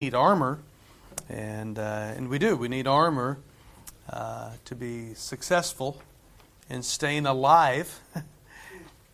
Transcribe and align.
need 0.00 0.14
armor, 0.14 0.60
and 1.28 1.76
uh, 1.76 2.12
and 2.16 2.28
we 2.28 2.38
do. 2.38 2.54
We 2.56 2.68
need 2.68 2.86
armor 2.86 3.40
uh, 4.08 4.52
to 4.64 4.76
be 4.76 5.12
successful 5.14 6.00
in 6.70 6.84
staying 6.84 7.26
alive, 7.26 7.98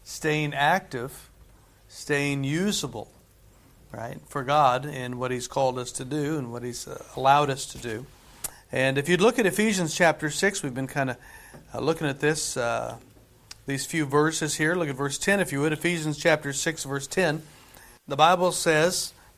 staying 0.05 0.53
active, 0.53 1.31
staying 1.89 2.45
usable, 2.45 3.11
right, 3.93 4.19
for 4.29 4.45
God 4.45 4.85
in 4.85 5.19
what 5.19 5.31
He's 5.31 5.49
called 5.49 5.79
us 5.79 5.91
to 5.93 6.05
do 6.05 6.37
and 6.37 6.53
what 6.53 6.63
He's 6.63 6.87
uh, 6.87 7.03
allowed 7.17 7.49
us 7.49 7.65
to 7.65 7.79
do. 7.79 8.05
And 8.71 8.99
if 8.99 9.09
you'd 9.09 9.23
look 9.23 9.39
at 9.39 9.47
Ephesians 9.47 9.95
chapter 9.95 10.29
six, 10.29 10.63
we've 10.63 10.75
been 10.75 10.87
kind 10.87 11.09
of 11.09 11.17
uh, 11.75 11.81
looking 11.81 12.07
at 12.07 12.21
this 12.21 12.59
uh, 12.59 12.99
these 13.65 13.87
few 13.87 14.05
verses 14.05 14.57
here. 14.57 14.75
Look 14.75 14.91
at 14.91 14.97
verse 14.97 15.17
ten, 15.17 15.41
if 15.41 15.51
you 15.51 15.63
would. 15.63 15.73
Ephesians 15.73 16.19
chapter 16.19 16.53
six, 16.53 16.85
verse 16.85 17.07
ten. 17.07 17.41
The 18.07 18.17
Bible 18.17 18.53
says. 18.53 19.15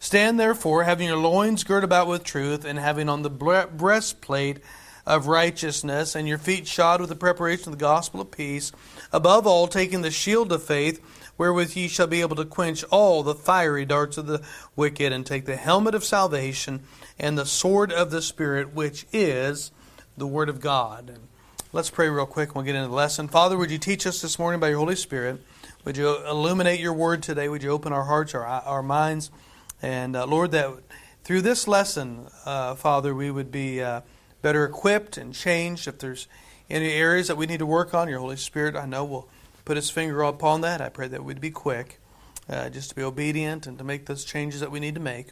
Stand 0.00 0.38
therefore, 0.38 0.84
having 0.84 1.08
your 1.08 1.16
loins 1.16 1.64
girt 1.64 1.84
about 1.84 2.06
with 2.06 2.24
truth, 2.24 2.64
and 2.64 2.78
having 2.78 3.08
on 3.08 3.22
the 3.22 3.30
breastplate 3.30 4.58
of 5.06 5.26
righteousness, 5.26 6.14
and 6.14 6.28
your 6.28 6.38
feet 6.38 6.66
shod 6.66 7.00
with 7.00 7.08
the 7.08 7.16
preparation 7.16 7.72
of 7.72 7.78
the 7.78 7.84
gospel 7.84 8.20
of 8.20 8.30
peace. 8.30 8.72
Above 9.12 9.46
all, 9.46 9.66
taking 9.66 10.02
the 10.02 10.10
shield 10.10 10.52
of 10.52 10.62
faith, 10.62 11.00
wherewith 11.38 11.76
ye 11.76 11.88
shall 11.88 12.06
be 12.06 12.20
able 12.20 12.36
to 12.36 12.44
quench 12.44 12.84
all 12.84 13.22
the 13.22 13.34
fiery 13.34 13.84
darts 13.84 14.18
of 14.18 14.26
the 14.26 14.42
wicked, 14.76 15.12
and 15.12 15.24
take 15.24 15.46
the 15.46 15.56
helmet 15.56 15.94
of 15.94 16.04
salvation 16.04 16.82
and 17.18 17.38
the 17.38 17.46
sword 17.46 17.92
of 17.92 18.10
the 18.10 18.22
Spirit, 18.22 18.74
which 18.74 19.06
is 19.12 19.72
the 20.16 20.26
Word 20.26 20.48
of 20.48 20.60
God. 20.60 21.18
Let's 21.72 21.90
pray 21.90 22.08
real 22.08 22.24
quick 22.24 22.48
and 22.48 22.56
we'll 22.56 22.64
get 22.64 22.74
into 22.76 22.88
the 22.88 22.94
lesson. 22.94 23.28
Father, 23.28 23.56
would 23.58 23.70
you 23.70 23.76
teach 23.76 24.06
us 24.06 24.22
this 24.22 24.38
morning 24.38 24.58
by 24.58 24.70
your 24.70 24.78
Holy 24.78 24.96
Spirit? 24.96 25.40
Would 25.84 25.98
you 25.98 26.26
illuminate 26.26 26.80
your 26.80 26.94
word 26.94 27.22
today? 27.22 27.48
Would 27.48 27.62
you 27.62 27.70
open 27.70 27.92
our 27.92 28.04
hearts, 28.04 28.34
our, 28.34 28.46
our 28.46 28.82
minds? 28.82 29.30
And 29.82 30.16
uh, 30.16 30.26
Lord, 30.26 30.50
that 30.52 30.70
through 31.24 31.42
this 31.42 31.68
lesson, 31.68 32.26
uh, 32.44 32.74
Father, 32.74 33.14
we 33.14 33.30
would 33.30 33.50
be 33.50 33.82
uh, 33.82 34.00
better 34.42 34.64
equipped 34.64 35.16
and 35.16 35.34
changed. 35.34 35.86
If 35.86 35.98
there's 35.98 36.26
any 36.70 36.92
areas 36.92 37.28
that 37.28 37.36
we 37.36 37.46
need 37.46 37.58
to 37.58 37.66
work 37.66 37.94
on, 37.94 38.08
your 38.08 38.18
Holy 38.18 38.36
Spirit, 38.36 38.76
I 38.76 38.86
know, 38.86 39.04
will 39.04 39.28
put 39.64 39.76
his 39.76 39.90
finger 39.90 40.22
upon 40.22 40.62
that. 40.62 40.80
I 40.80 40.88
pray 40.88 41.08
that 41.08 41.24
we'd 41.24 41.40
be 41.40 41.50
quick, 41.50 41.98
uh, 42.48 42.70
just 42.70 42.90
to 42.90 42.96
be 42.96 43.02
obedient 43.02 43.66
and 43.66 43.78
to 43.78 43.84
make 43.84 44.06
those 44.06 44.24
changes 44.24 44.60
that 44.60 44.70
we 44.70 44.80
need 44.80 44.94
to 44.94 45.00
make. 45.00 45.28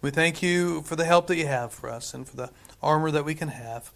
We 0.00 0.10
thank 0.10 0.42
you 0.42 0.82
for 0.82 0.96
the 0.96 1.04
help 1.04 1.26
that 1.28 1.36
you 1.36 1.46
have 1.46 1.72
for 1.72 1.88
us 1.90 2.14
and 2.14 2.26
for 2.28 2.36
the 2.36 2.50
armor 2.82 3.10
that 3.10 3.24
we 3.24 3.34
can 3.34 3.48
have. 3.48 3.92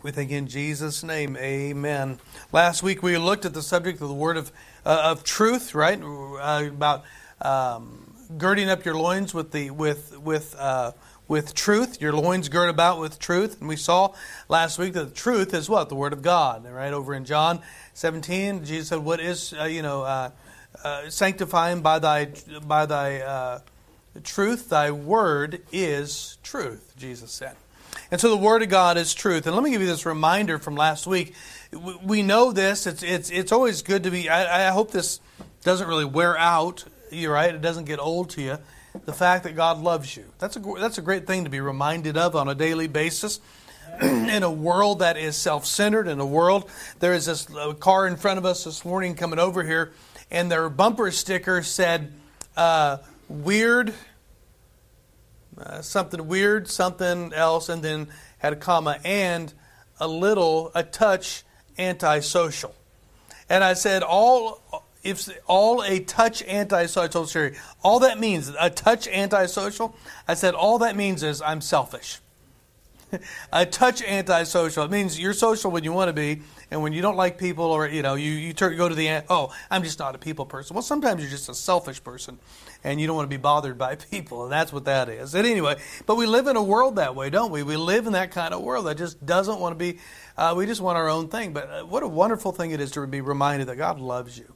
We 0.00 0.12
thank 0.12 0.30
you 0.30 0.38
in 0.38 0.46
Jesus' 0.46 1.02
name, 1.02 1.36
Amen. 1.36 2.20
Last 2.52 2.84
week 2.84 3.02
we 3.02 3.18
looked 3.18 3.44
at 3.44 3.52
the 3.52 3.62
subject 3.62 4.00
of 4.00 4.08
the 4.08 4.14
word 4.14 4.36
of 4.36 4.52
uh, 4.86 5.00
of 5.04 5.24
truth, 5.24 5.74
right? 5.74 6.00
Uh, 6.00 6.68
about 6.68 7.04
um, 7.40 8.07
girding 8.36 8.68
up 8.68 8.84
your 8.84 8.94
loins 8.94 9.32
with 9.32 9.52
the 9.52 9.70
with 9.70 10.18
with 10.18 10.54
uh, 10.58 10.92
with 11.28 11.54
truth. 11.54 12.00
Your 12.00 12.12
loins 12.12 12.48
girt 12.48 12.68
about 12.68 13.00
with 13.00 13.18
truth. 13.18 13.60
And 13.60 13.68
we 13.68 13.76
saw 13.76 14.14
last 14.48 14.78
week 14.78 14.94
that 14.94 15.04
the 15.04 15.14
truth 15.14 15.54
is 15.54 15.68
what 15.68 15.88
the 15.88 15.94
Word 15.94 16.12
of 16.12 16.22
God. 16.22 16.68
Right 16.68 16.92
over 16.92 17.14
in 17.14 17.24
John 17.24 17.60
17, 17.94 18.64
Jesus 18.64 18.88
said, 18.88 18.98
"What 18.98 19.20
is 19.20 19.54
uh, 19.58 19.64
you 19.64 19.82
know 19.82 20.02
uh, 20.02 20.30
uh, 20.82 21.08
sanctifying 21.10 21.82
by 21.82 21.98
thy 21.98 22.32
by 22.66 22.86
thy 22.86 23.20
uh, 23.20 23.60
truth? 24.24 24.68
Thy 24.68 24.90
word 24.90 25.62
is 25.72 26.38
truth." 26.42 26.94
Jesus 26.96 27.30
said. 27.30 27.56
And 28.10 28.20
so 28.20 28.30
the 28.30 28.36
Word 28.36 28.62
of 28.62 28.68
God 28.68 28.96
is 28.96 29.12
truth. 29.12 29.46
And 29.46 29.54
let 29.54 29.62
me 29.62 29.70
give 29.70 29.80
you 29.80 29.86
this 29.86 30.06
reminder 30.06 30.58
from 30.58 30.76
last 30.76 31.06
week. 31.06 31.34
We 32.02 32.22
know 32.22 32.52
this. 32.52 32.86
It's 32.86 33.02
it's 33.02 33.30
it's 33.30 33.52
always 33.52 33.82
good 33.82 34.04
to 34.04 34.10
be. 34.10 34.28
I, 34.28 34.68
I 34.68 34.70
hope 34.70 34.90
this 34.90 35.20
doesn't 35.62 35.88
really 35.88 36.04
wear 36.04 36.36
out 36.38 36.84
you're 37.10 37.32
right, 37.32 37.54
it 37.54 37.60
doesn't 37.60 37.84
get 37.84 37.98
old 37.98 38.30
to 38.30 38.42
you. 38.42 38.58
The 39.04 39.12
fact 39.12 39.44
that 39.44 39.54
God 39.54 39.80
loves 39.80 40.16
you. 40.16 40.24
That's 40.38 40.56
a, 40.56 40.60
that's 40.60 40.98
a 40.98 41.02
great 41.02 41.26
thing 41.26 41.44
to 41.44 41.50
be 41.50 41.60
reminded 41.60 42.16
of 42.16 42.34
on 42.34 42.48
a 42.48 42.54
daily 42.54 42.86
basis. 42.88 43.40
in 44.00 44.42
a 44.42 44.50
world 44.50 45.00
that 45.00 45.16
is 45.16 45.36
self 45.36 45.66
centered, 45.66 46.06
in 46.06 46.20
a 46.20 46.26
world, 46.26 46.70
there 47.00 47.14
is 47.14 47.26
this 47.26 47.48
car 47.80 48.06
in 48.06 48.16
front 48.16 48.38
of 48.38 48.44
us 48.44 48.64
this 48.64 48.84
morning 48.84 49.14
coming 49.14 49.38
over 49.38 49.64
here, 49.64 49.92
and 50.30 50.50
their 50.50 50.68
bumper 50.68 51.10
sticker 51.10 51.62
said, 51.62 52.12
uh, 52.56 52.98
weird, 53.28 53.92
uh, 55.58 55.82
something 55.82 56.28
weird, 56.28 56.68
something 56.68 57.32
else, 57.32 57.68
and 57.68 57.82
then 57.82 58.08
had 58.38 58.52
a 58.52 58.56
comma, 58.56 58.98
and 59.04 59.52
a 59.98 60.06
little, 60.06 60.70
a 60.74 60.82
touch 60.82 61.42
antisocial. 61.78 62.74
And 63.48 63.64
I 63.64 63.74
said, 63.74 64.02
all 64.02 64.84
if 65.02 65.28
all 65.46 65.82
a 65.82 66.00
touch 66.00 66.42
antisocial, 66.42 67.26
sorry, 67.26 67.56
all 67.82 68.00
that 68.00 68.18
means 68.18 68.52
a 68.58 68.70
touch 68.70 69.06
antisocial. 69.08 69.96
I 70.26 70.34
said 70.34 70.54
all 70.54 70.78
that 70.78 70.96
means 70.96 71.22
is 71.22 71.40
I'm 71.40 71.60
selfish. 71.60 72.20
a 73.52 73.64
touch 73.64 74.02
antisocial. 74.02 74.84
It 74.84 74.90
means 74.90 75.18
you're 75.18 75.32
social 75.32 75.70
when 75.70 75.84
you 75.84 75.92
want 75.92 76.08
to 76.08 76.12
be, 76.12 76.42
and 76.70 76.82
when 76.82 76.92
you 76.92 77.00
don't 77.00 77.16
like 77.16 77.38
people, 77.38 77.64
or 77.64 77.88
you 77.88 78.02
know, 78.02 78.14
you 78.14 78.30
you 78.30 78.52
turn, 78.52 78.76
go 78.76 78.88
to 78.88 78.94
the 78.94 79.22
oh, 79.30 79.54
I'm 79.70 79.82
just 79.82 79.98
not 79.98 80.14
a 80.14 80.18
people 80.18 80.44
person. 80.44 80.74
Well, 80.74 80.82
sometimes 80.82 81.22
you're 81.22 81.30
just 81.30 81.48
a 81.48 81.54
selfish 81.54 82.02
person, 82.02 82.38
and 82.84 83.00
you 83.00 83.06
don't 83.06 83.16
want 83.16 83.26
to 83.30 83.34
be 83.34 83.40
bothered 83.40 83.78
by 83.78 83.94
people, 84.10 84.44
and 84.44 84.52
that's 84.52 84.72
what 84.72 84.84
that 84.84 85.08
is. 85.08 85.34
And 85.34 85.46
anyway, 85.46 85.76
but 86.06 86.16
we 86.16 86.26
live 86.26 86.46
in 86.46 86.56
a 86.56 86.62
world 86.62 86.96
that 86.96 87.14
way, 87.14 87.30
don't 87.30 87.50
we? 87.50 87.62
We 87.62 87.76
live 87.76 88.06
in 88.06 88.12
that 88.12 88.30
kind 88.30 88.52
of 88.52 88.62
world 88.62 88.86
that 88.86 88.98
just 88.98 89.24
doesn't 89.24 89.58
want 89.58 89.72
to 89.72 89.78
be. 89.78 89.98
Uh, 90.36 90.54
we 90.56 90.66
just 90.66 90.80
want 90.80 90.98
our 90.98 91.08
own 91.08 91.28
thing. 91.28 91.52
But 91.52 91.70
uh, 91.70 91.86
what 91.86 92.02
a 92.02 92.08
wonderful 92.08 92.52
thing 92.52 92.72
it 92.72 92.80
is 92.80 92.90
to 92.92 93.06
be 93.06 93.20
reminded 93.20 93.68
that 93.68 93.76
God 93.76 94.00
loves 94.00 94.38
you 94.38 94.52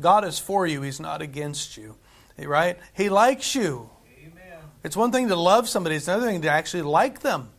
God 0.00 0.24
is 0.24 0.38
for 0.38 0.66
you, 0.66 0.82
He's 0.82 1.00
not 1.00 1.22
against 1.22 1.76
you. 1.76 1.96
Right? 2.38 2.78
He 2.94 3.08
likes 3.08 3.54
you. 3.54 3.90
Amen. 4.20 4.58
It's 4.84 4.96
one 4.96 5.10
thing 5.10 5.28
to 5.28 5.36
love 5.36 5.68
somebody, 5.68 5.96
it's 5.96 6.08
another 6.08 6.26
thing 6.26 6.42
to 6.42 6.50
actually 6.50 6.82
like 6.82 7.20
them. 7.20 7.50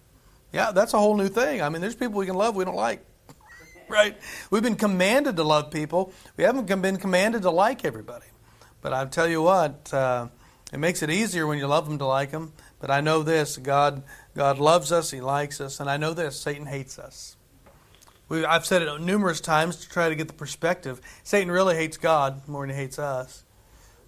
Yeah, 0.52 0.72
that's 0.72 0.94
a 0.94 1.00
whole 1.00 1.16
new 1.16 1.28
thing. 1.28 1.62
I 1.62 1.70
mean, 1.70 1.82
there's 1.82 1.96
people 1.96 2.20
we 2.20 2.26
can 2.26 2.36
love 2.36 2.56
we 2.56 2.66
don't 2.66 2.76
like. 2.76 3.06
right? 3.88 4.18
We've 4.50 4.64
been 4.64 4.76
commanded 4.76 5.36
to 5.36 5.44
love 5.44 5.70
people. 5.70 6.14
We 6.38 6.44
haven't 6.44 6.66
been 6.82 6.98
commanded 6.98 7.44
to 7.44 7.52
like 7.52 7.86
everybody. 7.86 8.26
But 8.82 8.94
I 8.94 9.06
tell 9.06 9.28
you 9.28 9.42
what, 9.42 9.94
uh, 9.94 10.30
it 10.72 10.78
makes 10.78 11.04
it 11.04 11.10
easier 11.10 11.46
when 11.46 11.58
you 11.58 11.68
love 11.68 11.88
them 11.88 11.98
to 12.00 12.06
like 12.06 12.32
them. 12.32 12.54
But 12.80 12.90
I 12.90 13.02
know 13.02 13.24
this 13.24 13.58
God, 13.58 14.04
God 14.36 14.58
loves 14.58 14.92
us, 14.92 15.12
He 15.12 15.22
likes 15.22 15.60
us, 15.60 15.80
and 15.80 15.90
I 15.90 15.98
know 15.98 16.14
this 16.14 16.40
Satan 16.40 16.66
hates 16.66 16.98
us. 16.98 17.36
We, 18.30 18.46
I've 18.46 18.66
said 18.66 18.82
it 18.82 19.02
numerous 19.02 19.42
times 19.42 19.78
to 19.78 19.90
try 19.90 20.08
to 20.08 20.16
get 20.16 20.28
the 20.28 20.34
perspective. 20.34 21.02
Satan 21.24 21.52
really 21.52 21.76
hates 21.76 21.98
God 21.98 22.48
more 22.48 22.66
than 22.66 22.76
he 22.76 22.82
hates 22.82 23.00
us. 23.00 23.44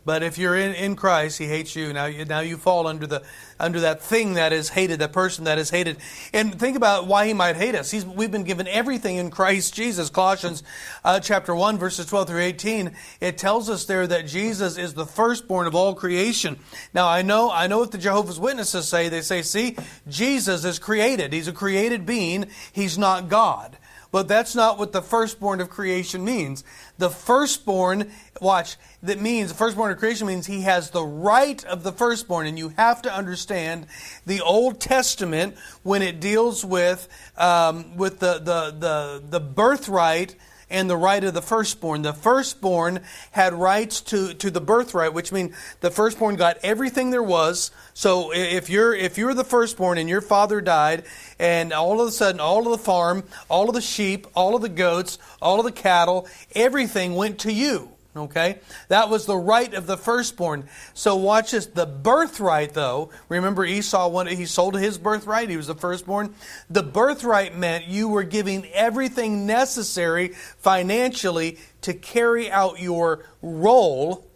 But 0.03 0.23
if 0.23 0.39
you're 0.39 0.57
in, 0.57 0.73
in 0.73 0.95
Christ, 0.95 1.37
He 1.37 1.45
hates 1.45 1.75
you. 1.75 1.93
Now, 1.93 2.05
you. 2.05 2.25
now 2.25 2.39
you 2.39 2.57
fall 2.57 2.87
under 2.87 3.05
the 3.05 3.21
under 3.59 3.81
that 3.81 4.01
thing 4.01 4.33
that 4.33 4.51
is 4.51 4.69
hated, 4.69 4.97
that 4.99 5.13
person 5.13 5.43
that 5.43 5.59
is 5.59 5.69
hated. 5.69 5.97
And 6.33 6.59
think 6.59 6.75
about 6.75 7.05
why 7.05 7.27
He 7.27 7.33
might 7.33 7.55
hate 7.55 7.75
us. 7.75 7.91
He's, 7.91 8.03
we've 8.03 8.31
been 8.31 8.43
given 8.43 8.67
everything 8.67 9.17
in 9.17 9.29
Christ 9.29 9.75
Jesus. 9.75 10.09
Colossians 10.09 10.63
uh, 11.03 11.19
chapter 11.19 11.53
one, 11.53 11.77
verses 11.77 12.07
twelve 12.07 12.27
through 12.29 12.41
eighteen. 12.41 12.95
It 13.19 13.37
tells 13.37 13.69
us 13.69 13.85
there 13.85 14.07
that 14.07 14.25
Jesus 14.25 14.75
is 14.75 14.95
the 14.95 15.05
firstborn 15.05 15.67
of 15.67 15.75
all 15.75 15.93
creation. 15.93 16.57
Now, 16.95 17.07
I 17.07 17.21
know 17.21 17.51
I 17.51 17.67
know 17.67 17.77
what 17.77 17.91
the 17.91 17.99
Jehovah's 17.99 18.39
Witnesses 18.39 18.87
say. 18.87 19.07
They 19.07 19.21
say, 19.21 19.43
"See, 19.43 19.77
Jesus 20.07 20.65
is 20.65 20.79
created. 20.79 21.31
He's 21.31 21.47
a 21.47 21.53
created 21.53 22.07
being. 22.07 22.47
He's 22.71 22.97
not 22.97 23.29
God." 23.29 23.77
But 24.11 24.27
that's 24.27 24.55
not 24.55 24.77
what 24.77 24.91
the 24.91 25.01
firstborn 25.01 25.61
of 25.61 25.69
creation 25.69 26.25
means. 26.25 26.65
The 26.97 27.09
firstborn, 27.09 28.11
watch, 28.41 28.75
that 29.01 29.21
means 29.21 29.51
the 29.51 29.57
firstborn 29.57 29.91
of 29.91 29.99
creation 29.99 30.27
means 30.27 30.45
he 30.45 30.61
has 30.61 30.89
the 30.89 31.05
right 31.05 31.63
of 31.65 31.83
the 31.83 31.93
firstborn. 31.93 32.45
And 32.45 32.59
you 32.59 32.69
have 32.77 33.01
to 33.03 33.13
understand 33.13 33.87
the 34.25 34.41
Old 34.41 34.81
Testament 34.81 35.55
when 35.83 36.01
it 36.01 36.19
deals 36.19 36.65
with, 36.65 37.07
um, 37.37 37.95
with 37.95 38.19
the, 38.19 38.33
the, 38.39 38.75
the, 38.77 39.23
the 39.29 39.39
birthright 39.39 40.35
and 40.71 40.89
the 40.89 40.97
right 40.97 41.23
of 41.23 41.33
the 41.33 41.41
firstborn. 41.41 42.01
The 42.01 42.13
firstborn 42.13 43.01
had 43.31 43.53
rights 43.53 44.01
to, 44.01 44.33
to 44.33 44.49
the 44.49 44.61
birthright, 44.61 45.13
which 45.13 45.31
means 45.31 45.55
the 45.81 45.91
firstborn 45.91 46.35
got 46.35 46.57
everything 46.63 47.11
there 47.11 47.21
was. 47.21 47.69
So 47.93 48.33
if 48.33 48.69
you're 48.69 48.95
if 48.95 49.17
you're 49.17 49.33
the 49.33 49.43
firstborn 49.43 49.97
and 49.97 50.09
your 50.09 50.21
father 50.21 50.61
died, 50.61 51.03
and 51.37 51.73
all 51.73 52.01
of 52.01 52.07
a 52.07 52.11
sudden 52.11 52.41
all 52.41 52.65
of 52.65 52.71
the 52.71 52.83
farm, 52.83 53.23
all 53.49 53.69
of 53.69 53.75
the 53.75 53.81
sheep, 53.81 54.25
all 54.35 54.55
of 54.55 54.61
the 54.61 54.69
goats, 54.69 55.19
all 55.41 55.59
of 55.59 55.65
the 55.65 55.71
cattle, 55.71 56.27
everything 56.55 57.15
went 57.15 57.39
to 57.39 57.53
you. 57.53 57.90
Okay? 58.15 58.59
That 58.89 59.09
was 59.09 59.25
the 59.25 59.37
right 59.37 59.73
of 59.73 59.87
the 59.87 59.95
firstborn. 59.95 60.67
So 60.93 61.15
watch 61.15 61.51
this. 61.51 61.65
The 61.65 61.85
birthright, 61.85 62.73
though, 62.73 63.09
remember 63.29 63.63
Esau, 63.63 64.09
when 64.09 64.27
he 64.27 64.45
sold 64.45 64.77
his 64.77 64.97
birthright, 64.97 65.49
he 65.49 65.57
was 65.57 65.67
the 65.67 65.75
firstborn. 65.75 66.35
The 66.69 66.83
birthright 66.83 67.57
meant 67.57 67.87
you 67.87 68.09
were 68.09 68.23
giving 68.23 68.65
everything 68.73 69.45
necessary 69.45 70.29
financially 70.57 71.57
to 71.81 71.93
carry 71.93 72.51
out 72.51 72.81
your 72.81 73.25
role 73.41 74.27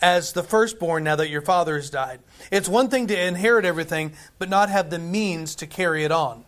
as 0.00 0.32
the 0.32 0.42
firstborn 0.42 1.04
now 1.04 1.16
that 1.16 1.28
your 1.28 1.42
father 1.42 1.76
has 1.76 1.90
died. 1.90 2.20
It's 2.50 2.68
one 2.68 2.88
thing 2.88 3.08
to 3.08 3.20
inherit 3.20 3.64
everything, 3.64 4.12
but 4.38 4.48
not 4.48 4.70
have 4.70 4.90
the 4.90 4.98
means 4.98 5.54
to 5.56 5.66
carry 5.66 6.04
it 6.04 6.12
on. 6.12 6.44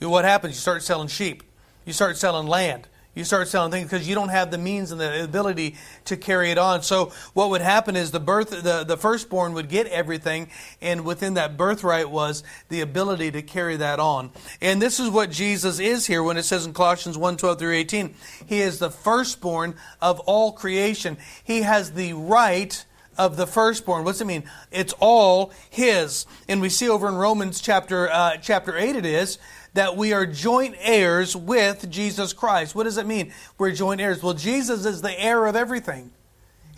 What 0.00 0.24
happens? 0.24 0.54
You 0.54 0.60
start 0.60 0.82
selling 0.82 1.08
sheep, 1.08 1.42
you 1.84 1.92
start 1.92 2.16
selling 2.16 2.46
land. 2.46 2.88
You 3.20 3.24
start 3.26 3.48
selling 3.48 3.70
things 3.70 3.90
because 3.90 4.08
you 4.08 4.14
don't 4.14 4.30
have 4.30 4.50
the 4.50 4.56
means 4.56 4.92
and 4.92 4.98
the 4.98 5.22
ability 5.22 5.76
to 6.06 6.16
carry 6.16 6.50
it 6.50 6.56
on. 6.56 6.82
So 6.82 7.12
what 7.34 7.50
would 7.50 7.60
happen 7.60 7.94
is 7.94 8.12
the 8.12 8.18
birth, 8.18 8.48
the, 8.48 8.82
the 8.82 8.96
firstborn 8.96 9.52
would 9.52 9.68
get 9.68 9.86
everything, 9.88 10.48
and 10.80 11.04
within 11.04 11.34
that 11.34 11.58
birthright 11.58 12.08
was 12.08 12.42
the 12.70 12.80
ability 12.80 13.30
to 13.32 13.42
carry 13.42 13.76
that 13.76 14.00
on. 14.00 14.30
And 14.62 14.80
this 14.80 14.98
is 14.98 15.10
what 15.10 15.30
Jesus 15.30 15.80
is 15.80 16.06
here 16.06 16.22
when 16.22 16.38
it 16.38 16.44
says 16.44 16.64
in 16.64 16.72
Colossians 16.72 17.18
1, 17.18 17.36
12 17.36 17.58
through 17.58 17.74
18. 17.74 18.14
He 18.46 18.62
is 18.62 18.78
the 18.78 18.90
firstborn 18.90 19.74
of 20.00 20.18
all 20.20 20.52
creation. 20.52 21.18
He 21.44 21.60
has 21.60 21.92
the 21.92 22.14
right 22.14 22.86
of 23.20 23.36
the 23.36 23.46
firstborn. 23.46 24.04
What's 24.04 24.22
it 24.22 24.26
mean? 24.26 24.44
It's 24.72 24.94
all 24.98 25.52
his. 25.68 26.24
And 26.48 26.62
we 26.62 26.70
see 26.70 26.88
over 26.88 27.06
in 27.06 27.16
Romans 27.16 27.60
chapter 27.60 28.10
uh, 28.10 28.38
chapter 28.38 28.76
8 28.76 28.96
it 28.96 29.04
is 29.04 29.38
that 29.74 29.94
we 29.94 30.14
are 30.14 30.24
joint 30.24 30.74
heirs 30.80 31.36
with 31.36 31.90
Jesus 31.90 32.32
Christ. 32.32 32.74
What 32.74 32.84
does 32.84 32.96
it 32.96 33.06
mean? 33.06 33.32
We're 33.58 33.72
joint 33.72 34.00
heirs. 34.00 34.22
Well, 34.22 34.32
Jesus 34.32 34.86
is 34.86 35.02
the 35.02 35.22
heir 35.22 35.46
of 35.46 35.54
everything. 35.54 36.12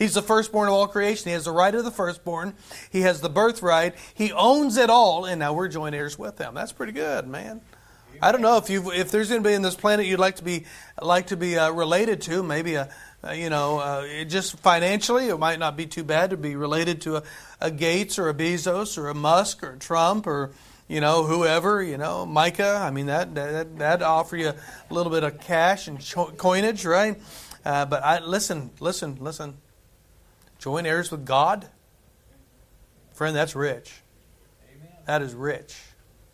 He's 0.01 0.15
the 0.15 0.23
firstborn 0.23 0.67
of 0.67 0.75
all 0.75 0.89
creation. 0.89 1.29
He 1.29 1.33
has 1.33 1.45
the 1.45 1.53
right 1.53 1.73
of 1.73 1.85
the 1.85 1.93
firstborn. 1.93 2.55
He 2.91 3.03
has 3.03 3.21
the 3.21 3.31
birthright. 3.31 3.95
He 4.13 4.33
owns 4.33 4.77
it 4.77 4.91
all, 4.91 5.25
and 5.27 5.39
now 5.39 5.53
we're 5.53 5.69
joint 5.69 5.95
heirs 5.95 6.19
with 6.19 6.39
him. 6.39 6.55
That's 6.55 6.73
pretty 6.73 6.93
good, 6.93 7.29
man. 7.29 7.61
I 8.21 8.33
don't 8.33 8.41
know 8.41 8.57
if 8.57 8.69
you 8.69 8.91
if 8.93 9.11
there's 9.11 9.31
anybody 9.31 9.55
in 9.55 9.63
this 9.63 9.75
planet 9.75 10.07
you'd 10.07 10.21
like 10.21 10.37
to 10.37 10.45
be 10.45 10.65
like 11.01 11.29
to 11.29 11.37
be 11.37 11.57
uh, 11.57 11.71
related 11.71 12.21
to, 12.23 12.43
maybe 12.43 12.75
a 12.75 12.89
uh, 13.27 13.33
you 13.33 13.51
know 13.51 13.79
uh, 13.79 14.25
just 14.25 14.59
financially 14.59 15.29
it 15.29 15.39
might 15.39 15.59
not 15.59 15.77
be 15.77 15.87
too 15.87 16.05
bad 16.05 16.31
to 16.31 16.37
be 16.37 16.57
related 16.57 17.01
to 17.03 17.17
a, 17.17 17.23
a 17.61 17.71
Gates 17.71 18.19
or 18.19 18.29
a 18.29 18.35
Bezos 18.35 18.99
or 18.99 19.09
a 19.09 19.15
Musk 19.15 19.63
or 19.63 19.73
a 19.73 19.79
Trump 19.79 20.27
or 20.27 20.53
you 20.93 21.01
know, 21.01 21.25
whoever, 21.25 21.83
you 21.83 21.97
know, 21.97 22.27
Micah, 22.27 22.79
I 22.83 22.91
mean, 22.91 23.07
that, 23.07 23.35
that, 23.35 23.79
that 23.79 24.03
offer 24.03 24.37
you 24.37 24.49
a 24.49 24.95
little 24.95 25.11
bit 25.11 25.25
of 25.25 25.41
cash 25.41 25.89
and 25.89 25.99
coinage, 26.37 26.85
right? 26.85 27.19
Uh, 27.65 27.87
but 27.87 28.05
I 28.05 28.19
listen, 28.19 28.71
listen, 28.79 29.17
listen. 29.19 29.57
Join 30.59 30.85
heirs 30.85 31.11
with 31.11 31.25
God. 31.25 31.67
Friend, 33.15 33.35
that's 33.35 33.57
rich. 33.57 34.03
Amen. 34.69 34.93
That 35.07 35.23
is 35.23 35.35
rich. 35.35 35.81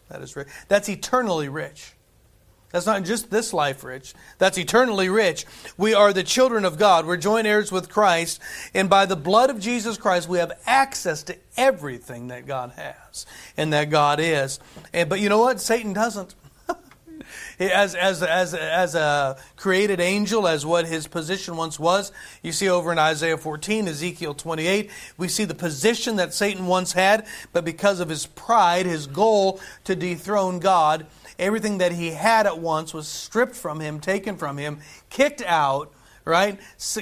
That 0.09 0.23
is 0.23 0.35
rich. 0.35 0.49
That's 0.67 0.89
eternally 0.89 1.49
rich. 1.49 1.93
That's 2.71 2.87
not 2.87 3.05
just 3.05 3.31
this 3.31 3.55
life 3.55 3.83
rich, 3.83 4.13
that's 4.37 4.59
eternally 4.59 5.09
rich. 5.09 5.47
We 5.79 5.95
are 5.95 6.13
the 6.13 6.23
children 6.23 6.65
of 6.65 6.79
God. 6.79 7.07
We're 7.07 7.17
joint 7.17 7.47
heirs 7.47 7.73
with 7.73 7.89
Christ, 7.89 8.41
and 8.75 8.91
by 8.91 9.07
the 9.07 9.17
blood 9.17 9.49
of 9.49 9.59
Jesus 9.59 9.97
Christ, 9.97 10.29
we 10.29 10.39
have 10.39 10.53
access 10.67 11.23
to 11.25 11.37
everything 11.57 12.29
that 12.29 12.47
God 12.47 12.73
has 12.77 13.25
and 13.57 13.73
that 13.73 13.89
God 13.89 14.21
is. 14.21 14.61
And, 14.93 15.09
but 15.09 15.21
you 15.21 15.29
know 15.29 15.39
what? 15.39 15.61
Satan 15.61 15.95
doesn't. 15.95 16.35
as, 17.59 17.95
as, 17.95 18.23
as, 18.23 18.55
as 18.55 18.95
a 18.95 19.39
created 19.57 20.01
angel, 20.01 20.47
as 20.47 20.65
what 20.65 20.87
his 20.87 21.07
position 21.07 21.57
once 21.57 21.79
was. 21.79 22.13
You 22.43 22.53
see 22.53 22.69
over 22.69 22.93
in 22.93 22.99
Isaiah 22.99 23.39
14, 23.39 23.89
Ezekiel 23.89 24.35
28, 24.35 24.91
we 25.17 25.29
see 25.29 25.45
the 25.45 25.55
position 25.55 26.17
that 26.17 26.35
Satan 26.35 26.67
once 26.67 26.93
had, 26.93 27.27
but 27.53 27.65
because 27.65 28.01
of 28.01 28.09
his 28.09 28.27
pride, 28.27 28.87
his 28.87 29.07
goal 29.07 29.61
to 29.85 29.97
dethrone 29.97 30.59
God, 30.59 31.07
Everything 31.39 31.79
that 31.79 31.93
he 31.93 32.11
had 32.11 32.47
at 32.47 32.59
once 32.59 32.93
was 32.93 33.07
stripped 33.07 33.55
from 33.55 33.81
him, 33.81 34.01
taken 34.01 34.37
from 34.37 34.57
him, 34.57 34.81
kicked 35.09 35.43
out, 35.43 35.93
right? 36.25 36.59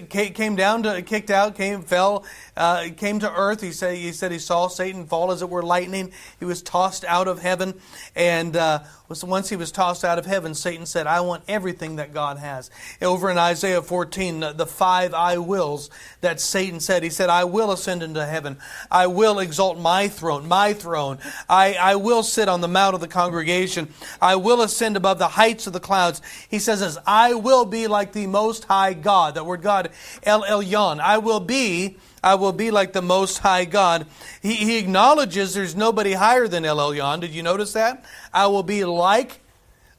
Came 0.09 0.55
down 0.55 0.85
to, 0.85 1.03
kicked 1.03 1.31
out, 1.31 1.56
came, 1.56 1.83
fell, 1.83 2.25
uh, 2.56 2.88
came 2.97 3.19
to 3.19 3.33
earth. 3.33 3.61
He 3.61 3.73
said, 3.73 3.97
he 3.97 4.12
said 4.12 4.31
he 4.31 4.38
saw 4.38 4.69
Satan 4.69 5.06
fall 5.06 5.33
as 5.33 5.43
it 5.43 5.50
were 5.50 5.65
lightning. 5.65 6.12
He 6.38 6.44
was 6.44 6.62
tossed 6.62 7.05
out 7.05 7.27
of 7.27 7.41
heaven. 7.41 7.81
And 8.15 8.56
uh, 8.56 8.85
once 9.25 9.49
he 9.49 9.56
was 9.56 9.73
tossed 9.73 10.05
out 10.05 10.19
of 10.19 10.26
heaven, 10.26 10.55
Satan 10.55 10.87
said, 10.87 11.06
I 11.06 11.20
want 11.20 11.43
everything 11.49 11.97
that 11.97 12.14
God 12.14 12.38
has. 12.38 12.70
Over 13.03 13.31
in 13.31 13.38
Isaiah 13.38 13.82
14, 13.82 14.41
the 14.41 14.67
five 14.67 15.12
I 15.12 15.38
wills 15.38 15.91
that 16.20 16.41
Satan 16.41 16.81
said, 16.81 17.03
he 17.03 17.11
said, 17.11 17.29
I 17.29 17.44
will 17.44 17.73
ascend 17.73 18.03
into 18.03 18.25
heaven. 18.25 18.58
I 18.91 19.08
will 19.08 19.38
exalt 19.38 19.79
my 19.79 20.08
throne, 20.08 20.47
my 20.47 20.73
throne. 20.73 21.19
I, 21.49 21.75
I 21.75 21.97
will 21.97 22.23
sit 22.23 22.49
on 22.49 22.61
the 22.61 22.69
mount 22.69 22.94
of 22.94 23.00
the 23.00 23.08
congregation. 23.08 23.88
I 24.23 24.37
will 24.37 24.62
ascend 24.62 24.97
above 24.97 25.19
the 25.19 25.29
heights 25.29 25.67
of 25.67 25.73
the 25.73 25.81
clouds. 25.81 26.23
He 26.49 26.59
says 26.59 26.81
this, 26.81 26.97
I 27.06 27.35
will 27.35 27.64
be 27.64 27.87
like 27.87 28.12
the 28.12 28.26
most 28.26 28.64
high 28.64 28.94
God. 28.94 29.17
God. 29.17 29.35
That 29.35 29.47
word 29.47 29.62
God, 29.62 29.91
El 30.25 30.43
Elyon. 30.43 31.00
I 31.00 31.19
will 31.19 31.41
be, 31.41 31.97
I 32.26 32.34
will 32.34 32.52
be 32.52 32.73
like 32.73 32.93
the 32.93 33.02
Most 33.02 33.38
High 33.38 33.67
God. 33.67 34.05
He, 34.43 34.56
he 34.56 34.78
acknowledges 34.78 35.55
there's 35.55 35.76
nobody 35.76 36.14
higher 36.14 36.49
than 36.49 36.64
El 36.64 36.78
Elyon. 36.78 37.20
Did 37.20 37.31
you 37.31 37.44
notice 37.44 37.73
that? 37.75 38.05
I 38.34 38.49
will 38.49 38.64
be 38.64 38.84
like, 38.84 39.38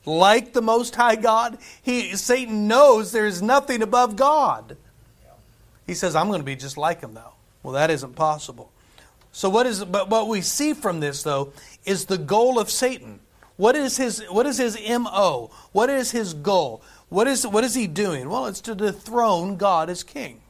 like 0.05 0.51
the 0.51 0.61
Most 0.61 0.93
High 0.93 1.15
God. 1.15 1.57
He, 1.81 2.17
Satan 2.17 2.67
knows 2.67 3.13
there's 3.13 3.41
nothing 3.41 3.81
above 3.81 4.17
God. 4.17 4.75
He 5.85 5.93
says, 5.93 6.17
I'm 6.17 6.27
going 6.27 6.41
to 6.41 6.45
be 6.45 6.57
just 6.57 6.75
like 6.75 6.99
him, 6.99 7.13
though. 7.13 7.31
Well, 7.63 7.75
that 7.75 7.89
isn't 7.89 8.17
possible. 8.17 8.73
So 9.31 9.49
what 9.49 9.65
is 9.65 9.85
but 9.85 10.09
what 10.09 10.27
we 10.27 10.41
see 10.41 10.73
from 10.73 10.99
this 10.99 11.23
though 11.23 11.53
is 11.85 12.05
the 12.05 12.17
goal 12.17 12.59
of 12.59 12.69
Satan. 12.69 13.19
What 13.55 13.75
is 13.75 13.95
his 13.95 14.19
what 14.29 14.45
is 14.45 14.57
his 14.57 14.77
MO? 14.89 15.51
What 15.71 15.89
is 15.89 16.11
his 16.11 16.33
goal? 16.33 16.81
What 17.09 17.27
is, 17.27 17.47
what 17.47 17.63
is 17.63 17.73
he 17.73 17.87
doing? 17.87 18.29
Well, 18.29 18.47
it's 18.47 18.59
to 18.61 18.75
dethrone 18.75 19.55
God 19.55 19.89
as 19.89 20.03
king. 20.03 20.41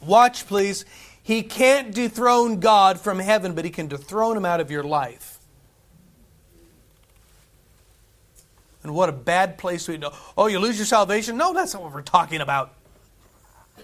Watch, 0.00 0.46
please. 0.46 0.84
He 1.22 1.42
can't 1.42 1.94
dethrone 1.94 2.60
God 2.60 3.00
from 3.00 3.18
heaven, 3.18 3.54
but 3.54 3.64
he 3.64 3.70
can 3.70 3.88
dethrone 3.88 4.36
him 4.36 4.44
out 4.44 4.60
of 4.60 4.70
your 4.70 4.82
life. 4.82 5.38
And 8.82 8.94
what 8.94 9.08
a 9.08 9.12
bad 9.12 9.58
place 9.58 9.88
we 9.88 9.98
know. 9.98 10.12
Oh, 10.36 10.46
you 10.46 10.58
lose 10.58 10.78
your 10.78 10.86
salvation? 10.86 11.36
No, 11.36 11.52
that's 11.52 11.74
not 11.74 11.82
what 11.82 11.92
we're 11.92 12.00
talking 12.00 12.40
about. 12.40 12.72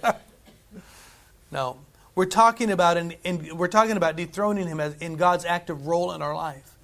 no. 1.51 1.79
We're 2.15 2.27
talking 2.27 2.71
about 2.71 2.97
in, 2.97 3.15
in, 3.25 3.57
we're 3.57 3.69
talking 3.69 3.97
about 3.97 4.17
dethroning 4.17 4.69
him 4.69 4.81
as, 4.81 4.95
in 4.99 5.17
God's 5.17 5.45
active 5.45 5.87
role 5.87 6.13
in 6.13 6.23
our 6.23 6.35
life. 6.35 6.75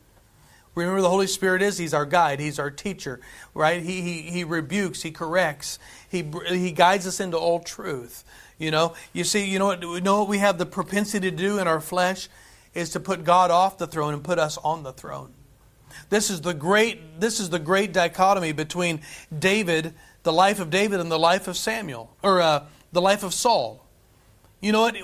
Remember, 0.74 1.00
the 1.00 1.10
Holy 1.10 1.26
Spirit 1.26 1.62
is, 1.62 1.78
He's 1.78 1.94
our 1.94 2.06
guide, 2.06 2.40
He's 2.40 2.58
our 2.58 2.70
teacher, 2.70 3.20
right? 3.54 3.82
He, 3.82 4.02
he, 4.02 4.22
he 4.22 4.44
rebukes, 4.44 5.02
He 5.02 5.10
corrects, 5.10 5.78
he, 6.08 6.28
he 6.48 6.72
guides 6.72 7.06
us 7.06 7.20
into 7.20 7.36
all 7.36 7.60
truth. 7.60 8.24
You 8.60 8.70
know, 8.70 8.94
you 9.14 9.24
see, 9.24 9.46
you 9.46 9.58
know 9.58 9.66
what, 9.66 9.82
you 9.82 10.00
know 10.02 10.20
what 10.20 10.28
we 10.28 10.38
have 10.38 10.58
the 10.58 10.66
propensity 10.66 11.30
to 11.30 11.36
do 11.36 11.58
in 11.58 11.66
our 11.66 11.80
flesh? 11.80 12.28
Is 12.74 12.90
to 12.90 13.00
put 13.00 13.24
God 13.24 13.50
off 13.50 13.78
the 13.78 13.88
throne 13.88 14.14
and 14.14 14.22
put 14.22 14.38
us 14.38 14.56
on 14.58 14.84
the 14.84 14.92
throne. 14.92 15.32
This 16.08 16.30
is 16.30 16.42
the 16.42 16.54
great, 16.54 17.18
this 17.20 17.40
is 17.40 17.50
the 17.50 17.58
great 17.58 17.92
dichotomy 17.92 18.52
between 18.52 19.00
David, 19.36 19.94
the 20.22 20.32
life 20.32 20.60
of 20.60 20.70
David, 20.70 21.00
and 21.00 21.10
the 21.10 21.18
life 21.18 21.48
of 21.48 21.56
Samuel, 21.56 22.14
or 22.22 22.40
uh, 22.40 22.66
the 22.92 23.00
life 23.00 23.24
of 23.24 23.34
Saul. 23.34 23.84
You 24.60 24.70
know 24.70 24.82
what? 24.82 24.94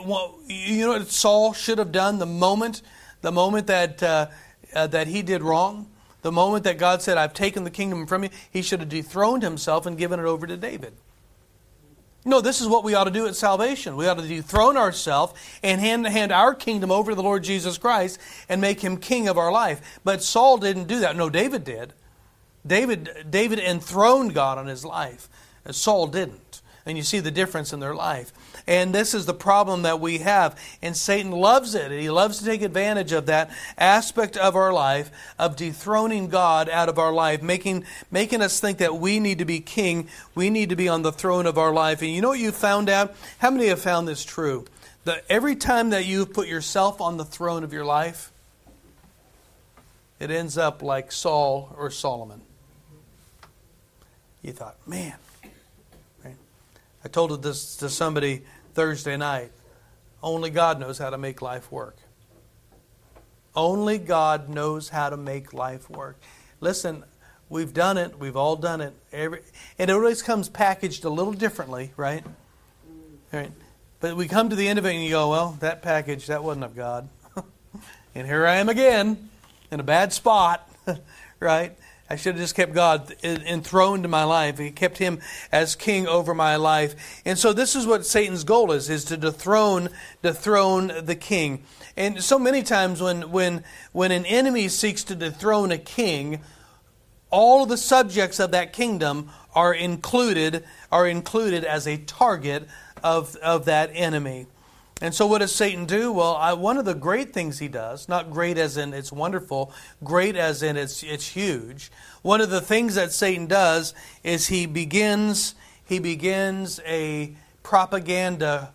You 0.49 0.87
know 0.87 0.93
what 0.93 1.09
Saul 1.09 1.55
should 1.55 1.79
have 1.79 1.91
done 1.91 2.19
the 2.19 2.27
moment, 2.27 2.83
the 3.23 3.33
moment 3.33 3.67
that 3.67 4.01
uh, 4.03 4.29
uh, 4.75 4.87
that 4.89 5.09
he 5.09 5.23
did 5.23 5.43
wrong, 5.43 5.91
the 6.23 6.31
moment 6.31 6.65
that 6.65 6.79
God 6.79 7.03
said, 7.03 7.17
I've 7.17 7.35
taken 7.35 7.65
the 7.65 7.71
kingdom 7.71 8.07
from 8.07 8.25
you, 8.25 8.31
he 8.51 8.63
should 8.63 8.81
have 8.81 8.91
dethroned 8.91 9.43
himself 9.43 9.87
and 9.87 9.97
given 9.97 10.21
it 10.21 10.27
over 10.27 10.47
to 10.47 10.57
David. 10.57 10.93
No, 12.27 12.41
this 12.41 12.61
is 12.61 12.67
what 12.67 12.83
we 12.83 12.95
ought 12.95 13.05
to 13.05 13.13
do 13.13 13.29
at 13.29 13.37
salvation. 13.37 13.97
We 13.97 14.09
ought 14.09 14.19
to 14.19 14.27
dethrone 14.27 14.77
ourselves 14.77 15.33
and 15.63 15.81
hand, 15.81 16.05
hand 16.09 16.33
our 16.33 16.57
kingdom 16.57 16.91
over 16.91 17.13
to 17.13 17.15
the 17.15 17.23
Lord 17.23 17.45
Jesus 17.45 17.79
Christ 17.79 18.19
and 18.49 18.61
make 18.61 18.81
him 18.81 18.97
king 18.97 19.29
of 19.29 19.39
our 19.39 19.53
life. 19.53 20.01
But 20.03 20.25
Saul 20.25 20.59
didn't 20.59 20.89
do 20.89 20.99
that. 20.99 21.15
No, 21.15 21.31
David 21.31 21.63
did. 21.63 21.93
David, 22.67 23.27
David 23.31 23.61
enthroned 23.61 24.35
God 24.35 24.59
on 24.59 24.67
his 24.67 24.85
life. 24.85 25.29
Saul 25.71 26.09
didn't. 26.09 26.63
And 26.85 26.99
you 26.99 27.05
see 27.05 27.21
the 27.21 27.31
difference 27.31 27.73
in 27.73 27.79
their 27.79 27.95
life. 27.95 28.33
And 28.69 28.93
this 28.93 29.15
is 29.15 29.27
the 29.27 29.35
problem 29.35 29.83
that 29.83 30.01
we 30.01 30.19
have. 30.19 30.59
And 30.83 30.97
Satan 30.97 31.31
loves 31.31 31.75
it. 31.75 31.93
He 31.93 32.11
loves 32.11 32.39
to 32.39 32.45
take 32.45 32.63
advantage 32.63 33.13
of 33.13 33.27
that 33.27 33.51
aspect 33.79 34.37
of 34.37 34.57
our 34.57 34.73
life 34.73 35.11
of 35.39 35.55
dethroning 35.55 36.29
God 36.29 36.69
out 36.69 36.89
of 36.89 36.99
our 36.99 37.13
life, 37.13 37.43
making, 37.43 37.85
making 38.11 38.43
us 38.43 38.59
think 38.59 38.79
that 38.79 38.97
we 38.97 39.21
need 39.21 39.39
to 39.39 39.45
be 39.45 39.61
king. 39.61 40.09
We 40.35 40.51
need 40.51 40.71
to 40.71 40.77
be 40.77 40.89
on 40.89 41.03
the 41.03 41.13
throne 41.13 41.47
of 41.47 41.59
our 41.59 41.73
life. 41.73 42.03
And 42.03 42.11
you 42.11 42.21
know 42.21 42.31
what 42.31 42.41
you 42.41 42.51
found 42.51 42.89
out? 42.89 43.15
How 43.39 43.51
many 43.51 43.69
have 43.69 43.81
found 43.81 44.09
this 44.09 44.25
true? 44.25 44.65
That 45.05 45.25
every 45.31 45.55
time 45.55 45.91
that 45.91 46.05
you've 46.05 46.33
put 46.33 46.49
yourself 46.49 47.01
on 47.01 47.17
the 47.19 47.25
throne 47.25 47.63
of 47.63 47.73
your 47.73 47.85
life, 47.85 48.33
it 50.19 50.33
ends 50.33 50.59
up 50.59 50.83
like 50.83 51.13
Saul 51.13 51.73
or 51.79 51.91
Solomon. 51.93 52.41
You 54.43 54.53
thought, 54.53 54.77
man, 54.87 55.15
I 57.05 57.09
told 57.09 57.41
this 57.41 57.77
to 57.77 57.89
somebody 57.89 58.43
Thursday 58.77 59.17
night. 59.17 59.53
Only 60.23 60.51
God 60.51 60.79
knows 60.79 60.99
how 60.99 61.09
to 61.09 61.17
make 61.17 61.41
life 61.41 61.73
work. 61.73 61.97
Only 63.55 63.97
God 63.97 64.51
knows 64.51 64.91
how 64.91 65.09
to 65.09 65.17
make 65.17 65.55
life 65.55 65.89
work. 65.89 66.19
Listen, 66.61 67.03
we've 67.49 67.73
done 67.73 67.97
it. 67.97 68.19
We've 68.19 68.37
all 68.37 68.55
done 68.55 68.83
it. 68.83 68.93
Every, 69.15 69.41
and 69.79 69.89
it 69.89 69.95
always 69.95 70.21
comes 70.21 70.51
packaged 70.51 71.07
a 71.07 71.09
little 71.09 71.33
differently, 71.33 71.93
right? 71.97 72.23
Right. 73.33 73.51
But 74.01 74.15
we 74.15 74.29
come 74.29 74.51
to 74.51 74.57
the 74.57 74.69
end 74.69 74.79
of 74.79 74.85
it 74.85 74.95
and 74.95 75.03
you 75.03 75.09
go, 75.09 75.31
well, 75.31 75.57
that 75.61 75.81
package, 75.81 76.27
that 76.27 76.45
wasn't 76.45 76.67
of 76.67 76.77
God. 76.77 77.09
and 78.15 78.27
here 78.27 78.47
I 78.47 78.57
am 78.57 78.69
again 78.69 79.31
in 79.71 79.81
a 79.81 79.85
bad 79.85 80.13
spot, 80.13 80.71
right? 81.41 81.75
I 82.09 82.17
should 82.17 82.35
have 82.35 82.43
just 82.43 82.55
kept 82.55 82.73
God 82.73 83.15
enthroned 83.23 84.05
in 84.05 84.11
my 84.11 84.25
life. 84.25 84.59
He 84.59 84.71
kept 84.71 84.99
him 84.99 85.19
as 85.51 85.75
king 85.75 86.07
over 86.07 86.35
my 86.35 86.55
life. 86.55 87.23
And 87.25 87.37
so 87.37 87.53
this 87.53 87.75
is 87.75 87.85
what 87.85 88.07
Satan's 88.07 88.45
goal 88.45 88.71
is, 88.71 88.89
is 88.89 89.05
to 89.07 89.17
dethrone, 89.17 89.89
dethrone 90.23 91.05
the 91.05 91.17
king. 91.17 91.65
And 91.97 92.23
so 92.23 92.39
many 92.39 92.63
times 92.63 93.01
when, 93.01 93.31
when, 93.33 93.65
when 93.93 94.13
an 94.13 94.25
enemy 94.25 94.69
seeks 94.69 95.03
to 95.05 95.17
dethrone 95.17 95.73
a 95.73 95.79
king, 95.79 96.41
all 97.31 97.67
the 97.67 97.77
subjects 97.77 98.39
of 98.39 98.53
that 98.53 98.73
kingdom 98.73 99.31
are 99.55 99.75
included, 99.75 100.63
are 100.93 101.09
included 101.09 101.65
as 101.65 101.89
a 101.89 101.97
target 101.97 102.69
of, 103.03 103.35
of 103.37 103.65
that 103.65 103.91
enemy. 103.93 104.47
And 105.03 105.15
so, 105.15 105.27
what 105.27 105.39
does 105.39 105.55
Satan 105.55 105.85
do? 105.85 106.11
Well, 106.11 106.37
I, 106.37 106.55
one 106.55 106.79
of 106.79 106.87
the 106.87 106.95
great 106.95 107.35
things 107.35 107.59
he 107.59 107.69
does, 107.69 108.09
not 108.09 108.31
great 108.31 108.57
as 108.57 108.79
in 108.79 108.95
it's 108.95 109.13
wonderful, 109.13 109.73
great 110.03 110.37
as 110.37 110.63
in 110.63 110.77
it's, 110.77 111.03
it's 111.03 111.29
huge. 111.29 111.91
One 112.23 112.41
of 112.41 112.49
the 112.49 112.63
things 112.63 112.95
that 112.95 113.13
Satan 113.13 113.47
does 113.47 113.95
is 114.25 114.49
he 114.49 114.67
begins 114.67 115.55
he 115.85 115.99
begins 115.99 116.81
a 116.85 117.37
propaganda 117.63 118.73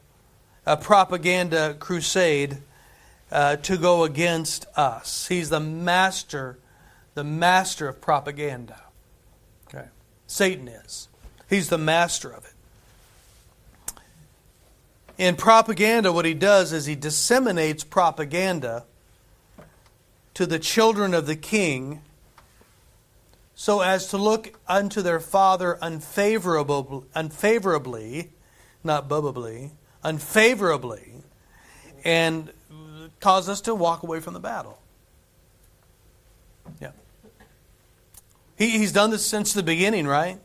a 0.66 0.78
propaganda 0.78 1.75
crusade 1.80 2.58
uh, 3.32 3.56
to 3.58 3.78
go 3.78 4.04
against 4.04 4.66
us. 4.78 5.28
He's 5.28 5.50
the 5.50 5.60
master, 5.60 6.60
the 7.13 7.24
master 7.24 7.88
of 7.88 8.01
propaganda. 8.01 8.80
Okay, 9.68 9.88
Satan 10.28 10.68
is. 10.68 11.08
He's 11.50 11.70
the 11.70 11.78
master 11.78 12.30
of 12.30 12.46
it. 12.46 12.50
In 15.18 15.36
propaganda, 15.36 16.12
what 16.12 16.25
he 16.25 16.34
does 16.34 16.74
is 16.74 16.86
he 16.86 16.96
disseminates 16.96 17.84
propaganda 17.84 18.86
to 20.34 20.46
the 20.46 20.60
children 20.60 21.13
of 21.13 21.27
the 21.27 21.36
king 21.36 22.01
so 23.53 23.82
as 23.82 24.08
to 24.08 24.18
look 24.18 24.58
unto 24.68 25.03
their 25.03 25.20
father 25.20 25.77
unfavorably, 25.82 28.30
not 28.84 29.08
bubbly, 29.08 29.72
unfavorably, 30.03 31.13
and 32.03 32.51
cause 33.20 33.48
us 33.48 33.62
to 33.62 33.75
walk 33.75 34.01
away 34.01 34.20
from 34.20 34.34
the 34.34 34.39
battle. 34.39 34.80
Yeah. 36.82 36.91
He, 38.58 38.80
he's 38.80 38.91
done 38.91 39.12
this 39.12 39.25
since 39.25 39.53
the 39.53 39.62
beginning, 39.62 40.08
right? 40.08 40.39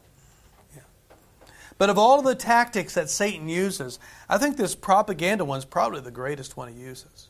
But 1.78 1.90
of 1.90 1.98
all 1.98 2.22
the 2.22 2.34
tactics 2.34 2.94
that 2.94 3.10
Satan 3.10 3.48
uses, 3.48 3.98
I 4.28 4.38
think 4.38 4.56
this 4.56 4.74
propaganda 4.74 5.44
one 5.44 5.58
is 5.58 5.64
probably 5.64 6.00
the 6.00 6.10
greatest 6.10 6.56
one 6.56 6.72
he 6.72 6.80
uses. 6.80 7.28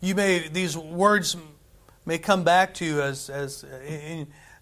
You 0.00 0.14
may 0.14 0.48
these 0.48 0.76
words 0.76 1.36
may 2.04 2.18
come 2.18 2.44
back 2.44 2.74
to 2.74 2.84
you 2.84 3.02
as 3.02 3.28
as 3.28 3.64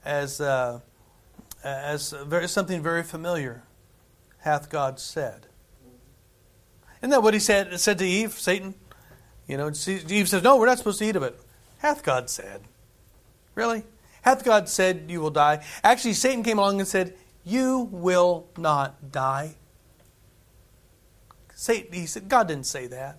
as 0.04 0.40
uh, 0.40 0.80
as 1.62 2.12
very, 2.26 2.48
something 2.48 2.82
very 2.82 3.02
familiar. 3.02 3.62
Hath 4.38 4.68
God 4.68 4.98
said? 4.98 5.46
Isn't 7.00 7.10
that 7.10 7.22
what 7.22 7.34
he 7.34 7.40
said 7.40 7.78
said 7.78 7.98
to 7.98 8.06
Eve, 8.06 8.32
Satan? 8.32 8.74
You 9.46 9.58
know, 9.58 9.68
Eve 9.68 10.28
says, 10.28 10.42
"No, 10.42 10.56
we're 10.56 10.66
not 10.66 10.78
supposed 10.78 10.98
to 11.00 11.04
eat 11.04 11.16
of 11.16 11.22
it." 11.22 11.38
Hath 11.78 12.02
God 12.02 12.30
said? 12.30 12.62
Really? 13.54 13.84
Hath 14.22 14.42
God 14.42 14.70
said 14.70 15.04
you 15.08 15.20
will 15.20 15.30
die? 15.30 15.62
Actually, 15.82 16.14
Satan 16.14 16.42
came 16.42 16.58
along 16.58 16.80
and 16.80 16.88
said, 16.88 17.14
you 17.44 17.88
will 17.90 18.46
not 18.56 19.12
die. 19.12 19.56
He 21.66 22.06
said, 22.06 22.28
God 22.28 22.48
didn't 22.48 22.66
say 22.66 22.86
that. 22.88 23.18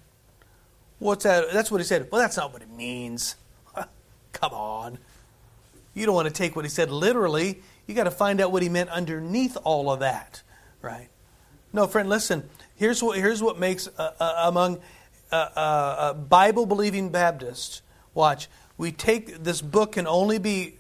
What's 1.00 1.24
that? 1.24 1.52
That's 1.54 1.72
what 1.72 1.82
he 1.82 1.86
said. 1.86 2.08
Well, 2.12 2.22
that's 2.22 2.38
not 2.38 2.54
what 2.54 2.62
it 2.62 2.70
means. 2.70 3.36
Come 4.34 4.54
on. 4.54 4.98
You 5.94 6.06
don't 6.06 6.16
want 6.16 6.28
to 6.28 6.34
take 6.34 6.56
what 6.56 6.66
he 6.66 6.70
said 6.70 6.90
literally. 6.90 7.62
You 7.88 7.96
got 7.96 8.06
to 8.06 8.12
find 8.12 8.42
out 8.42 8.52
what 8.52 8.64
he 8.64 8.70
meant 8.70 8.90
underneath 8.90 9.58
all 9.64 9.92
of 9.92 10.00
that, 10.00 10.42
right? 10.82 11.10
No, 11.72 11.88
friend, 11.88 12.10
listen. 12.10 12.50
Here's 12.76 13.02
what 13.02 13.18
here's 13.18 13.42
what 13.42 13.60
makes 13.60 13.88
uh, 13.98 14.12
uh, 14.20 14.34
among 14.48 14.80
uh, 15.32 15.36
uh, 15.36 15.60
uh 15.60 16.14
Bible 16.14 16.66
believing 16.66 17.10
Baptists. 17.10 17.82
Watch. 18.14 18.48
We 18.78 18.92
take 18.92 19.44
this 19.44 19.62
book 19.62 19.94
can 19.94 20.08
only 20.08 20.38
be 20.38 20.78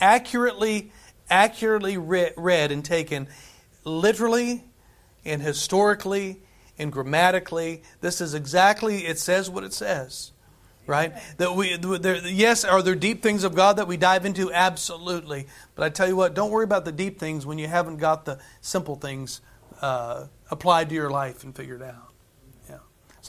accurately 0.00 0.92
accurately 1.30 1.96
read 1.96 2.72
and 2.72 2.84
taken 2.84 3.28
literally 3.84 4.64
and 5.24 5.42
historically 5.42 6.42
and 6.78 6.92
grammatically. 6.92 7.82
This 8.00 8.20
is 8.20 8.34
exactly, 8.34 9.06
it 9.06 9.18
says 9.18 9.50
what 9.50 9.64
it 9.64 9.72
says. 9.72 10.32
Right? 10.86 11.12
That 11.36 11.54
we, 11.54 11.76
there, 11.76 12.16
yes, 12.26 12.64
are 12.64 12.80
there 12.80 12.94
deep 12.94 13.22
things 13.22 13.44
of 13.44 13.54
God 13.54 13.76
that 13.76 13.86
we 13.86 13.98
dive 13.98 14.24
into? 14.24 14.50
Absolutely. 14.50 15.46
But 15.74 15.84
I 15.84 15.90
tell 15.90 16.08
you 16.08 16.16
what, 16.16 16.32
don't 16.32 16.50
worry 16.50 16.64
about 16.64 16.86
the 16.86 16.92
deep 16.92 17.18
things 17.18 17.44
when 17.44 17.58
you 17.58 17.66
haven't 17.66 17.98
got 17.98 18.24
the 18.24 18.38
simple 18.62 18.96
things 18.96 19.42
uh, 19.82 20.28
applied 20.50 20.88
to 20.88 20.94
your 20.94 21.10
life 21.10 21.44
and 21.44 21.54
figured 21.54 21.82
out. 21.82 22.07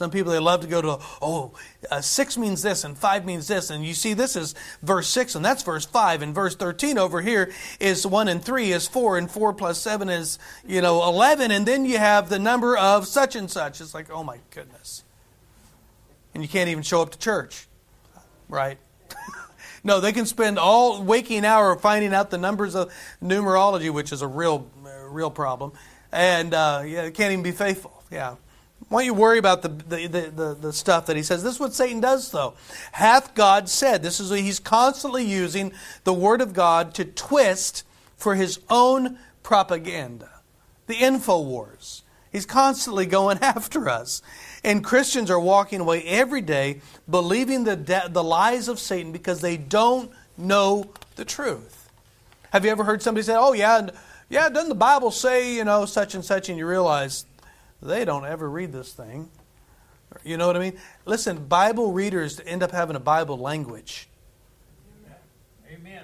Some 0.00 0.10
people, 0.10 0.32
they 0.32 0.38
love 0.38 0.62
to 0.62 0.66
go 0.66 0.80
to, 0.80 0.98
oh, 1.20 1.52
uh, 1.90 2.00
6 2.00 2.38
means 2.38 2.62
this 2.62 2.84
and 2.84 2.96
5 2.96 3.26
means 3.26 3.48
this. 3.48 3.68
And 3.68 3.84
you 3.84 3.92
see, 3.92 4.14
this 4.14 4.34
is 4.34 4.54
verse 4.80 5.08
6 5.08 5.34
and 5.34 5.44
that's 5.44 5.62
verse 5.62 5.84
5. 5.84 6.22
And 6.22 6.34
verse 6.34 6.56
13 6.56 6.96
over 6.96 7.20
here 7.20 7.52
is 7.80 8.06
1 8.06 8.28
and 8.28 8.42
3 8.42 8.72
is 8.72 8.88
4 8.88 9.18
and 9.18 9.30
4 9.30 9.52
plus 9.52 9.78
7 9.78 10.08
is, 10.08 10.38
you 10.66 10.80
know, 10.80 11.06
11. 11.06 11.50
And 11.50 11.66
then 11.66 11.84
you 11.84 11.98
have 11.98 12.30
the 12.30 12.38
number 12.38 12.78
of 12.78 13.06
such 13.06 13.36
and 13.36 13.50
such. 13.50 13.82
It's 13.82 13.92
like, 13.92 14.10
oh 14.10 14.24
my 14.24 14.38
goodness. 14.52 15.04
And 16.32 16.42
you 16.42 16.48
can't 16.48 16.70
even 16.70 16.82
show 16.82 17.02
up 17.02 17.10
to 17.10 17.18
church, 17.18 17.68
right? 18.48 18.78
no, 19.84 20.00
they 20.00 20.12
can 20.12 20.24
spend 20.24 20.58
all 20.58 21.02
waking 21.02 21.44
hour 21.44 21.76
finding 21.76 22.14
out 22.14 22.30
the 22.30 22.38
numbers 22.38 22.74
of 22.74 22.90
numerology, 23.22 23.92
which 23.92 24.12
is 24.12 24.22
a 24.22 24.26
real, 24.26 24.66
real 25.10 25.30
problem. 25.30 25.72
And 26.10 26.54
uh, 26.54 26.84
yeah, 26.86 27.02
they 27.02 27.10
can't 27.10 27.32
even 27.32 27.42
be 27.42 27.52
faithful. 27.52 28.02
Yeah. 28.10 28.36
Why 28.90 29.02
don't 29.02 29.06
you 29.06 29.14
worry 29.14 29.38
about 29.38 29.62
the, 29.62 29.68
the, 29.68 30.06
the, 30.34 30.56
the, 30.60 30.72
stuff 30.72 31.06
that 31.06 31.16
he 31.16 31.22
says? 31.22 31.44
This 31.44 31.54
is 31.54 31.60
what 31.60 31.72
Satan 31.72 32.00
does, 32.00 32.32
though. 32.32 32.54
Hath 32.90 33.36
God 33.36 33.68
said? 33.68 34.02
This 34.02 34.18
is 34.18 34.30
he's 34.30 34.58
constantly 34.58 35.24
using 35.24 35.72
the 36.02 36.12
word 36.12 36.40
of 36.40 36.52
God 36.52 36.92
to 36.94 37.04
twist 37.04 37.84
for 38.16 38.34
his 38.34 38.58
own 38.68 39.16
propaganda. 39.44 40.28
The 40.88 40.96
info 40.96 41.40
wars. 41.40 42.02
He's 42.32 42.44
constantly 42.44 43.06
going 43.06 43.38
after 43.42 43.88
us. 43.88 44.22
And 44.64 44.82
Christians 44.82 45.30
are 45.30 45.38
walking 45.38 45.80
away 45.80 46.02
every 46.02 46.40
day 46.40 46.80
believing 47.08 47.62
the, 47.62 47.76
de- 47.76 48.08
the 48.10 48.24
lies 48.24 48.66
of 48.66 48.80
Satan 48.80 49.12
because 49.12 49.40
they 49.40 49.56
don't 49.56 50.10
know 50.36 50.90
the 51.14 51.24
truth. 51.24 51.88
Have 52.52 52.64
you 52.64 52.72
ever 52.72 52.82
heard 52.82 53.02
somebody 53.02 53.22
say, 53.22 53.36
oh, 53.36 53.52
yeah, 53.52 53.88
yeah, 54.28 54.48
doesn't 54.48 54.68
the 54.68 54.74
Bible 54.74 55.12
say, 55.12 55.54
you 55.54 55.64
know, 55.64 55.86
such 55.86 56.16
and 56.16 56.24
such? 56.24 56.48
And 56.48 56.58
you 56.58 56.66
realize 56.66 57.24
they 57.82 58.04
don't 58.04 58.24
ever 58.24 58.48
read 58.48 58.72
this 58.72 58.92
thing. 58.92 59.30
You 60.24 60.36
know 60.36 60.46
what 60.46 60.56
I 60.56 60.60
mean? 60.60 60.78
Listen, 61.04 61.46
Bible 61.46 61.92
readers 61.92 62.40
end 62.44 62.62
up 62.62 62.72
having 62.72 62.96
a 62.96 63.00
Bible 63.00 63.38
language. 63.38 64.08
Amen. 65.72 66.02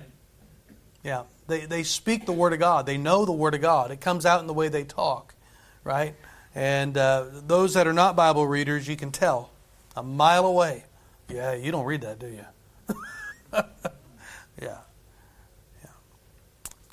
Yeah, 1.03 1.25
they, 1.49 1.67
they 1.67 1.83
speak 1.83 2.25
the 2.25 2.33
Word 2.33 2.53
of 2.53 2.61
God. 2.61 2.87
They 2.87 2.99
know 2.99 3.25
the 3.25 3.33
Word 3.33 3.55
of 3.55 3.61
God. 3.61 3.91
It 3.91 4.01
comes 4.01 4.25
out 4.25 4.41
in 4.41 4.47
the 4.47 4.55
way 4.55 4.69
they 4.69 4.85
talk, 4.85 5.35
right? 5.83 6.15
And 6.55 6.97
uh, 6.97 7.27
those 7.47 7.75
that 7.75 7.87
are 7.87 7.93
not 7.93 8.17
Bible 8.17 8.47
readers, 8.47 8.89
you 8.89 8.97
can 8.97 9.11
tell 9.11 9.51
a 9.97 10.03
mile 10.03 10.47
away. 10.47 10.85
Yeah, 11.29 11.55
you 11.55 11.73
don't 11.73 11.85
read 11.85 12.03
that, 12.03 12.19
do 12.19 12.29
you? 12.29 12.45
yeah. 13.53 13.63
Yeah. 14.63 15.91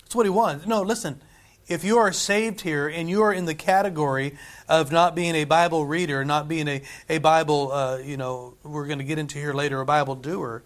That's 0.01 0.15
what 0.15 0.25
he 0.25 0.31
wants. 0.31 0.65
No, 0.65 0.81
listen 0.81 1.21
if 1.67 1.83
you 1.83 1.97
are 1.97 2.11
saved 2.11 2.61
here 2.61 2.87
and 2.87 3.09
you 3.09 3.21
are 3.23 3.33
in 3.33 3.45
the 3.45 3.55
category 3.55 4.37
of 4.67 4.91
not 4.91 5.15
being 5.15 5.35
a 5.35 5.45
Bible 5.45 5.85
reader, 5.85 6.25
not 6.25 6.47
being 6.47 6.67
a, 6.67 6.81
a 7.09 7.19
Bible, 7.19 7.71
uh, 7.71 7.97
you 7.97 8.17
know, 8.17 8.55
we're 8.63 8.85
going 8.85 8.99
to 8.99 9.05
get 9.05 9.17
into 9.17 9.39
here 9.39 9.53
later, 9.53 9.79
a 9.79 9.85
Bible 9.85 10.15
doer, 10.15 10.63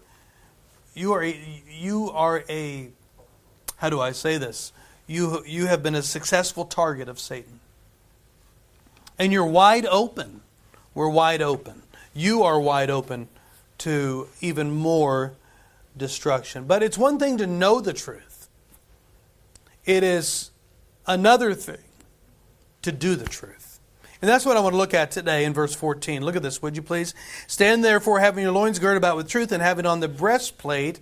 you 0.94 1.12
are 1.12 1.22
a, 1.22 1.64
you 1.70 2.10
are 2.10 2.44
a, 2.48 2.88
how 3.76 3.90
do 3.90 4.00
I 4.00 4.12
say 4.12 4.38
this? 4.38 4.72
You, 5.06 5.44
you 5.46 5.66
have 5.66 5.82
been 5.82 5.94
a 5.94 6.02
successful 6.02 6.64
target 6.64 7.08
of 7.08 7.20
Satan. 7.20 7.60
And 9.18 9.32
you're 9.32 9.46
wide 9.46 9.86
open. 9.86 10.42
We're 10.94 11.08
wide 11.08 11.42
open. 11.42 11.82
You 12.14 12.42
are 12.42 12.60
wide 12.60 12.90
open 12.90 13.28
to 13.78 14.28
even 14.40 14.72
more 14.72 15.34
destruction. 15.96 16.64
But 16.64 16.82
it's 16.82 16.98
one 16.98 17.18
thing 17.18 17.38
to 17.38 17.46
know 17.46 17.80
the 17.80 17.92
truth. 17.92 18.48
It 19.84 20.02
is 20.02 20.50
another 21.08 21.54
thing 21.54 21.78
to 22.82 22.92
do 22.92 23.16
the 23.16 23.24
truth. 23.24 23.80
And 24.20 24.28
that's 24.28 24.44
what 24.44 24.56
I 24.56 24.60
want 24.60 24.72
to 24.72 24.76
look 24.76 24.94
at 24.94 25.10
today 25.12 25.44
in 25.44 25.54
verse 25.54 25.74
14. 25.74 26.24
Look 26.24 26.36
at 26.36 26.42
this, 26.42 26.60
would 26.60 26.76
you 26.76 26.82
please? 26.82 27.14
Stand 27.46 27.84
therefore, 27.84 28.18
having 28.18 28.42
your 28.42 28.52
loins 28.52 28.78
girded 28.78 28.96
about 28.96 29.16
with 29.16 29.28
truth, 29.28 29.52
and 29.52 29.62
having 29.62 29.86
on 29.86 30.00
the 30.00 30.08
breastplate 30.08 30.98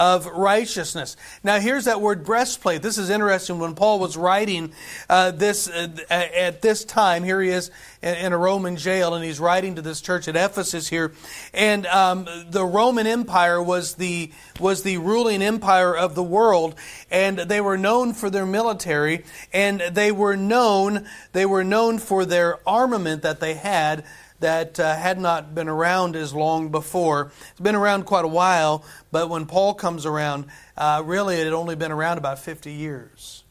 of 0.00 0.24
righteousness. 0.24 1.14
Now, 1.44 1.60
here's 1.60 1.84
that 1.84 2.00
word 2.00 2.24
breastplate. 2.24 2.80
This 2.80 2.96
is 2.96 3.10
interesting. 3.10 3.58
When 3.58 3.74
Paul 3.74 4.00
was 4.00 4.16
writing 4.16 4.72
uh, 5.10 5.30
this 5.32 5.68
uh, 5.68 5.88
at 6.10 6.62
this 6.62 6.86
time, 6.86 7.22
here 7.22 7.42
he 7.42 7.50
is 7.50 7.70
in 8.02 8.32
a 8.32 8.38
Roman 8.38 8.78
jail, 8.78 9.14
and 9.14 9.22
he's 9.22 9.38
writing 9.38 9.74
to 9.74 9.82
this 9.82 10.00
church 10.00 10.26
at 10.26 10.36
Ephesus 10.36 10.88
here. 10.88 11.12
And 11.52 11.84
um, 11.86 12.26
the 12.48 12.64
Roman 12.64 13.06
Empire 13.06 13.62
was 13.62 13.96
the 13.96 14.32
was 14.58 14.84
the 14.84 14.96
ruling 14.96 15.42
empire 15.42 15.94
of 15.94 16.14
the 16.14 16.22
world, 16.22 16.76
and 17.10 17.38
they 17.38 17.60
were 17.60 17.76
known 17.76 18.14
for 18.14 18.30
their 18.30 18.46
military, 18.46 19.22
and 19.52 19.80
they 19.80 20.10
were 20.10 20.34
known 20.34 21.06
they 21.32 21.44
were 21.44 21.62
known 21.62 21.98
for 21.98 22.24
their 22.24 22.58
armament 22.66 23.20
that 23.20 23.40
they 23.40 23.52
had 23.52 24.02
that 24.40 24.80
uh, 24.80 24.96
had 24.96 25.18
not 25.20 25.54
been 25.54 25.68
around 25.68 26.16
as 26.16 26.34
long 26.34 26.70
before. 26.70 27.32
It's 27.52 27.60
been 27.60 27.74
around 27.74 28.04
quite 28.04 28.24
a 28.24 28.28
while, 28.28 28.84
but 29.10 29.28
when 29.28 29.46
Paul 29.46 29.74
comes 29.74 30.04
around, 30.04 30.46
uh, 30.76 31.02
really 31.04 31.36
it 31.36 31.44
had 31.44 31.52
only 31.52 31.76
been 31.76 31.92
around 31.92 32.18
about 32.18 32.38
50 32.38 32.72
years. 32.72 33.44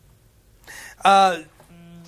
Uh, 1.04 1.44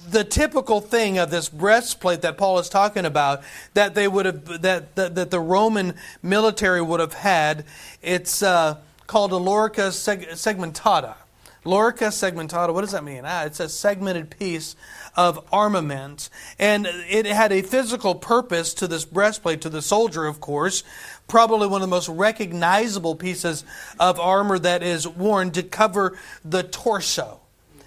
the 0.09 0.23
typical 0.23 0.81
thing 0.81 1.17
of 1.17 1.29
this 1.31 1.47
breastplate 1.47 2.21
that 2.21 2.37
Paul 2.37 2.59
is 2.59 2.69
talking 2.69 3.05
about 3.05 3.43
that 3.73 3.95
they 3.95 4.07
would 4.07 4.25
have 4.25 4.61
that 4.61 4.95
that, 4.95 5.15
that 5.15 5.31
the 5.31 5.39
Roman 5.39 5.95
military 6.21 6.81
would 6.81 6.99
have 6.99 7.13
had, 7.13 7.65
it's 8.01 8.41
uh, 8.41 8.77
called 9.07 9.31
a 9.31 9.35
lorica 9.35 9.89
segmentata. 9.91 11.15
Lorica 11.63 12.07
segmentata, 12.07 12.73
what 12.73 12.81
does 12.81 12.91
that 12.91 13.03
mean? 13.03 13.23
Ah, 13.23 13.43
it's 13.43 13.59
a 13.59 13.69
segmented 13.69 14.31
piece 14.31 14.75
of 15.15 15.45
armament. 15.51 16.29
And 16.57 16.87
it 16.87 17.25
had 17.27 17.51
a 17.51 17.61
physical 17.61 18.15
purpose 18.15 18.73
to 18.75 18.87
this 18.87 19.05
breastplate, 19.05 19.61
to 19.61 19.69
the 19.69 19.81
soldier, 19.81 20.25
of 20.25 20.39
course. 20.39 20.83
Probably 21.27 21.67
one 21.67 21.81
of 21.81 21.87
the 21.87 21.95
most 21.95 22.09
recognizable 22.09 23.15
pieces 23.15 23.63
of 23.99 24.19
armor 24.19 24.57
that 24.59 24.81
is 24.81 25.07
worn 25.07 25.51
to 25.51 25.61
cover 25.61 26.17
the 26.43 26.63
torso. 26.63 27.40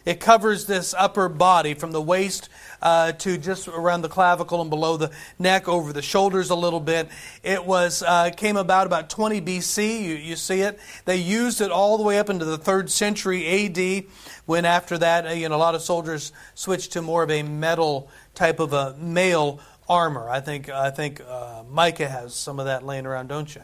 It 0.04 0.20
covers 0.20 0.66
this 0.66 0.94
upper 0.96 1.28
body 1.28 1.74
from 1.74 1.92
the 1.92 2.02
waist 2.02 2.50
uh, 2.82 3.12
to 3.12 3.38
just 3.38 3.68
around 3.68 4.02
the 4.02 4.08
clavicle 4.08 4.60
and 4.60 4.68
below 4.68 4.96
the 4.96 5.10
neck, 5.38 5.66
over 5.66 5.92
the 5.92 6.02
shoulders 6.02 6.50
a 6.50 6.54
little 6.54 6.80
bit. 6.80 7.08
It 7.42 7.64
was 7.64 8.02
uh, 8.02 8.30
came 8.36 8.56
about 8.56 8.86
about 8.86 9.08
20 9.08 9.40
BC. 9.40 10.02
You, 10.02 10.14
you 10.14 10.36
see 10.36 10.60
it. 10.60 10.78
They 11.06 11.16
used 11.16 11.60
it 11.60 11.70
all 11.70 11.96
the 11.96 12.04
way 12.04 12.18
up 12.18 12.28
into 12.28 12.44
the 12.44 12.58
third 12.58 12.90
century 12.90 13.46
AD. 13.66 14.04
When 14.46 14.66
after 14.66 14.98
that, 14.98 15.26
uh, 15.26 15.30
you 15.30 15.48
know, 15.48 15.56
a 15.56 15.56
lot 15.56 15.74
of 15.74 15.80
soldiers 15.82 16.32
switched 16.54 16.92
to 16.92 17.02
more 17.02 17.22
of 17.22 17.30
a 17.30 17.42
metal 17.42 18.10
type 18.34 18.60
of 18.60 18.72
a 18.74 18.94
mail 18.98 19.60
armor. 19.88 20.28
I 20.28 20.40
think 20.40 20.68
I 20.68 20.90
think 20.90 21.22
uh, 21.26 21.62
Micah 21.70 22.08
has 22.08 22.34
some 22.34 22.58
of 22.58 22.66
that 22.66 22.84
laying 22.84 23.06
around, 23.06 23.28
don't 23.28 23.54
you? 23.54 23.62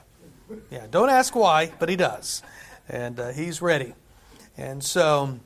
Yeah. 0.71 0.87
Don't 0.91 1.11
ask 1.11 1.35
why, 1.35 1.73
but 1.79 1.89
he 1.89 1.97
does, 1.97 2.43
and 2.89 3.21
uh, 3.21 3.29
he's 3.29 3.61
ready. 3.61 3.95
And 4.57 4.83
so, 4.83 5.39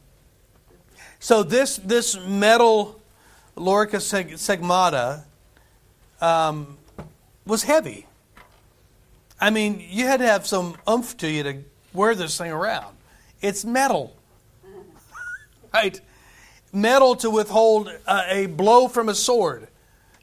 so 1.25 1.43
this 1.43 1.77
this 1.79 2.19
metal 2.21 3.01
Lorica 3.57 3.97
segmata 3.97 5.23
um, 6.21 6.77
was 7.47 7.63
heavy. 7.63 8.07
I 9.41 9.49
mean, 9.49 9.83
you 9.89 10.05
had 10.05 10.19
to 10.19 10.27
have 10.27 10.47
some 10.47 10.77
oomph 10.87 11.17
to 11.17 11.31
you 11.31 11.43
to 11.43 11.63
wear 11.95 12.15
this 12.15 12.37
thing 12.37 12.53
around. 12.53 12.95
It's 13.41 13.65
metal 13.65 14.15
right? 15.73 15.99
Metal 16.75 17.17
to 17.17 17.31
withhold 17.31 17.89
a, 18.07 18.43
a 18.43 18.47
blow 18.47 18.87
from 18.87 19.09
a 19.09 19.15
sword 19.15 19.69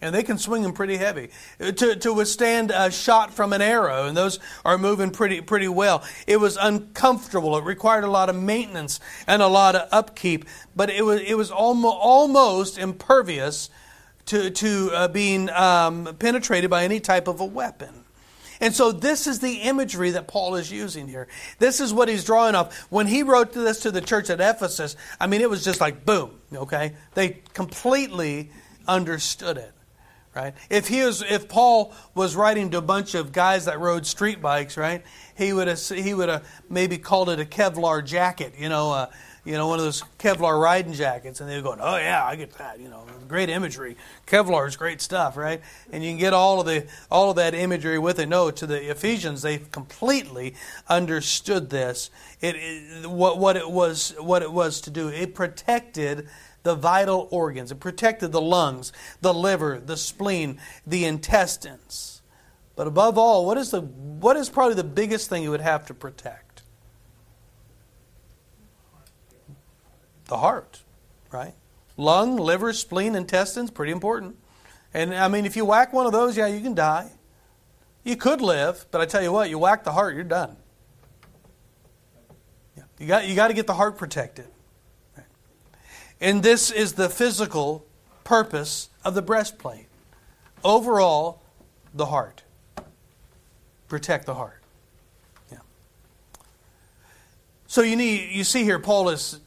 and 0.02 0.14
they 0.14 0.24
can 0.24 0.38
swing 0.38 0.64
them 0.64 0.74
pretty 0.74 0.98
heavy 0.98 1.30
to, 1.60 1.96
to 1.96 2.14
withstand 2.14 2.72
a 2.72 2.92
shot 2.92 3.34
from 3.34 3.54
an 3.54 3.62
arrow 3.62 4.08
and 4.08 4.18
those 4.18 4.40
are 4.66 4.78
moving 4.78 5.12
pretty 5.12 5.42
pretty 5.42 5.68
well 5.68 6.04
it 6.28 6.38
was 6.38 6.58
uncomfortable 6.58 7.58
it 7.58 7.64
required 7.64 8.04
a 8.04 8.10
lot 8.10 8.30
of 8.30 8.36
maintenance 8.36 9.00
and 9.28 9.42
a 9.42 9.48
lot 9.48 9.76
of 9.76 9.88
upkeep 9.92 10.46
but 10.76 10.90
it 10.90 11.04
was 11.04 11.22
it 11.22 11.36
was 11.36 11.52
almost 11.52 11.98
almost 12.00 12.78
impervious 12.78 13.70
to 14.26 14.50
to 14.50 14.92
uh, 14.94 15.08
being 15.08 15.50
um, 15.52 16.16
penetrated 16.20 16.70
by 16.70 16.84
any 16.84 17.00
type 17.00 17.28
of 17.28 17.40
a 17.40 17.46
weapon 17.46 18.02
and 18.62 18.76
so 18.76 18.92
this 18.92 19.26
is 19.26 19.40
the 19.40 19.56
imagery 19.62 20.12
that 20.12 20.28
Paul 20.28 20.54
is 20.54 20.72
using 20.72 21.08
here. 21.08 21.28
This 21.58 21.80
is 21.80 21.92
what 21.92 22.08
he's 22.08 22.24
drawing 22.24 22.54
off. 22.54 22.78
When 22.92 23.08
he 23.08 23.24
wrote 23.24 23.54
this 23.54 23.80
to 23.82 23.92
the 23.92 24.02
church 24.02 24.30
at 24.30 24.40
Ephesus, 24.40 24.96
I 25.20 25.26
mean, 25.26 25.42
it 25.42 25.50
was 25.50 25.64
just 25.64 25.82
like 25.82 26.06
boom, 26.06 26.40
okay? 26.54 26.94
They 27.16 27.42
completely 27.54 28.52
understood 28.88 29.58
it. 29.58 29.74
Right? 30.34 30.54
If 30.70 30.88
he 30.88 31.04
was, 31.04 31.22
if 31.22 31.50
Paul 31.50 31.94
was 32.16 32.38
writing 32.38 32.70
to 32.72 32.78
a 32.78 32.82
bunch 32.82 33.16
of 33.16 33.34
guys 33.34 33.66
that 33.66 33.82
rode 33.82 34.06
street 34.06 34.42
bikes, 34.42 34.78
right? 34.78 35.04
He 35.36 35.52
would 35.52 35.68
have, 35.68 35.82
he 35.90 36.14
would 36.14 36.30
have 36.30 36.48
maybe 36.70 36.98
called 36.98 37.30
it 37.30 37.40
a 37.40 37.44
Kevlar 37.44 38.06
jacket, 38.06 38.54
you 38.58 38.70
know, 38.70 38.94
uh, 38.94 39.08
you 39.44 39.54
know, 39.54 39.68
one 39.68 39.80
of 39.80 39.86
those 39.86 40.04
Kevlar 40.20 40.62
riding 40.62 40.94
jackets, 40.94 41.42
and 41.42 41.50
they're 41.50 41.64
going, 41.64 41.80
"Oh 41.82 41.98
yeah, 41.98 42.24
I 42.24 42.36
get 42.36 42.54
that." 42.60 42.80
You 42.80 42.90
know, 42.90 43.06
great 43.28 43.50
imagery. 43.50 43.98
Kevlar 44.28 44.68
is 44.68 44.76
great 44.76 45.02
stuff, 45.02 45.36
right? 45.36 45.62
And 45.92 46.04
you 46.04 46.12
can 46.12 46.20
get 46.20 46.34
all 46.34 46.60
of 46.60 46.68
the 46.68 46.86
all 47.10 47.32
of 47.32 47.38
that 47.38 47.56
imagery 47.56 47.98
with 47.98 48.20
it. 48.20 48.30
No, 48.30 48.52
to 48.52 48.68
the 48.68 48.92
Ephesians, 48.92 49.42
they 49.42 49.58
completely 49.58 50.54
understood 50.88 51.72
this. 51.72 52.12
It, 52.40 52.56
it 52.56 53.10
what 53.10 53.40
what 53.40 53.58
it 53.58 53.70
was 53.70 54.14
what 54.20 54.44
it 54.44 54.52
was 54.52 54.80
to 54.82 54.92
do. 54.92 55.08
It 55.08 55.34
protected 55.34 56.30
the 56.64 56.76
vital 56.76 57.28
organs. 57.32 57.72
It 57.72 57.80
protected 57.80 58.32
the 58.32 58.42
lungs, 58.42 58.94
the 59.22 59.34
liver, 59.34 59.82
the 59.84 59.98
spleen, 59.98 60.60
the 60.86 61.06
intestines. 61.06 62.22
But 62.76 62.88
above 62.88 63.18
all, 63.18 63.46
what 63.46 63.58
is 63.58 63.72
the 63.72 63.82
what 63.82 64.38
is 64.38 64.50
probably 64.50 64.76
the 64.76 64.84
biggest 64.84 65.30
thing 65.30 65.44
you 65.44 65.52
would 65.52 65.62
have 65.62 65.86
to 65.88 65.94
protect? 65.94 66.52
the 70.32 70.38
heart, 70.38 70.82
right? 71.30 71.54
Lung, 71.98 72.38
liver, 72.38 72.72
spleen, 72.72 73.16
intestines, 73.16 73.70
pretty 73.70 73.92
important. 73.92 74.38
And 74.94 75.14
I 75.14 75.28
mean, 75.28 75.46
if 75.46 75.58
you 75.58 75.66
whack 75.66 75.92
one 75.92 76.06
of 76.06 76.14
those, 76.14 76.38
yeah, 76.38 76.48
you 76.48 76.62
can 76.62 76.74
die. 76.74 77.12
You 78.06 78.16
could 78.16 78.42
live, 78.42 78.86
but 78.92 79.02
I 79.02 79.06
tell 79.06 79.22
you 79.22 79.32
what, 79.32 79.50
you 79.50 79.60
whack 79.60 79.84
the 79.84 79.92
heart, 79.92 80.16
you're 80.16 80.24
done. 80.24 80.56
You 82.98 83.08
got, 83.08 83.28
you 83.28 83.36
got 83.36 83.50
to 83.50 83.54
get 83.54 83.68
the 83.68 83.74
heart 83.74 83.98
protected. 83.98 84.48
And 86.22 86.44
this 86.44 86.70
is 86.70 86.94
the 86.94 87.10
physical 87.10 87.84
purpose 88.24 88.90
of 89.04 89.16
the 89.16 89.24
breastplate. 89.24 89.88
Overall, 90.64 91.42
the 91.94 92.06
heart. 92.06 92.44
Protect 93.88 94.28
the 94.28 94.36
heart. 94.36 94.62
Yeah. 95.52 95.58
So 97.66 97.82
you 97.82 97.96
need 97.96 98.30
you 98.32 98.44
see 98.44 98.64
here 98.64 98.78
Paul 98.78 99.10
is 99.10 99.40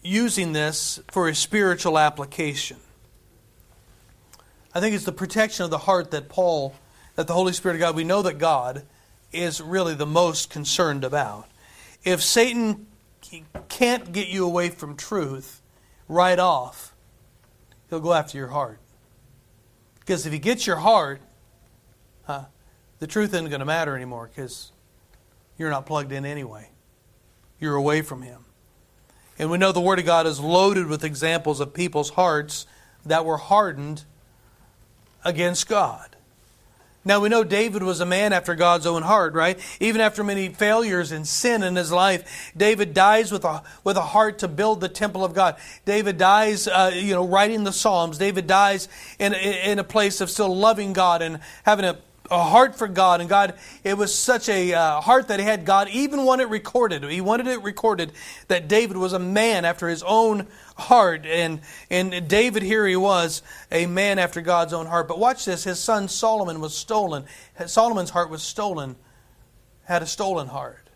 using 0.00 0.52
this 0.52 1.00
for 1.10 1.28
a 1.28 1.34
spiritual 1.34 1.98
application. 1.98 2.76
I 4.72 4.80
think 4.80 4.94
it's 4.94 5.04
the 5.04 5.12
protection 5.12 5.64
of 5.64 5.70
the 5.70 5.78
heart 5.78 6.12
that 6.12 6.28
Paul, 6.28 6.74
that 7.16 7.26
the 7.26 7.32
Holy 7.32 7.52
Spirit 7.52 7.74
of 7.74 7.80
God, 7.80 7.96
we 7.96 8.04
know 8.04 8.22
that 8.22 8.38
God 8.38 8.84
is 9.32 9.60
really 9.60 9.94
the 9.94 10.06
most 10.06 10.50
concerned 10.50 11.02
about. 11.02 11.48
If 12.04 12.22
Satan 12.22 12.86
can't 13.68 14.12
get 14.12 14.28
you 14.28 14.46
away 14.46 14.68
from 14.68 14.96
truth 14.96 15.60
right 16.08 16.38
off, 16.38 16.94
he'll 17.90 18.00
go 18.00 18.12
after 18.12 18.38
your 18.38 18.48
heart. 18.48 18.78
Because 20.00 20.26
if 20.26 20.32
he 20.32 20.38
gets 20.38 20.66
your 20.66 20.76
heart, 20.76 21.20
huh, 22.24 22.44
the 22.98 23.06
truth 23.06 23.34
isn't 23.34 23.48
going 23.48 23.60
to 23.60 23.66
matter 23.66 23.96
anymore 23.96 24.30
because 24.34 24.72
you're 25.58 25.70
not 25.70 25.86
plugged 25.86 26.12
in 26.12 26.24
anyway. 26.24 26.70
You're 27.58 27.74
away 27.74 28.02
from 28.02 28.22
him. 28.22 28.44
And 29.38 29.50
we 29.50 29.58
know 29.58 29.72
the 29.72 29.80
Word 29.80 29.98
of 29.98 30.06
God 30.06 30.26
is 30.26 30.40
loaded 30.40 30.86
with 30.86 31.04
examples 31.04 31.60
of 31.60 31.74
people's 31.74 32.10
hearts 32.10 32.66
that 33.04 33.24
were 33.24 33.36
hardened 33.36 34.04
against 35.24 35.68
God. 35.68 36.15
Now 37.06 37.20
we 37.20 37.28
know 37.28 37.44
David 37.44 37.84
was 37.84 38.00
a 38.00 38.04
man 38.04 38.32
after 38.32 38.56
God's 38.56 38.84
own 38.84 39.02
heart, 39.02 39.32
right? 39.34 39.60
Even 39.78 40.00
after 40.00 40.24
many 40.24 40.48
failures 40.48 41.12
and 41.12 41.26
sin 41.26 41.62
in 41.62 41.76
his 41.76 41.92
life, 41.92 42.52
David 42.56 42.94
dies 42.94 43.30
with 43.30 43.44
a 43.44 43.62
with 43.84 43.96
a 43.96 44.02
heart 44.02 44.40
to 44.40 44.48
build 44.48 44.80
the 44.80 44.88
temple 44.88 45.24
of 45.24 45.32
God. 45.32 45.54
David 45.84 46.18
dies, 46.18 46.66
uh, 46.66 46.90
you 46.92 47.14
know, 47.14 47.24
writing 47.24 47.62
the 47.62 47.72
Psalms. 47.72 48.18
David 48.18 48.48
dies 48.48 48.88
in 49.20 49.34
in 49.34 49.78
a 49.78 49.84
place 49.84 50.20
of 50.20 50.30
still 50.30 50.54
loving 50.54 50.92
God 50.92 51.22
and 51.22 51.38
having 51.62 51.84
a 51.84 51.96
a 52.30 52.42
heart 52.42 52.76
for 52.76 52.88
God, 52.88 53.20
and 53.20 53.28
God, 53.28 53.54
it 53.84 53.96
was 53.96 54.14
such 54.14 54.48
a 54.48 54.74
uh, 54.74 55.00
heart 55.00 55.28
that 55.28 55.38
he 55.38 55.44
had. 55.46 55.64
God 55.64 55.88
even 55.88 56.24
wanted 56.24 56.44
it 56.44 56.50
recorded. 56.50 57.04
He 57.04 57.20
wanted 57.20 57.46
it 57.46 57.62
recorded 57.62 58.12
that 58.48 58.68
David 58.68 58.96
was 58.96 59.12
a 59.12 59.18
man 59.18 59.64
after 59.64 59.88
his 59.88 60.02
own 60.02 60.46
heart, 60.76 61.26
and 61.26 61.60
and 61.90 62.28
David 62.28 62.62
here 62.62 62.86
he 62.86 62.96
was 62.96 63.42
a 63.70 63.86
man 63.86 64.18
after 64.18 64.40
God's 64.40 64.72
own 64.72 64.86
heart. 64.86 65.08
But 65.08 65.18
watch 65.18 65.44
this: 65.44 65.64
his 65.64 65.78
son 65.78 66.08
Solomon 66.08 66.60
was 66.60 66.74
stolen. 66.74 67.24
Solomon's 67.66 68.10
heart 68.10 68.30
was 68.30 68.42
stolen, 68.42 68.96
had 69.84 70.02
a 70.02 70.06
stolen 70.06 70.48
heart. 70.48 70.90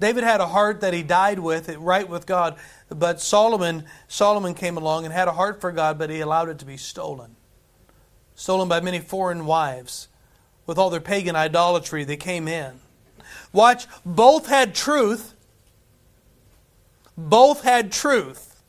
David 0.00 0.24
had 0.24 0.40
a 0.40 0.48
heart 0.48 0.80
that 0.80 0.92
he 0.92 1.04
died 1.04 1.38
with, 1.38 1.68
right 1.76 2.08
with 2.08 2.26
God, 2.26 2.56
but 2.88 3.20
Solomon 3.20 3.84
Solomon 4.08 4.54
came 4.54 4.76
along 4.76 5.04
and 5.04 5.14
had 5.14 5.28
a 5.28 5.32
heart 5.32 5.60
for 5.60 5.70
God, 5.70 5.98
but 5.98 6.10
he 6.10 6.20
allowed 6.20 6.48
it 6.48 6.58
to 6.58 6.64
be 6.64 6.76
stolen. 6.76 7.36
Stolen 8.42 8.66
by 8.66 8.80
many 8.80 8.98
foreign 8.98 9.46
wives. 9.46 10.08
With 10.66 10.76
all 10.76 10.90
their 10.90 11.00
pagan 11.00 11.36
idolatry, 11.36 12.02
they 12.02 12.16
came 12.16 12.48
in. 12.48 12.80
Watch, 13.52 13.86
both 14.04 14.48
had 14.48 14.74
truth. 14.74 15.34
Both 17.16 17.62
had 17.62 17.92
truth. 17.92 18.60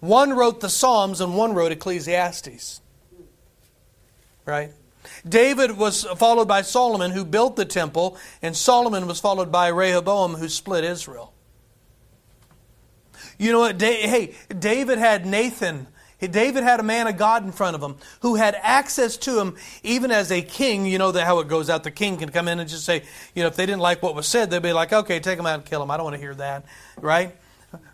One 0.00 0.32
wrote 0.32 0.60
the 0.60 0.70
Psalms 0.70 1.20
and 1.20 1.36
one 1.36 1.52
wrote 1.52 1.70
Ecclesiastes. 1.70 2.80
Right? 4.46 4.72
David 5.28 5.76
was 5.76 6.04
followed 6.16 6.48
by 6.48 6.62
Solomon, 6.62 7.10
who 7.10 7.26
built 7.26 7.56
the 7.56 7.66
temple, 7.66 8.16
and 8.40 8.56
Solomon 8.56 9.06
was 9.06 9.20
followed 9.20 9.52
by 9.52 9.68
Rehoboam, 9.68 10.36
who 10.36 10.48
split 10.48 10.84
Israel. 10.84 11.34
You 13.36 13.52
know 13.52 13.60
what? 13.60 13.78
Hey, 13.78 14.34
David 14.58 14.96
had 14.96 15.26
Nathan. 15.26 15.88
David 16.20 16.64
had 16.64 16.80
a 16.80 16.82
man 16.82 17.06
of 17.06 17.16
God 17.16 17.44
in 17.44 17.52
front 17.52 17.76
of 17.76 17.82
him 17.82 17.96
who 18.20 18.34
had 18.34 18.56
access 18.60 19.16
to 19.18 19.38
him 19.40 19.56
even 19.82 20.10
as 20.10 20.32
a 20.32 20.42
king. 20.42 20.84
You 20.84 20.98
know 20.98 21.12
how 21.12 21.38
it 21.38 21.48
goes 21.48 21.70
out. 21.70 21.84
The 21.84 21.90
king 21.90 22.16
can 22.16 22.30
come 22.30 22.48
in 22.48 22.58
and 22.58 22.68
just 22.68 22.84
say, 22.84 23.04
you 23.34 23.42
know, 23.42 23.48
if 23.48 23.56
they 23.56 23.66
didn't 23.66 23.80
like 23.80 24.02
what 24.02 24.14
was 24.14 24.26
said, 24.26 24.50
they'd 24.50 24.62
be 24.62 24.72
like, 24.72 24.92
okay, 24.92 25.20
take 25.20 25.38
him 25.38 25.46
out 25.46 25.54
and 25.54 25.64
kill 25.64 25.82
him. 25.82 25.90
I 25.90 25.96
don't 25.96 26.04
want 26.04 26.16
to 26.16 26.20
hear 26.20 26.34
that, 26.34 26.64
right? 27.00 27.36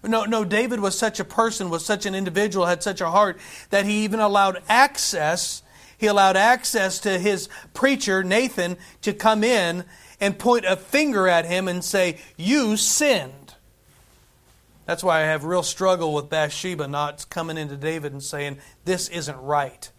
No, 0.02 0.24
no, 0.24 0.44
David 0.44 0.80
was 0.80 0.96
such 0.96 1.20
a 1.20 1.24
person, 1.24 1.68
was 1.68 1.84
such 1.84 2.06
an 2.06 2.14
individual, 2.14 2.64
had 2.64 2.82
such 2.82 3.00
a 3.00 3.10
heart 3.10 3.38
that 3.70 3.84
he 3.84 4.04
even 4.04 4.20
allowed 4.20 4.62
access 4.68 5.62
he 5.98 6.06
allowed 6.06 6.36
access 6.36 6.98
to 7.00 7.18
his 7.18 7.48
preacher, 7.72 8.22
Nathan, 8.22 8.76
to 9.02 9.12
come 9.12 9.44
in 9.44 9.84
and 10.20 10.38
point 10.38 10.64
a 10.64 10.76
finger 10.76 11.28
at 11.28 11.46
him 11.46 11.68
and 11.68 11.84
say, 11.84 12.18
You 12.36 12.76
sinned. 12.76 13.43
That's 14.86 15.02
why 15.02 15.22
I 15.22 15.24
have 15.24 15.44
real 15.44 15.62
struggle 15.62 16.12
with 16.12 16.28
Bathsheba 16.28 16.86
not 16.86 17.26
coming 17.30 17.56
into 17.56 17.76
David 17.76 18.12
and 18.12 18.22
saying, 18.22 18.58
This 18.84 19.08
isn't 19.08 19.38
right. 19.38 19.90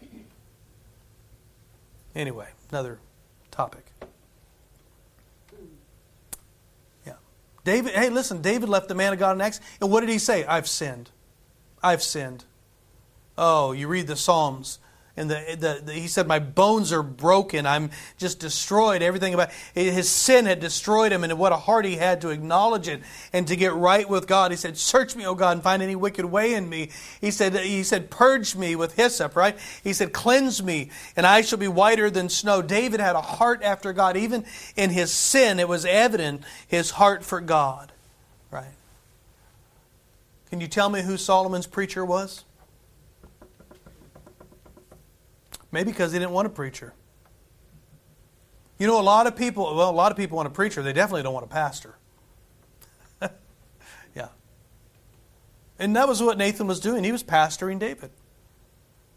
Anyway, 2.14 2.48
another 2.70 2.98
topic. 3.50 3.92
Yeah. 7.04 7.14
David, 7.64 7.92
hey, 7.92 8.10
listen, 8.10 8.40
David 8.40 8.68
left 8.68 8.88
the 8.88 8.94
man 8.94 9.12
of 9.12 9.18
God 9.18 9.36
in 9.36 9.40
Acts, 9.40 9.60
and 9.80 9.90
what 9.90 10.00
did 10.00 10.08
he 10.08 10.18
say? 10.18 10.44
I've 10.44 10.68
sinned. 10.68 11.10
I've 11.82 12.02
sinned. 12.02 12.44
Oh, 13.36 13.72
you 13.72 13.88
read 13.88 14.06
the 14.06 14.16
Psalms 14.16 14.78
and 15.18 15.30
the, 15.30 15.56
the, 15.58 15.82
the, 15.86 15.92
he 15.94 16.08
said, 16.08 16.26
My 16.26 16.38
bones 16.38 16.92
are 16.92 17.02
broken. 17.02 17.64
I'm 17.64 17.90
just 18.18 18.38
destroyed. 18.38 19.00
Everything 19.00 19.32
about 19.32 19.50
his 19.74 20.10
sin 20.10 20.44
had 20.44 20.60
destroyed 20.60 21.10
him, 21.10 21.24
and 21.24 21.38
what 21.38 21.52
a 21.52 21.56
heart 21.56 21.86
he 21.86 21.96
had 21.96 22.20
to 22.20 22.28
acknowledge 22.28 22.86
it 22.86 23.00
and 23.32 23.48
to 23.48 23.56
get 23.56 23.72
right 23.72 24.06
with 24.08 24.26
God. 24.26 24.50
He 24.50 24.58
said, 24.58 24.76
Search 24.76 25.16
me, 25.16 25.26
O 25.26 25.34
God, 25.34 25.52
and 25.52 25.62
find 25.62 25.82
any 25.82 25.96
wicked 25.96 26.26
way 26.26 26.52
in 26.52 26.68
me. 26.68 26.90
He 27.20 27.30
said, 27.30 27.54
he 27.54 27.82
said, 27.82 28.10
Purge 28.10 28.54
me 28.56 28.76
with 28.76 28.96
hyssop, 28.96 29.36
right? 29.36 29.58
He 29.82 29.94
said, 29.94 30.12
Cleanse 30.12 30.62
me, 30.62 30.90
and 31.16 31.26
I 31.26 31.40
shall 31.40 31.58
be 31.58 31.68
whiter 31.68 32.10
than 32.10 32.28
snow. 32.28 32.60
David 32.60 33.00
had 33.00 33.16
a 33.16 33.22
heart 33.22 33.62
after 33.62 33.94
God. 33.94 34.18
Even 34.18 34.44
in 34.76 34.90
his 34.90 35.10
sin, 35.10 35.58
it 35.58 35.68
was 35.68 35.86
evident 35.86 36.42
his 36.68 36.90
heart 36.90 37.24
for 37.24 37.40
God. 37.40 37.90
Right? 38.50 38.74
Can 40.50 40.60
you 40.60 40.68
tell 40.68 40.90
me 40.90 41.00
who 41.00 41.16
Solomon's 41.16 41.66
preacher 41.66 42.04
was? 42.04 42.44
Maybe 45.76 45.90
because 45.90 46.10
he 46.10 46.18
didn't 46.18 46.32
want 46.32 46.46
a 46.46 46.48
preacher. 46.48 46.94
You 48.78 48.86
know, 48.86 48.98
a 48.98 49.02
lot 49.02 49.26
of 49.26 49.36
people, 49.36 49.76
well, 49.76 49.90
a 49.90 49.92
lot 49.92 50.10
of 50.10 50.16
people 50.16 50.36
want 50.36 50.46
a 50.46 50.50
preacher. 50.50 50.82
They 50.82 50.94
definitely 50.94 51.22
don't 51.22 51.34
want 51.34 51.44
a 51.44 51.50
pastor. 51.50 51.98
yeah. 54.14 54.28
And 55.78 55.94
that 55.94 56.08
was 56.08 56.22
what 56.22 56.38
Nathan 56.38 56.66
was 56.66 56.80
doing. 56.80 57.04
He 57.04 57.12
was 57.12 57.22
pastoring 57.22 57.78
David. 57.78 58.10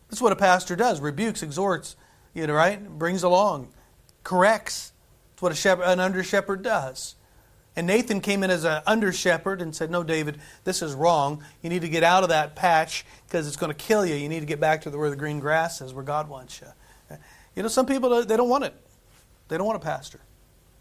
That's 0.10 0.22
what 0.22 0.34
a 0.34 0.36
pastor 0.36 0.76
does 0.76 1.00
rebukes, 1.00 1.43
exhorts, 1.43 1.95
you 2.34 2.45
know, 2.45 2.56
right? 2.56 2.86
Brings 2.89 3.24
along, 3.24 3.69
corrects. 4.26 4.91
That's 5.30 5.41
what 5.41 5.54
a 5.54 5.56
shepherd, 5.56 5.86
an 5.86 6.02
under 6.02 6.26
shepherd 6.26 6.62
does. 6.62 7.15
And 7.75 7.88
Nathan 7.88 8.19
came 8.19 8.43
in 8.43 8.49
as 8.49 8.65
an 8.65 8.82
under 8.86 9.13
shepherd 9.13 9.62
and 9.62 9.75
said, 9.75 9.89
No, 9.89 10.03
David, 10.03 10.39
this 10.63 10.82
is 10.82 10.93
wrong. 10.93 11.43
You 11.62 11.69
need 11.69 11.82
to 11.82 11.89
get 11.89 12.03
out 12.03 12.23
of 12.23 12.29
that 12.29 12.55
patch 12.55 13.05
because 13.27 13.47
it's 13.47 13.58
going 13.58 13.71
to 13.71 13.77
kill 13.77 14.05
you. 14.05 14.15
You 14.15 14.27
need 14.27 14.41
to 14.41 14.45
get 14.45 14.60
back 14.60 14.82
to 14.82 14.89
where 14.89 15.10
the 15.10 15.15
green 15.15 15.39
grass 15.39 15.82
is, 15.82 15.93
where 15.93 16.03
God 16.03 16.27
wants 16.27 16.62
you. 16.62 17.17
You 17.55 17.63
know, 17.63 17.69
some 17.69 17.86
people, 17.86 18.25
they 18.25 18.38
don't 18.38 18.49
want 18.49 18.63
it. 18.63 18.73
They 19.47 19.58
don't 19.58 19.65
want 19.65 19.77
a 19.77 19.86
pastor. 19.86 20.19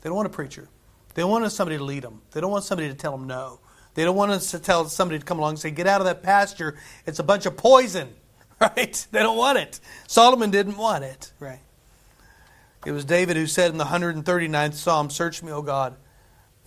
They 0.00 0.08
don't 0.08 0.16
want 0.16 0.26
a 0.26 0.30
preacher. 0.30 0.68
They 1.14 1.24
want 1.24 1.50
somebody 1.52 1.78
to 1.78 1.84
lead 1.84 2.02
them. 2.02 2.20
They 2.32 2.40
don't 2.40 2.50
want 2.50 2.64
somebody 2.64 2.88
to 2.88 2.94
tell 2.94 3.12
them 3.12 3.26
no. 3.26 3.60
They 3.94 4.04
don't 4.04 4.16
want 4.16 4.30
us 4.30 4.50
to 4.52 4.58
tell 4.58 4.84
somebody 4.88 5.18
to 5.18 5.24
come 5.24 5.38
along 5.38 5.50
and 5.50 5.58
say, 5.58 5.70
Get 5.70 5.86
out 5.86 6.00
of 6.00 6.06
that 6.06 6.22
pasture. 6.22 6.76
It's 7.06 7.18
a 7.18 7.24
bunch 7.24 7.46
of 7.46 7.56
poison. 7.56 8.08
Right? 8.60 9.06
They 9.12 9.20
don't 9.20 9.36
want 9.36 9.56
it. 9.58 9.78
Solomon 10.08 10.50
didn't 10.50 10.76
want 10.76 11.04
it. 11.04 11.32
Right? 11.38 11.60
It 12.84 12.90
was 12.90 13.04
David 13.04 13.36
who 13.36 13.46
said 13.46 13.70
in 13.70 13.78
the 13.78 13.84
139th 13.84 14.74
Psalm, 14.74 15.10
Search 15.10 15.44
me, 15.44 15.52
O 15.52 15.62
God 15.62 15.94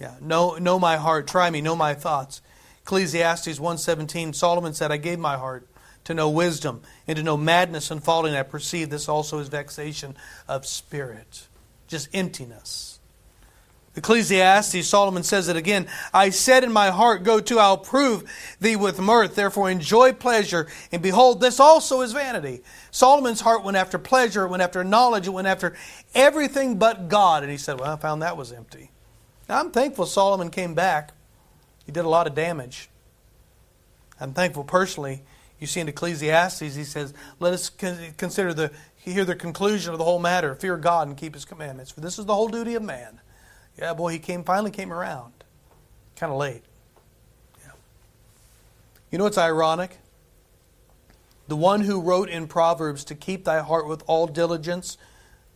yeah, 0.01 0.15
know, 0.19 0.55
know 0.55 0.79
my 0.79 0.97
heart, 0.97 1.27
try 1.27 1.51
me, 1.51 1.61
know 1.61 1.75
my 1.75 1.93
thoughts. 1.93 2.41
Ecclesiastes 2.81 3.59
1:17 3.59 4.33
Solomon 4.33 4.73
said, 4.73 4.91
I 4.91 4.97
gave 4.97 5.19
my 5.19 5.37
heart 5.37 5.67
to 6.05 6.15
know 6.15 6.27
wisdom 6.27 6.81
and 7.07 7.15
to 7.17 7.23
know 7.23 7.37
madness 7.37 7.91
and 7.91 8.03
falling. 8.03 8.33
I 8.33 8.41
perceive 8.41 8.89
this 8.89 9.07
also 9.07 9.37
is 9.37 9.47
vexation 9.47 10.15
of 10.47 10.65
spirit, 10.65 11.47
just 11.87 12.09
emptiness. 12.15 12.99
Ecclesiastes, 13.95 14.87
Solomon 14.87 15.21
says 15.21 15.49
it 15.49 15.57
again. 15.57 15.87
I 16.13 16.31
said 16.31 16.63
in 16.63 16.71
my 16.71 16.89
heart, 16.89 17.23
Go 17.23 17.39
to, 17.39 17.59
I'll 17.59 17.77
prove 17.77 18.23
thee 18.59 18.77
with 18.77 18.99
mirth. 18.99 19.35
Therefore 19.35 19.69
enjoy 19.69 20.13
pleasure. 20.13 20.65
And 20.91 21.03
behold, 21.03 21.41
this 21.41 21.59
also 21.59 22.01
is 22.01 22.13
vanity. 22.13 22.63
Solomon's 22.89 23.41
heart 23.41 23.63
went 23.63 23.77
after 23.77 23.99
pleasure, 23.99 24.45
it 24.45 24.49
went 24.49 24.63
after 24.63 24.83
knowledge, 24.83 25.27
it 25.27 25.31
went 25.31 25.47
after 25.47 25.75
everything 26.15 26.79
but 26.79 27.07
God. 27.09 27.43
And 27.43 27.51
he 27.51 27.57
said, 27.57 27.79
Well, 27.79 27.91
I 27.93 27.97
found 27.97 28.21
that 28.21 28.37
was 28.37 28.51
empty. 28.51 28.90
Now, 29.51 29.59
I'm 29.59 29.71
thankful 29.71 30.05
Solomon 30.05 30.49
came 30.49 30.73
back. 30.75 31.11
He 31.85 31.91
did 31.91 32.05
a 32.05 32.07
lot 32.07 32.25
of 32.25 32.33
damage. 32.33 32.89
I'm 34.17 34.31
thankful 34.31 34.63
personally. 34.63 35.23
You 35.59 35.67
see 35.67 35.81
in 35.81 35.89
Ecclesiastes, 35.89 36.73
he 36.73 36.85
says, 36.85 37.13
Let 37.37 37.51
us 37.51 37.69
consider 37.69 38.53
the, 38.53 38.71
hear 38.95 39.25
the 39.25 39.35
conclusion 39.35 39.91
of 39.91 39.97
the 39.97 40.05
whole 40.05 40.19
matter. 40.19 40.55
Fear 40.55 40.77
God 40.77 41.09
and 41.09 41.17
keep 41.17 41.33
his 41.33 41.43
commandments. 41.43 41.91
For 41.91 41.99
this 41.99 42.17
is 42.17 42.25
the 42.25 42.33
whole 42.33 42.47
duty 42.47 42.75
of 42.75 42.83
man. 42.83 43.19
Yeah, 43.77 43.93
boy, 43.93 44.13
he 44.13 44.19
came 44.19 44.45
finally 44.45 44.71
came 44.71 44.93
around. 44.93 45.33
Kind 46.15 46.31
of 46.31 46.37
late. 46.37 46.63
Yeah. 47.61 47.71
You 49.11 49.17
know 49.17 49.25
what's 49.25 49.37
ironic? 49.37 49.97
The 51.49 51.57
one 51.57 51.81
who 51.81 51.99
wrote 51.99 52.29
in 52.29 52.47
Proverbs 52.47 53.03
to 53.03 53.15
keep 53.15 53.43
thy 53.43 53.59
heart 53.59 53.85
with 53.85 54.01
all 54.07 54.27
diligence, 54.27 54.97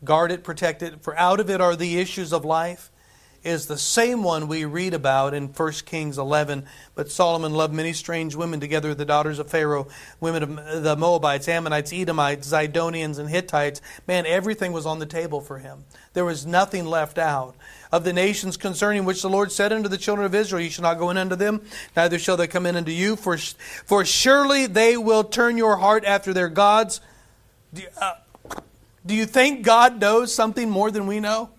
guard 0.03 0.33
it, 0.33 0.43
protect 0.43 0.83
it, 0.83 1.01
for 1.01 1.17
out 1.17 1.39
of 1.39 1.49
it 1.49 1.61
are 1.61 1.77
the 1.77 1.97
issues 1.97 2.33
of 2.33 2.43
life 2.43 2.91
is 3.45 3.67
the 3.67 3.77
same 3.77 4.23
one 4.23 4.47
we 4.47 4.65
read 4.65 4.93
about 4.93 5.35
in 5.35 5.47
1 5.47 5.71
Kings 5.85 6.17
11. 6.17 6.65
But 6.95 7.11
Solomon 7.11 7.53
loved 7.53 7.73
many 7.73 7.93
strange 7.93 8.35
women 8.35 8.59
together 8.59 8.95
the 8.95 9.05
daughters 9.05 9.37
of 9.37 9.49
Pharaoh, 9.49 9.87
women 10.19 10.57
of 10.57 10.83
the 10.83 10.95
Moabites, 10.95 11.47
Ammonites, 11.47 11.93
Edomites, 11.93 12.51
Zidonians, 12.51 13.19
and 13.19 13.29
Hittites. 13.29 13.81
Man, 14.07 14.25
everything 14.25 14.73
was 14.73 14.87
on 14.87 14.99
the 14.99 15.05
table 15.05 15.41
for 15.41 15.59
him. 15.59 15.85
There 16.13 16.25
was 16.25 16.45
nothing 16.45 16.85
left 16.85 17.17
out. 17.17 17.55
Of 17.91 18.03
the 18.03 18.13
nations 18.13 18.57
concerning 18.57 19.05
which 19.05 19.21
the 19.21 19.29
Lord 19.29 19.51
said 19.51 19.71
unto 19.71 19.87
the 19.87 19.97
children 19.97 20.25
of 20.25 20.35
Israel, 20.35 20.61
You 20.61 20.69
shall 20.69 20.83
not 20.83 20.97
go 20.97 21.11
in 21.11 21.17
unto 21.17 21.35
them, 21.35 21.61
neither 21.95 22.19
shall 22.19 22.35
they 22.35 22.47
come 22.47 22.65
in 22.65 22.75
unto 22.75 22.91
you, 22.91 23.15
for, 23.15 23.37
for 23.37 24.03
surely 24.03 24.65
they 24.65 24.97
will 24.97 25.23
turn 25.23 25.55
your 25.55 25.77
heart 25.77 26.03
after 26.03 26.33
their 26.33 26.49
gods. 26.49 26.99
Do, 27.73 27.83
uh, 28.01 28.15
do 29.05 29.13
you 29.13 29.25
think 29.25 29.63
God 29.63 30.01
knows 30.01 30.33
something 30.33 30.69
more 30.69 30.91
than 30.91 31.05
we 31.07 31.19
know? 31.19 31.51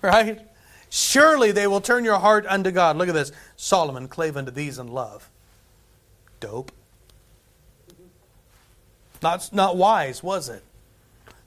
Right? 0.00 0.40
Surely 0.94 1.52
they 1.52 1.66
will 1.66 1.80
turn 1.80 2.04
your 2.04 2.18
heart 2.18 2.44
unto 2.46 2.70
God. 2.70 2.98
Look 2.98 3.08
at 3.08 3.14
this. 3.14 3.32
Solomon 3.56 4.08
clave 4.08 4.36
unto 4.36 4.50
these 4.50 4.78
in 4.78 4.88
love. 4.88 5.30
Dope. 6.38 6.70
Not, 9.22 9.48
not 9.54 9.78
wise, 9.78 10.22
was 10.22 10.50
it? 10.50 10.62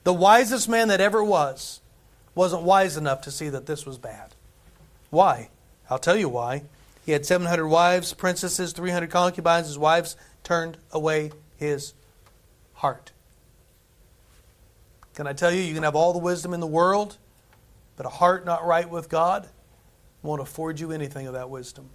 The 0.04 0.14
wisest 0.14 0.68
man 0.68 0.88
that 0.88 1.00
ever 1.00 1.24
was 1.24 1.80
wasn't 2.34 2.64
wise 2.64 2.98
enough 2.98 3.22
to 3.22 3.32
see 3.32 3.48
that 3.50 3.68
this 3.68 3.86
was 3.86 4.00
bad. 4.00 4.34
Why? 5.12 5.50
I'll 5.92 6.00
tell 6.00 6.18
you 6.18 6.28
why. 6.28 6.64
He 7.06 7.12
had 7.12 7.24
700 7.24 7.68
wives, 7.68 8.16
princesses, 8.16 8.74
300 8.74 9.12
concubines. 9.12 9.68
His 9.68 9.78
wives 9.78 10.18
turned 10.44 10.78
away 10.92 11.32
his 11.56 11.94
heart. 12.74 13.12
Can 15.14 15.28
I 15.28 15.34
tell 15.34 15.52
you, 15.52 15.62
you 15.62 15.76
can 15.76 15.84
have 15.84 15.96
all 15.96 16.14
the 16.14 16.20
wisdom 16.20 16.52
in 16.52 16.62
the 16.62 16.66
world, 16.66 17.20
but 17.98 18.06
a 18.06 18.10
heart 18.10 18.46
not 18.46 18.66
right 18.66 18.90
with 18.90 19.10
God 19.10 19.48
won't 20.22 20.42
afford 20.42 20.80
you 20.80 20.92
anything 20.92 21.28
of 21.28 21.34
that 21.34 21.50
wisdom. 21.50 21.90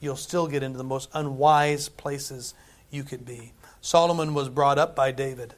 You'll 0.00 0.16
still 0.16 0.46
get 0.46 0.62
into 0.62 0.78
the 0.78 0.84
most 0.84 1.08
unwise 1.14 1.88
places 1.88 2.54
you 2.90 3.04
could 3.04 3.24
be. 3.24 3.52
Solomon 3.80 4.34
was 4.34 4.48
brought 4.48 4.78
up 4.78 4.96
by 4.96 5.12
David. 5.12 5.54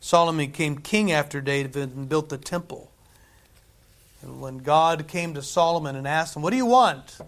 Solomon 0.00 0.46
became 0.46 0.78
king 0.78 1.10
after 1.10 1.40
David 1.40 1.94
and 1.94 2.08
built 2.08 2.28
the 2.28 2.38
temple. 2.38 2.90
And 4.22 4.40
when 4.40 4.58
God 4.58 5.06
came 5.06 5.34
to 5.34 5.42
Solomon 5.42 5.96
and 5.96 6.06
asked 6.06 6.36
him, 6.36 6.42
What 6.42 6.50
do 6.50 6.56
you 6.56 6.66
want? 6.66 7.18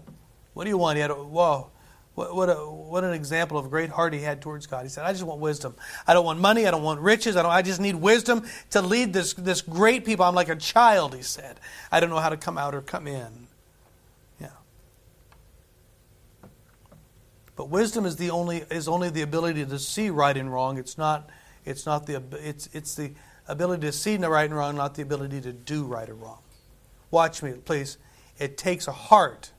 What 0.53 0.65
do 0.65 0.69
you 0.69 0.77
want? 0.77 0.97
He 0.97 1.01
had 1.01 1.11
a, 1.11 1.15
whoa. 1.15 1.70
What, 2.13 2.35
what, 2.35 2.49
a, 2.49 2.55
what 2.55 3.03
an 3.03 3.13
example 3.13 3.57
of 3.57 3.69
great 3.69 3.89
heart 3.89 4.13
he 4.13 4.19
had 4.19 4.41
towards 4.41 4.67
God. 4.67 4.83
He 4.83 4.89
said, 4.89 5.05
I 5.05 5.13
just 5.13 5.23
want 5.23 5.39
wisdom. 5.39 5.75
I 6.05 6.13
don't 6.13 6.25
want 6.25 6.39
money. 6.39 6.67
I 6.67 6.71
don't 6.71 6.83
want 6.83 6.99
riches. 6.99 7.37
I, 7.37 7.41
don't, 7.41 7.51
I 7.51 7.61
just 7.61 7.79
need 7.79 7.95
wisdom 7.95 8.45
to 8.71 8.81
lead 8.81 9.13
this, 9.13 9.33
this 9.33 9.61
great 9.61 10.03
people. 10.03 10.25
I'm 10.25 10.35
like 10.35 10.49
a 10.49 10.57
child, 10.57 11.15
he 11.15 11.21
said. 11.21 11.59
I 11.91 12.01
don't 12.01 12.09
know 12.09 12.19
how 12.19 12.29
to 12.29 12.37
come 12.37 12.57
out 12.57 12.75
or 12.75 12.81
come 12.81 13.07
in. 13.07 13.47
Yeah. 14.41 14.49
But 17.55 17.69
wisdom 17.69 18.05
is, 18.05 18.17
the 18.17 18.31
only, 18.31 18.65
is 18.69 18.89
only 18.89 19.09
the 19.09 19.21
ability 19.21 19.65
to 19.65 19.79
see 19.79 20.09
right 20.09 20.35
and 20.35 20.51
wrong. 20.51 20.77
It's 20.77 20.97
not, 20.97 21.29
it's 21.63 21.85
not 21.85 22.07
the, 22.07 22.21
it's, 22.43 22.67
it's 22.73 22.93
the 22.95 23.11
ability 23.47 23.87
to 23.87 23.93
see 23.93 24.17
the 24.17 24.29
right 24.29 24.45
and 24.45 24.55
wrong, 24.55 24.75
not 24.75 24.95
the 24.95 25.01
ability 25.01 25.39
to 25.41 25.53
do 25.53 25.85
right 25.85 26.09
or 26.09 26.15
wrong. 26.15 26.39
Watch 27.09 27.41
me, 27.41 27.53
please. 27.53 27.97
It 28.37 28.57
takes 28.57 28.87
a 28.87 28.91
heart 28.91 29.51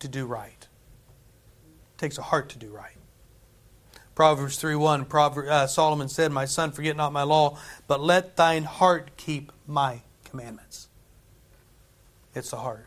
to 0.00 0.08
do 0.08 0.26
right. 0.26 0.66
It 1.94 1.98
takes 1.98 2.18
a 2.18 2.22
heart 2.22 2.48
to 2.50 2.58
do 2.58 2.68
right. 2.68 2.96
Proverbs 4.14 4.56
3 4.56 4.76
1, 4.76 5.06
Proverbs, 5.06 5.48
uh, 5.48 5.66
Solomon 5.66 6.08
said, 6.08 6.30
My 6.30 6.44
son, 6.44 6.70
forget 6.70 6.96
not 6.96 7.12
my 7.12 7.22
law, 7.22 7.58
but 7.88 8.00
let 8.00 8.36
thine 8.36 8.64
heart 8.64 9.16
keep 9.16 9.50
my 9.66 10.02
commandments. 10.24 10.88
It's 12.34 12.50
the 12.50 12.56
heart. 12.56 12.86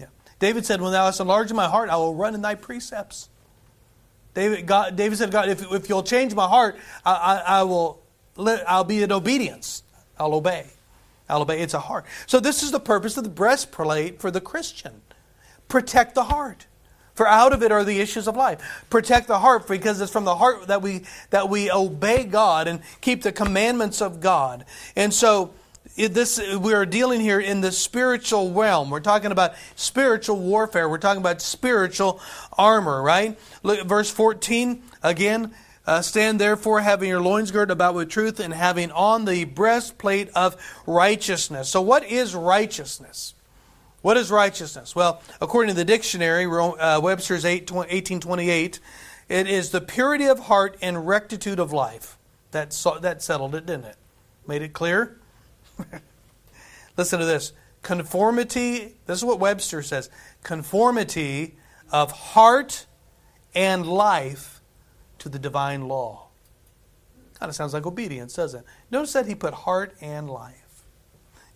Yeah. 0.00 0.06
David 0.38 0.66
said, 0.66 0.80
When 0.80 0.92
thou 0.92 1.06
hast 1.06 1.20
enlarged 1.20 1.54
my 1.54 1.68
heart, 1.68 1.90
I 1.90 1.96
will 1.96 2.14
run 2.14 2.34
in 2.34 2.42
thy 2.42 2.56
precepts. 2.56 3.28
David, 4.34 4.66
God, 4.66 4.96
David 4.96 5.18
said, 5.18 5.30
God, 5.30 5.48
if, 5.48 5.72
if 5.72 5.88
you'll 5.88 6.02
change 6.02 6.34
my 6.34 6.46
heart, 6.46 6.76
I, 7.04 7.12
I, 7.12 7.58
I 7.58 7.62
will 7.62 8.02
I'll 8.38 8.84
be 8.84 9.02
in 9.02 9.12
obedience. 9.12 9.82
I'll 10.18 10.34
obey. 10.34 10.66
I'll 11.28 11.42
obey. 11.42 11.60
It's 11.60 11.74
a 11.74 11.80
heart. 11.80 12.06
So 12.26 12.40
this 12.40 12.62
is 12.62 12.70
the 12.70 12.80
purpose 12.80 13.16
of 13.16 13.24
the 13.24 13.30
breastplate 13.30 14.20
for 14.20 14.30
the 14.30 14.40
Christian. 14.40 15.02
Protect 15.66 16.14
the 16.14 16.24
heart. 16.24 16.66
For 17.18 17.26
out 17.26 17.52
of 17.52 17.64
it 17.64 17.72
are 17.72 17.82
the 17.82 17.98
issues 17.98 18.28
of 18.28 18.36
life. 18.36 18.84
Protect 18.90 19.26
the 19.26 19.40
heart 19.40 19.66
because 19.66 20.00
it's 20.00 20.12
from 20.12 20.22
the 20.22 20.36
heart 20.36 20.68
that 20.68 20.82
we 20.82 21.02
that 21.30 21.48
we 21.48 21.68
obey 21.68 22.22
God 22.22 22.68
and 22.68 22.78
keep 23.00 23.22
the 23.22 23.32
commandments 23.32 24.00
of 24.00 24.20
God. 24.20 24.64
And 24.94 25.12
so 25.12 25.52
this 25.96 26.38
we 26.58 26.74
are 26.74 26.86
dealing 26.86 27.18
here 27.18 27.40
in 27.40 27.60
the 27.60 27.72
spiritual 27.72 28.52
realm. 28.52 28.88
We're 28.88 29.00
talking 29.00 29.32
about 29.32 29.54
spiritual 29.74 30.38
warfare. 30.38 30.88
We're 30.88 30.98
talking 30.98 31.20
about 31.20 31.42
spiritual 31.42 32.20
armor, 32.56 33.02
right? 33.02 33.36
Look 33.64 33.80
at 33.80 33.86
verse 33.86 34.12
14 34.12 34.80
again. 35.02 35.52
Uh, 35.88 36.02
stand 36.02 36.40
therefore, 36.40 36.82
having 36.82 37.08
your 37.08 37.20
loins 37.20 37.50
girt 37.50 37.72
about 37.72 37.96
with 37.96 38.10
truth, 38.10 38.38
and 38.38 38.54
having 38.54 38.92
on 38.92 39.24
the 39.24 39.42
breastplate 39.42 40.28
of 40.36 40.54
righteousness. 40.86 41.68
So, 41.68 41.82
what 41.82 42.04
is 42.04 42.32
righteousness? 42.32 43.34
What 44.02 44.16
is 44.16 44.30
righteousness? 44.30 44.94
Well, 44.94 45.22
according 45.40 45.74
to 45.74 45.74
the 45.74 45.84
dictionary, 45.84 46.46
uh, 46.46 47.00
Webster's 47.00 47.44
8, 47.44 47.70
1828, 47.70 48.80
it 49.28 49.48
is 49.48 49.70
the 49.70 49.80
purity 49.80 50.26
of 50.26 50.40
heart 50.40 50.76
and 50.80 51.06
rectitude 51.06 51.58
of 51.58 51.72
life. 51.72 52.16
That, 52.52 52.70
that 53.02 53.22
settled 53.22 53.54
it, 53.54 53.66
didn't 53.66 53.86
it? 53.86 53.96
Made 54.46 54.62
it 54.62 54.72
clear? 54.72 55.18
Listen 56.96 57.18
to 57.18 57.26
this. 57.26 57.52
Conformity, 57.82 58.94
this 59.06 59.18
is 59.18 59.24
what 59.24 59.38
Webster 59.38 59.82
says 59.82 60.10
conformity 60.42 61.56
of 61.92 62.10
heart 62.12 62.86
and 63.54 63.86
life 63.86 64.60
to 65.18 65.28
the 65.28 65.38
divine 65.38 65.88
law. 65.88 66.28
Kind 67.38 67.50
of 67.50 67.56
sounds 67.56 67.72
like 67.72 67.86
obedience, 67.86 68.34
doesn't 68.34 68.60
it? 68.60 68.66
Notice 68.90 69.12
that 69.12 69.26
he 69.26 69.34
put 69.34 69.54
heart 69.54 69.94
and 70.00 70.28
life. 70.28 70.67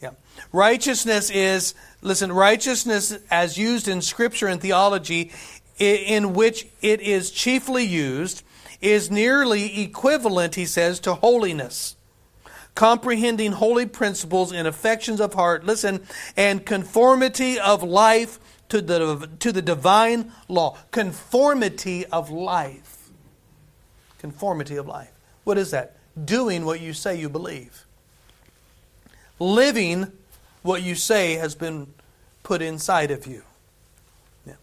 Yeah. 0.02 0.10
Righteousness 0.52 1.30
is, 1.30 1.74
listen, 2.02 2.32
righteousness 2.32 3.16
as 3.30 3.56
used 3.56 3.86
in 3.86 4.02
Scripture 4.02 4.48
and 4.48 4.60
theology, 4.60 5.30
in 5.78 6.34
which 6.34 6.66
it 6.82 7.00
is 7.00 7.30
chiefly 7.30 7.84
used, 7.84 8.42
is 8.80 9.10
nearly 9.10 9.80
equivalent, 9.80 10.56
he 10.56 10.66
says, 10.66 10.98
to 11.00 11.14
holiness. 11.14 11.94
Comprehending 12.74 13.52
holy 13.52 13.86
principles 13.86 14.52
and 14.52 14.66
affections 14.66 15.20
of 15.20 15.34
heart, 15.34 15.64
listen, 15.64 16.04
and 16.36 16.66
conformity 16.66 17.60
of 17.60 17.82
life 17.84 18.40
to 18.70 18.80
the, 18.80 19.28
to 19.38 19.52
the 19.52 19.62
divine 19.62 20.32
law. 20.48 20.76
Conformity 20.90 22.06
of 22.06 22.28
life. 22.28 23.10
Conformity 24.18 24.76
of 24.76 24.88
life. 24.88 25.12
What 25.44 25.58
is 25.58 25.70
that? 25.70 25.96
Doing 26.24 26.64
what 26.64 26.80
you 26.80 26.92
say 26.92 27.14
you 27.20 27.28
believe 27.28 27.86
living 29.38 30.12
what 30.62 30.83
you 30.83 30.95
say 30.95 31.35
has 31.35 31.55
been 31.55 31.92
put 32.42 32.62
inside 32.62 33.11
of 33.11 33.27
you. 33.27 33.42
Yeah. 34.47 34.55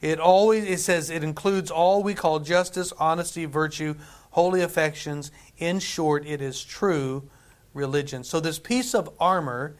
It 0.00 0.20
always 0.20 0.64
it 0.64 0.80
says 0.80 1.10
it 1.10 1.22
includes 1.22 1.70
all 1.70 2.02
we 2.02 2.14
call 2.14 2.40
justice, 2.40 2.92
honesty, 2.98 3.44
virtue, 3.44 3.94
holy 4.30 4.62
affections. 4.62 5.30
In 5.58 5.78
short, 5.78 6.26
it 6.26 6.40
is 6.40 6.62
true 6.62 7.28
religion. 7.74 8.24
So 8.24 8.40
this 8.40 8.58
piece 8.58 8.94
of 8.94 9.10
armor, 9.20 9.76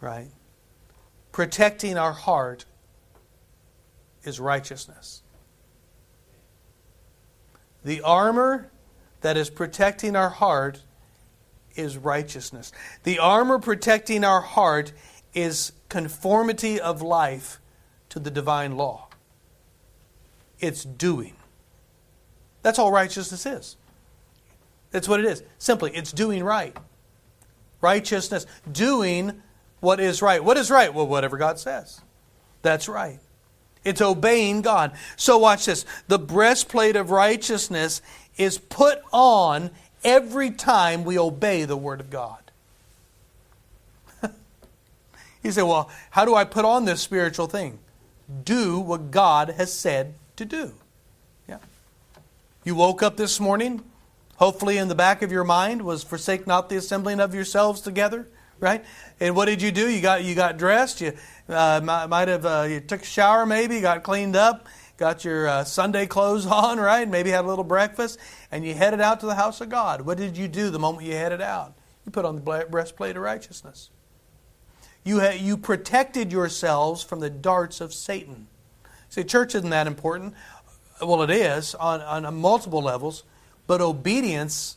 right, 0.00 0.28
protecting 1.32 1.96
our 1.96 2.12
heart 2.12 2.64
is 4.24 4.38
righteousness. 4.38 5.22
The 7.84 8.02
armor 8.02 8.70
that 9.20 9.36
is 9.36 9.50
protecting 9.50 10.14
our 10.14 10.28
heart 10.28 10.82
is 11.78 11.96
righteousness. 11.96 12.72
The 13.04 13.18
armor 13.18 13.58
protecting 13.58 14.24
our 14.24 14.40
heart 14.40 14.92
is 15.34 15.72
conformity 15.88 16.80
of 16.80 17.00
life 17.00 17.60
to 18.10 18.18
the 18.18 18.30
divine 18.30 18.76
law. 18.76 19.08
It's 20.60 20.84
doing. 20.84 21.36
That's 22.62 22.78
all 22.78 22.90
righteousness 22.90 23.46
is. 23.46 23.76
That's 24.90 25.08
what 25.08 25.20
it 25.20 25.26
is. 25.26 25.42
Simply, 25.58 25.94
it's 25.94 26.12
doing 26.12 26.42
right. 26.42 26.76
Righteousness, 27.80 28.46
doing 28.70 29.42
what 29.80 30.00
is 30.00 30.20
right. 30.20 30.42
What 30.42 30.56
is 30.56 30.70
right? 30.70 30.92
Well, 30.92 31.06
whatever 31.06 31.36
God 31.36 31.58
says. 31.58 32.00
That's 32.62 32.88
right. 32.88 33.20
It's 33.84 34.00
obeying 34.00 34.62
God. 34.62 34.92
So, 35.16 35.38
watch 35.38 35.66
this. 35.66 35.86
The 36.08 36.18
breastplate 36.18 36.96
of 36.96 37.10
righteousness 37.10 38.02
is 38.36 38.58
put 38.58 39.00
on 39.12 39.70
every 40.08 40.50
time 40.50 41.04
we 41.04 41.18
obey 41.18 41.64
the 41.66 41.76
Word 41.76 42.00
of 42.00 42.08
God. 42.08 42.38
you 45.42 45.52
say, 45.52 45.62
well, 45.62 45.90
how 46.10 46.24
do 46.24 46.34
I 46.34 46.44
put 46.44 46.64
on 46.64 46.86
this 46.86 47.02
spiritual 47.02 47.46
thing? 47.46 47.78
Do 48.44 48.80
what 48.80 49.10
God 49.10 49.50
has 49.50 49.72
said 49.72 50.14
to 50.36 50.46
do. 50.46 50.72
Yeah. 51.46 51.58
You 52.64 52.74
woke 52.74 53.02
up 53.02 53.18
this 53.18 53.38
morning, 53.38 53.82
hopefully 54.36 54.78
in 54.78 54.88
the 54.88 54.94
back 54.94 55.20
of 55.20 55.30
your 55.30 55.44
mind 55.44 55.82
was 55.82 56.02
forsake 56.02 56.46
not 56.46 56.70
the 56.70 56.76
assembling 56.76 57.20
of 57.20 57.34
yourselves 57.34 57.82
together, 57.82 58.26
right? 58.60 58.84
And 59.20 59.36
what 59.36 59.44
did 59.44 59.60
you 59.60 59.70
do? 59.70 59.90
You 59.90 60.00
got 60.00 60.24
you 60.24 60.34
got 60.34 60.56
dressed. 60.56 61.02
You 61.02 61.12
uh, 61.48 62.06
might 62.08 62.28
have 62.28 62.46
uh, 62.46 62.66
you 62.68 62.80
took 62.80 63.02
a 63.02 63.06
shower, 63.06 63.44
maybe 63.44 63.80
got 63.80 64.02
cleaned 64.02 64.36
up, 64.36 64.66
got 64.98 65.24
your 65.24 65.48
uh, 65.48 65.64
Sunday 65.64 66.06
clothes 66.06 66.44
on, 66.50 66.78
right? 66.78 67.08
Maybe 67.08 67.30
had 67.30 67.44
a 67.44 67.48
little 67.48 67.64
breakfast, 67.64 68.18
and 68.52 68.66
you 68.66 68.74
headed 68.74 69.00
out 69.00 69.20
to 69.20 69.26
the 69.26 69.34
house 69.34 69.62
of 69.62 69.70
God. 69.70 70.02
What 70.02 70.18
did 70.18 70.36
you 70.36 70.48
do 70.48 70.68
the 70.68 70.78
moment 70.78 71.06
you 71.06 71.14
headed 71.14 71.40
out? 71.40 71.74
You 72.04 72.12
put 72.12 72.26
on 72.26 72.36
the 72.36 72.66
breastplate 72.68 73.16
of 73.16 73.22
righteousness. 73.22 73.90
You, 75.04 75.20
ha- 75.20 75.38
you 75.38 75.56
protected 75.56 76.32
yourselves 76.32 77.02
from 77.02 77.20
the 77.20 77.30
darts 77.30 77.80
of 77.80 77.94
Satan. 77.94 78.48
See, 79.08 79.24
church 79.24 79.54
isn't 79.54 79.70
that 79.70 79.86
important. 79.86 80.34
Well, 81.00 81.22
it 81.22 81.30
is 81.30 81.74
on, 81.74 82.02
on 82.02 82.34
multiple 82.36 82.82
levels, 82.82 83.24
but 83.66 83.80
obedience 83.80 84.76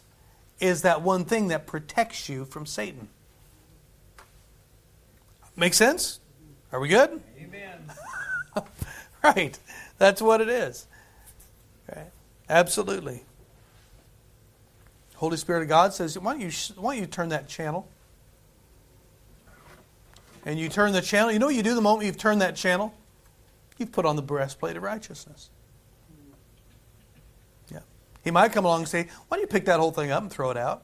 is 0.60 0.84
that 0.84 1.02
one 1.02 1.26
thing 1.26 1.48
that 1.48 1.66
protects 1.66 2.30
you 2.30 2.46
from 2.46 2.66
Satan. 2.66 3.10
Make 5.56 5.74
sense? 5.74 6.20
Are 6.72 6.80
we 6.80 6.88
good? 6.88 7.22
Amen. 7.38 7.92
right. 9.24 9.60
That's 10.02 10.20
what 10.20 10.42
it 10.42 10.50
is. 10.50 10.88
Okay? 11.88 12.06
Absolutely. 12.50 13.22
Holy 15.14 15.38
Spirit 15.38 15.62
of 15.62 15.70
God 15.70 15.94
says, 15.94 16.18
why 16.18 16.32
don't, 16.32 16.42
you, 16.42 16.50
why 16.76 16.96
don't 16.96 17.02
you 17.04 17.08
turn 17.08 17.30
that 17.30 17.48
channel? 17.48 17.88
And 20.44 20.60
you 20.60 20.70
turn 20.70 20.94
the 20.94 21.04
channel. 21.04 21.32
You 21.32 21.38
know 21.38 21.46
what 21.46 21.54
you 21.54 21.62
do 21.62 21.76
the 21.76 21.82
moment 21.82 22.08
you've 22.08 22.18
turned 22.18 22.42
that 22.42 22.56
channel? 22.56 22.96
You've 23.78 23.92
put 23.92 24.08
on 24.08 24.16
the 24.16 24.24
breastplate 24.24 24.76
of 24.76 24.82
righteousness. 24.82 25.52
Yeah. 27.72 27.82
He 28.24 28.32
might 28.32 28.54
come 28.54 28.66
along 28.66 28.80
and 28.80 28.90
say, 28.90 29.08
why 29.28 29.38
don't 29.38 29.42
you 29.42 29.48
pick 29.48 29.66
that 29.66 29.80
whole 29.80 29.92
thing 29.92 30.10
up 30.10 30.24
and 30.24 30.32
throw 30.32 30.50
it 30.50 30.58
out? 30.58 30.84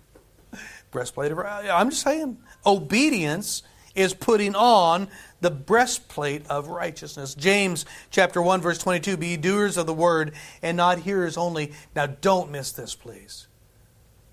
breastplate 0.90 1.30
of 1.30 1.36
righteousness. 1.36 1.72
I'm 1.74 1.90
just 1.90 2.02
saying, 2.02 2.38
obedience 2.64 3.64
is 3.94 4.14
putting 4.14 4.54
on 4.54 5.08
the 5.40 5.50
breastplate 5.50 6.46
of 6.48 6.68
righteousness. 6.68 7.34
James 7.34 7.84
chapter 8.10 8.40
1 8.40 8.60
verse 8.60 8.78
22 8.78 9.16
be 9.16 9.36
doers 9.36 9.76
of 9.76 9.86
the 9.86 9.94
word 9.94 10.32
and 10.62 10.76
not 10.76 11.00
hearers 11.00 11.36
only. 11.36 11.72
Now 11.94 12.06
don't 12.06 12.50
miss 12.50 12.72
this 12.72 12.94
please. 12.94 13.48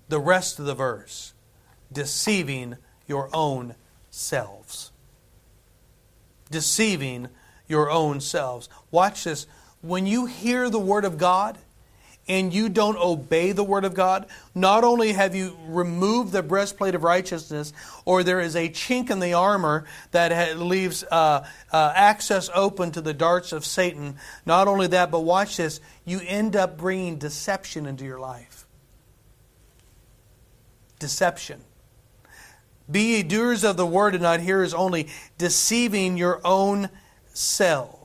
The 0.08 0.20
rest 0.20 0.58
of 0.58 0.66
the 0.66 0.74
verse 0.74 1.32
deceiving 1.92 2.76
your 3.06 3.30
own 3.32 3.74
selves. 4.10 4.92
Deceiving 6.50 7.28
your 7.66 7.90
own 7.90 8.20
selves. 8.20 8.68
Watch 8.90 9.24
this. 9.24 9.46
When 9.80 10.06
you 10.06 10.26
hear 10.26 10.70
the 10.70 10.78
Word 10.78 11.04
of 11.04 11.18
God, 11.18 11.58
and 12.28 12.52
you 12.52 12.68
don't 12.68 12.96
obey 12.98 13.52
the 13.52 13.64
word 13.64 13.84
of 13.84 13.94
God, 13.94 14.26
not 14.54 14.84
only 14.84 15.12
have 15.12 15.34
you 15.34 15.56
removed 15.66 16.32
the 16.32 16.42
breastplate 16.42 16.94
of 16.94 17.02
righteousness, 17.02 17.72
or 18.04 18.22
there 18.22 18.40
is 18.40 18.54
a 18.54 18.68
chink 18.68 19.10
in 19.10 19.18
the 19.18 19.32
armor 19.32 19.86
that 20.10 20.58
leaves 20.58 21.04
uh, 21.10 21.46
uh, 21.72 21.92
access 21.94 22.50
open 22.54 22.90
to 22.92 23.00
the 23.00 23.14
darts 23.14 23.52
of 23.52 23.64
Satan, 23.64 24.16
not 24.44 24.68
only 24.68 24.86
that, 24.88 25.10
but 25.10 25.20
watch 25.20 25.56
this, 25.56 25.80
you 26.04 26.20
end 26.26 26.54
up 26.54 26.76
bringing 26.76 27.16
deception 27.16 27.86
into 27.86 28.04
your 28.04 28.18
life. 28.18 28.66
Deception. 30.98 31.62
Be 32.90 33.16
ye 33.16 33.22
doers 33.22 33.64
of 33.64 33.76
the 33.76 33.86
word 33.86 34.14
and 34.14 34.22
not 34.22 34.40
hearers 34.40 34.74
only, 34.74 35.08
deceiving 35.36 36.16
your 36.16 36.40
own 36.44 36.88
selves. 37.32 37.97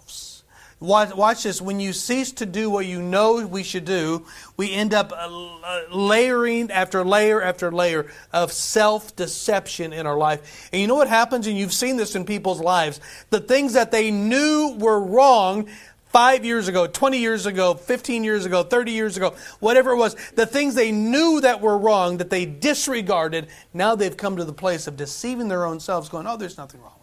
Watch, 0.84 1.16
watch, 1.16 1.44
this. 1.44 1.62
When 1.62 1.80
you 1.80 1.94
cease 1.94 2.34
to 2.34 2.46
do 2.46 2.70
what 2.70 2.86
you 2.86 3.02
know 3.02 3.48
we 3.48 3.64
should 3.64 3.86
do, 3.86 4.26
we 4.58 4.74
end 4.74 4.94
up 4.94 5.14
uh, 5.16 5.84
layering 5.90 6.70
after 6.72 7.06
layer 7.06 7.42
after 7.42 7.72
layer 7.72 8.08
of 8.34 8.52
self 8.52 9.16
deception 9.16 9.94
in 9.94 10.06
our 10.06 10.18
life. 10.18 10.70
And 10.74 10.82
you 10.82 10.88
know 10.88 10.96
what 10.96 11.08
happens? 11.08 11.48
And 11.48 11.58
you've 11.58 11.72
seen 11.72 11.96
this 11.96 12.16
in 12.16 12.26
people's 12.26 12.60
lives. 12.60 13.00
The 13.30 13.40
things 13.40 13.72
that 13.74 13.92
they 13.92 14.12
knew 14.12 14.76
were 14.78 15.00
wrong 15.00 15.70
five 16.08 16.44
years 16.44 16.68
ago, 16.68 16.86
20 16.86 17.18
years 17.18 17.46
ago, 17.46 17.76
15 17.76 18.26
years 18.26 18.46
ago, 18.46 18.64
30 18.64 18.92
years 18.92 19.16
ago, 19.16 19.36
whatever 19.62 19.92
it 19.92 19.98
was, 19.98 20.18
the 20.36 20.46
things 20.46 20.76
they 20.76 20.92
knew 20.92 21.40
that 21.40 21.62
were 21.62 21.78
wrong, 21.78 22.18
that 22.18 22.30
they 22.30 22.46
disregarded, 22.46 23.48
now 23.74 23.96
they've 23.96 24.18
come 24.18 24.36
to 24.36 24.44
the 24.44 24.52
place 24.52 24.86
of 24.86 24.98
deceiving 24.98 25.48
their 25.48 25.64
own 25.64 25.80
selves, 25.80 26.10
going, 26.10 26.28
oh, 26.28 26.36
there's 26.36 26.58
nothing 26.58 26.82
wrong 26.82 27.03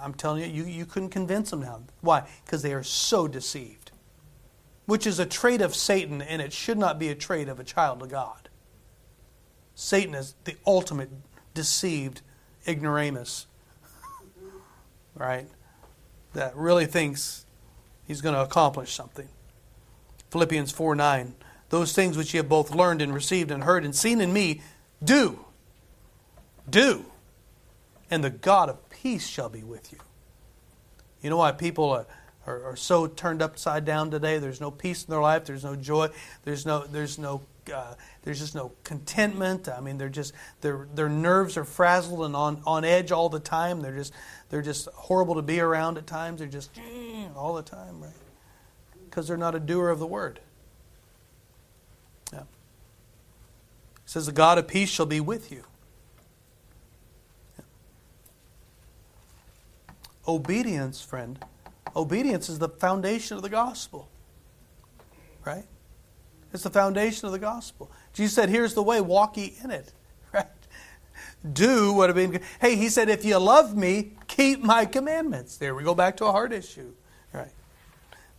I'm 0.00 0.14
telling 0.14 0.42
you, 0.42 0.64
you, 0.64 0.70
you 0.70 0.86
couldn't 0.86 1.10
convince 1.10 1.50
them 1.50 1.60
now. 1.60 1.82
Why? 2.00 2.28
Because 2.44 2.62
they 2.62 2.72
are 2.72 2.82
so 2.82 3.26
deceived. 3.28 3.90
Which 4.86 5.06
is 5.06 5.18
a 5.18 5.26
trait 5.26 5.60
of 5.60 5.74
Satan, 5.74 6.20
and 6.22 6.42
it 6.42 6.52
should 6.52 6.78
not 6.78 6.98
be 6.98 7.08
a 7.08 7.14
trait 7.14 7.48
of 7.48 7.60
a 7.60 7.64
child 7.64 8.02
of 8.02 8.08
God. 8.08 8.48
Satan 9.74 10.14
is 10.14 10.34
the 10.44 10.56
ultimate 10.66 11.10
deceived 11.54 12.20
ignoramus, 12.66 13.46
right? 15.14 15.48
That 16.34 16.56
really 16.56 16.86
thinks 16.86 17.46
he's 18.06 18.20
going 18.20 18.34
to 18.34 18.42
accomplish 18.42 18.92
something. 18.92 19.28
Philippians 20.30 20.72
4 20.72 20.94
9. 20.94 21.34
Those 21.68 21.94
things 21.94 22.16
which 22.16 22.34
ye 22.34 22.38
have 22.38 22.48
both 22.48 22.74
learned 22.74 23.00
and 23.00 23.14
received 23.14 23.50
and 23.50 23.64
heard 23.64 23.84
and 23.84 23.94
seen 23.94 24.20
in 24.20 24.32
me, 24.32 24.60
do. 25.02 25.44
Do. 26.68 27.06
And 28.12 28.22
the 28.22 28.28
God 28.28 28.68
of 28.68 28.90
peace 28.90 29.26
shall 29.26 29.48
be 29.48 29.62
with 29.62 29.90
you. 29.90 29.98
You 31.22 31.30
know 31.30 31.38
why 31.38 31.52
people 31.52 31.88
are, 31.88 32.06
are, 32.46 32.62
are, 32.62 32.76
so 32.76 33.06
turned 33.06 33.40
upside 33.40 33.86
down 33.86 34.10
today? 34.10 34.36
There's 34.36 34.60
no 34.60 34.70
peace 34.70 35.02
in 35.02 35.10
their 35.10 35.22
life. 35.22 35.46
There's 35.46 35.64
no 35.64 35.76
joy. 35.76 36.10
There's 36.44 36.66
no, 36.66 36.86
there's 36.86 37.18
no, 37.18 37.40
uh, 37.72 37.94
there's 38.22 38.38
just 38.38 38.54
no 38.54 38.72
contentment. 38.84 39.66
I 39.66 39.80
mean, 39.80 39.96
they're 39.96 40.10
just 40.10 40.34
their 40.60 40.86
their 40.94 41.08
nerves 41.08 41.56
are 41.56 41.64
frazzled 41.64 42.26
and 42.26 42.36
on, 42.36 42.60
on 42.66 42.84
edge 42.84 43.12
all 43.12 43.30
the 43.30 43.40
time. 43.40 43.80
They're 43.80 43.96
just 43.96 44.12
they're 44.50 44.60
just 44.60 44.88
horrible 44.88 45.36
to 45.36 45.42
be 45.42 45.58
around 45.58 45.96
at 45.96 46.06
times. 46.06 46.40
They're 46.40 46.48
just 46.48 46.70
all 47.34 47.54
the 47.54 47.62
time, 47.62 48.02
right? 48.02 48.12
Because 49.08 49.26
they're 49.26 49.38
not 49.38 49.54
a 49.54 49.60
doer 49.60 49.88
of 49.88 49.98
the 49.98 50.06
word. 50.06 50.38
Yeah. 52.30 52.40
It 52.40 52.44
says 54.04 54.26
the 54.26 54.32
God 54.32 54.58
of 54.58 54.68
peace 54.68 54.90
shall 54.90 55.06
be 55.06 55.20
with 55.20 55.50
you. 55.50 55.64
Obedience, 60.26 61.02
friend, 61.02 61.38
obedience 61.96 62.48
is 62.48 62.58
the 62.58 62.68
foundation 62.68 63.36
of 63.36 63.42
the 63.42 63.48
gospel. 63.48 64.08
Right? 65.44 65.64
It's 66.52 66.62
the 66.62 66.70
foundation 66.70 67.26
of 67.26 67.32
the 67.32 67.38
gospel. 67.38 67.90
Jesus 68.12 68.34
said, 68.34 68.48
Here's 68.48 68.74
the 68.74 68.82
way, 68.82 69.00
walk 69.00 69.36
ye 69.36 69.54
in 69.62 69.70
it. 69.70 69.92
Right? 70.32 70.46
Do 71.52 71.92
what 71.92 72.08
I 72.08 72.14
mean. 72.14 72.40
Hey, 72.58 72.76
he 72.76 72.88
said, 72.88 73.10
If 73.10 73.24
you 73.24 73.36
love 73.36 73.76
me, 73.76 74.12
keep 74.28 74.62
my 74.62 74.86
commandments. 74.86 75.58
There 75.58 75.74
we 75.74 75.82
go 75.82 75.94
back 75.94 76.16
to 76.18 76.24
a 76.24 76.32
heart 76.32 76.52
issue. 76.52 76.92
Right. 77.34 77.50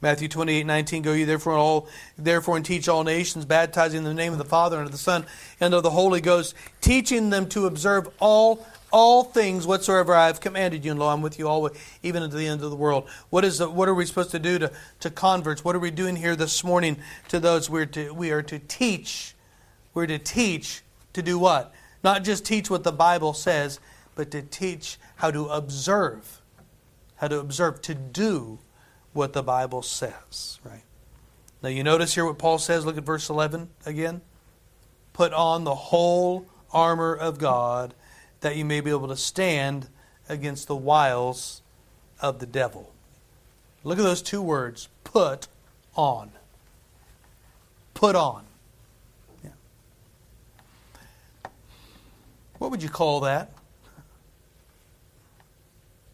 Matthew 0.01 0.27
28, 0.27 0.65
19, 0.65 1.01
go 1.01 1.13
ye 1.13 1.23
therefore 1.23 1.53
all 1.53 1.87
therefore 2.17 2.57
and 2.57 2.65
teach 2.65 2.89
all 2.89 3.03
nations, 3.03 3.45
baptizing 3.45 3.99
in 3.99 4.03
the 4.03 4.13
name 4.13 4.33
of 4.33 4.37
the 4.37 4.45
Father 4.45 4.77
and 4.77 4.85
of 4.85 4.91
the 4.91 4.97
Son 4.97 5.25
and 5.59 5.73
of 5.73 5.83
the 5.83 5.91
Holy 5.91 6.19
Ghost, 6.19 6.55
teaching 6.81 7.29
them 7.29 7.47
to 7.49 7.67
observe 7.67 8.09
all 8.19 8.65
all 8.93 9.23
things 9.23 9.65
whatsoever 9.65 10.13
I 10.13 10.27
have 10.27 10.39
commanded 10.39 10.85
you, 10.85 10.91
and 10.91 10.99
lo, 10.99 11.09
I'm 11.09 11.23
with 11.23 11.39
you 11.39 11.47
always, 11.47 11.73
even 12.03 12.21
unto 12.21 12.37
the 12.37 12.47
end 12.47 12.61
of 12.61 12.69
the 12.69 12.75
world. 12.75 13.09
What 13.31 13.43
is 13.43 13.57
the, 13.57 13.69
what 13.69 13.89
are 13.89 13.95
we 13.95 14.05
supposed 14.05 14.29
to 14.31 14.39
do 14.39 14.59
to, 14.59 14.71
to 14.99 15.09
converts? 15.09 15.65
What 15.65 15.75
are 15.75 15.79
we 15.79 15.89
doing 15.89 16.15
here 16.15 16.35
this 16.35 16.63
morning 16.63 16.97
to 17.29 17.39
those 17.39 17.71
we're 17.71 17.87
to, 17.87 18.13
we 18.13 18.31
are 18.31 18.43
to 18.43 18.59
teach? 18.59 19.33
We're 19.95 20.05
to 20.05 20.19
teach 20.19 20.83
to 21.13 21.23
do 21.23 21.39
what? 21.39 21.73
Not 22.03 22.23
just 22.23 22.45
teach 22.45 22.69
what 22.69 22.83
the 22.83 22.91
Bible 22.91 23.33
says, 23.33 23.79
but 24.13 24.29
to 24.29 24.43
teach 24.43 24.99
how 25.15 25.31
to 25.31 25.47
observe, 25.47 26.41
how 27.15 27.27
to 27.29 27.39
observe, 27.39 27.81
to 27.81 27.95
do 27.95 28.59
what 29.11 29.33
the 29.33 29.43
Bible 29.43 29.81
says, 29.81 30.59
right? 30.63 30.83
Now 31.63 31.69
you 31.69 31.83
notice 31.83 32.13
here 32.13 32.25
what 32.25 32.37
Paul 32.37 32.59
says. 32.59 32.85
Look 32.85 32.97
at 32.97 33.03
verse 33.03 33.29
11 33.29 33.69
again. 33.87 34.21
Put 35.13 35.33
on 35.33 35.63
the 35.63 35.73
whole 35.73 36.45
armor 36.71 37.15
of 37.15 37.39
God 37.39 37.95
that 38.43 38.57
you 38.57 38.65
may 38.65 38.81
be 38.81 38.89
able 38.89 39.07
to 39.07 39.15
stand 39.15 39.87
against 40.27 40.67
the 40.67 40.75
wiles 40.75 41.61
of 42.19 42.39
the 42.39 42.45
devil. 42.45 42.91
Look 43.85 43.97
at 43.97 44.03
those 44.03 44.21
two 44.21 44.41
words 44.41 44.89
put 45.05 45.47
on. 45.95 46.31
Put 47.93 48.15
on. 48.15 48.43
Yeah. 49.43 49.51
What 52.57 52.69
would 52.69 52.83
you 52.83 52.89
call 52.89 53.21
that? 53.21 53.49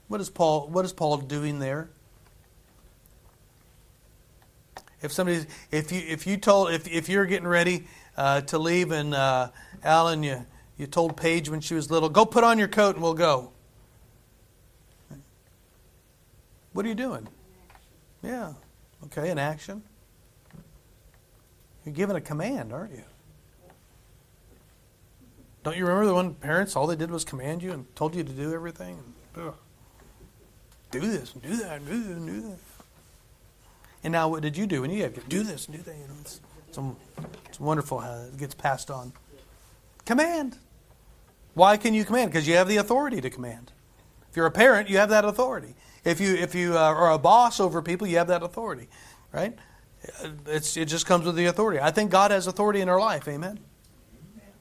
What 0.07 0.21
is 0.21 0.29
Paul 0.29 0.67
what 0.67 0.85
is 0.85 0.93
Paul 0.93 1.17
doing 1.17 1.57
there? 1.57 1.89
If 5.01 5.11
somebody 5.11 5.45
if 5.71 5.91
you 5.91 6.03
if 6.07 6.27
you 6.27 6.37
told 6.37 6.73
if 6.73 6.87
if 6.87 7.09
you're 7.09 7.25
getting 7.25 7.47
ready 7.47 7.87
uh, 8.17 8.41
to 8.41 8.59
leave 8.59 8.91
and 8.91 9.15
uh, 9.15 9.49
Alan 9.83 10.21
you 10.21 10.45
you 10.79 10.87
told 10.87 11.17
Paige 11.17 11.49
when 11.49 11.59
she 11.59 11.75
was 11.75 11.91
little, 11.91 12.07
go 12.07 12.25
put 12.25 12.43
on 12.43 12.57
your 12.57 12.69
coat 12.69 12.95
and 12.95 13.03
we'll 13.03 13.13
go. 13.13 13.51
What 16.71 16.85
are 16.85 16.89
you 16.89 16.95
doing? 16.95 17.27
Yeah. 18.23 18.53
Okay, 19.05 19.29
an 19.29 19.37
action. 19.37 19.83
You're 21.83 21.93
giving 21.93 22.15
a 22.15 22.21
command, 22.21 22.71
aren't 22.71 22.93
you? 22.93 23.03
Don't 25.63 25.75
you 25.75 25.85
remember 25.85 26.07
the 26.07 26.13
one 26.13 26.33
parents 26.33 26.77
all 26.77 26.87
they 26.87 26.95
did 26.95 27.11
was 27.11 27.25
command 27.25 27.61
you 27.61 27.73
and 27.73 27.93
told 27.95 28.15
you 28.15 28.23
to 28.23 28.31
do 28.31 28.53
everything? 28.53 28.97
Do 30.91 31.01
this 31.01 31.33
and 31.33 31.43
do 31.43 31.57
that 31.57 31.77
and 31.77 31.87
do 31.87 32.03
this 32.03 32.17
and 32.17 32.25
do 32.25 32.41
that. 32.41 32.57
And 34.05 34.13
now 34.13 34.29
what 34.29 34.41
did 34.41 34.55
you 34.55 34.65
do? 34.65 34.85
And 34.85 34.93
you 34.93 35.03
have 35.03 35.13
to 35.15 35.21
do 35.27 35.43
this 35.43 35.67
and 35.67 35.75
do 35.75 35.83
that. 35.83 35.93
You 35.93 36.07
know, 36.07 36.13
it's, 36.21 36.39
it's, 36.69 36.79
it's 37.49 37.59
wonderful 37.59 37.99
how 37.99 38.13
it 38.13 38.37
gets 38.37 38.55
passed 38.55 38.89
on. 38.89 39.11
Command. 40.05 40.57
Why 41.59 41.75
can 41.75 41.93
you 41.93 42.05
command? 42.05 42.31
Because 42.31 42.47
you 42.47 42.55
have 42.55 42.69
the 42.69 42.77
authority 42.77 43.19
to 43.19 43.29
command. 43.29 43.73
If 44.29 44.37
you're 44.37 44.45
a 44.45 44.51
parent, 44.51 44.89
you 44.89 44.97
have 44.97 45.09
that 45.09 45.25
authority. 45.25 45.75
If 46.05 46.21
you 46.21 46.33
if 46.35 46.55
you 46.55 46.77
uh, 46.77 46.81
are 46.81 47.11
a 47.11 47.17
boss 47.17 47.59
over 47.59 47.81
people, 47.81 48.07
you 48.07 48.17
have 48.17 48.27
that 48.27 48.41
authority, 48.41 48.87
right? 49.33 49.53
It's, 50.45 50.77
it 50.77 50.85
just 50.85 51.05
comes 51.05 51.25
with 51.25 51.35
the 51.35 51.47
authority. 51.47 51.81
I 51.81 51.91
think 51.91 52.11
God 52.11 52.31
has 52.31 52.47
authority 52.47 52.79
in 52.79 52.87
our 52.87 52.97
life. 52.97 53.27
Amen. 53.27 53.59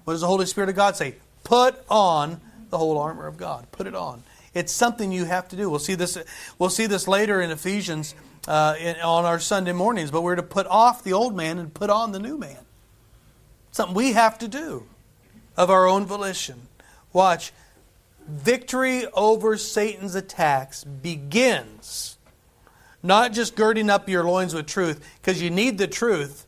What 0.02 0.14
does 0.14 0.22
the 0.22 0.26
Holy 0.26 0.44
Spirit 0.44 0.70
of 0.70 0.74
God 0.74 0.96
say? 0.96 1.14
Put 1.44 1.76
on 1.88 2.40
the 2.70 2.78
whole 2.78 2.98
armor 2.98 3.28
of 3.28 3.36
God. 3.36 3.70
Put 3.70 3.86
it 3.86 3.94
on. 3.94 4.24
It's 4.52 4.72
something 4.72 5.12
you 5.12 5.24
have 5.24 5.46
to 5.50 5.56
do. 5.56 5.70
We'll 5.70 5.78
see 5.78 5.94
this. 5.94 6.18
We'll 6.58 6.68
see 6.68 6.86
this 6.86 7.06
later 7.06 7.40
in 7.40 7.52
Ephesians 7.52 8.16
uh, 8.48 8.74
in, 8.80 8.96
on 8.96 9.24
our 9.24 9.38
Sunday 9.38 9.72
mornings. 9.72 10.10
But 10.10 10.22
we're 10.22 10.34
to 10.34 10.42
put 10.42 10.66
off 10.66 11.04
the 11.04 11.12
old 11.12 11.36
man 11.36 11.60
and 11.60 11.72
put 11.72 11.90
on 11.90 12.10
the 12.10 12.18
new 12.18 12.36
man. 12.36 12.66
Something 13.70 13.94
we 13.94 14.14
have 14.14 14.36
to 14.38 14.48
do 14.48 14.86
of 15.56 15.70
our 15.70 15.86
own 15.86 16.04
volition. 16.04 16.67
Watch. 17.12 17.52
Victory 18.26 19.06
over 19.14 19.56
Satan's 19.56 20.14
attacks 20.14 20.84
begins 20.84 22.18
not 23.02 23.32
just 23.32 23.54
girding 23.54 23.90
up 23.90 24.08
your 24.08 24.24
loins 24.24 24.54
with 24.54 24.66
truth, 24.66 25.04
because 25.20 25.40
you 25.40 25.50
need 25.50 25.78
the 25.78 25.86
truth, 25.86 26.46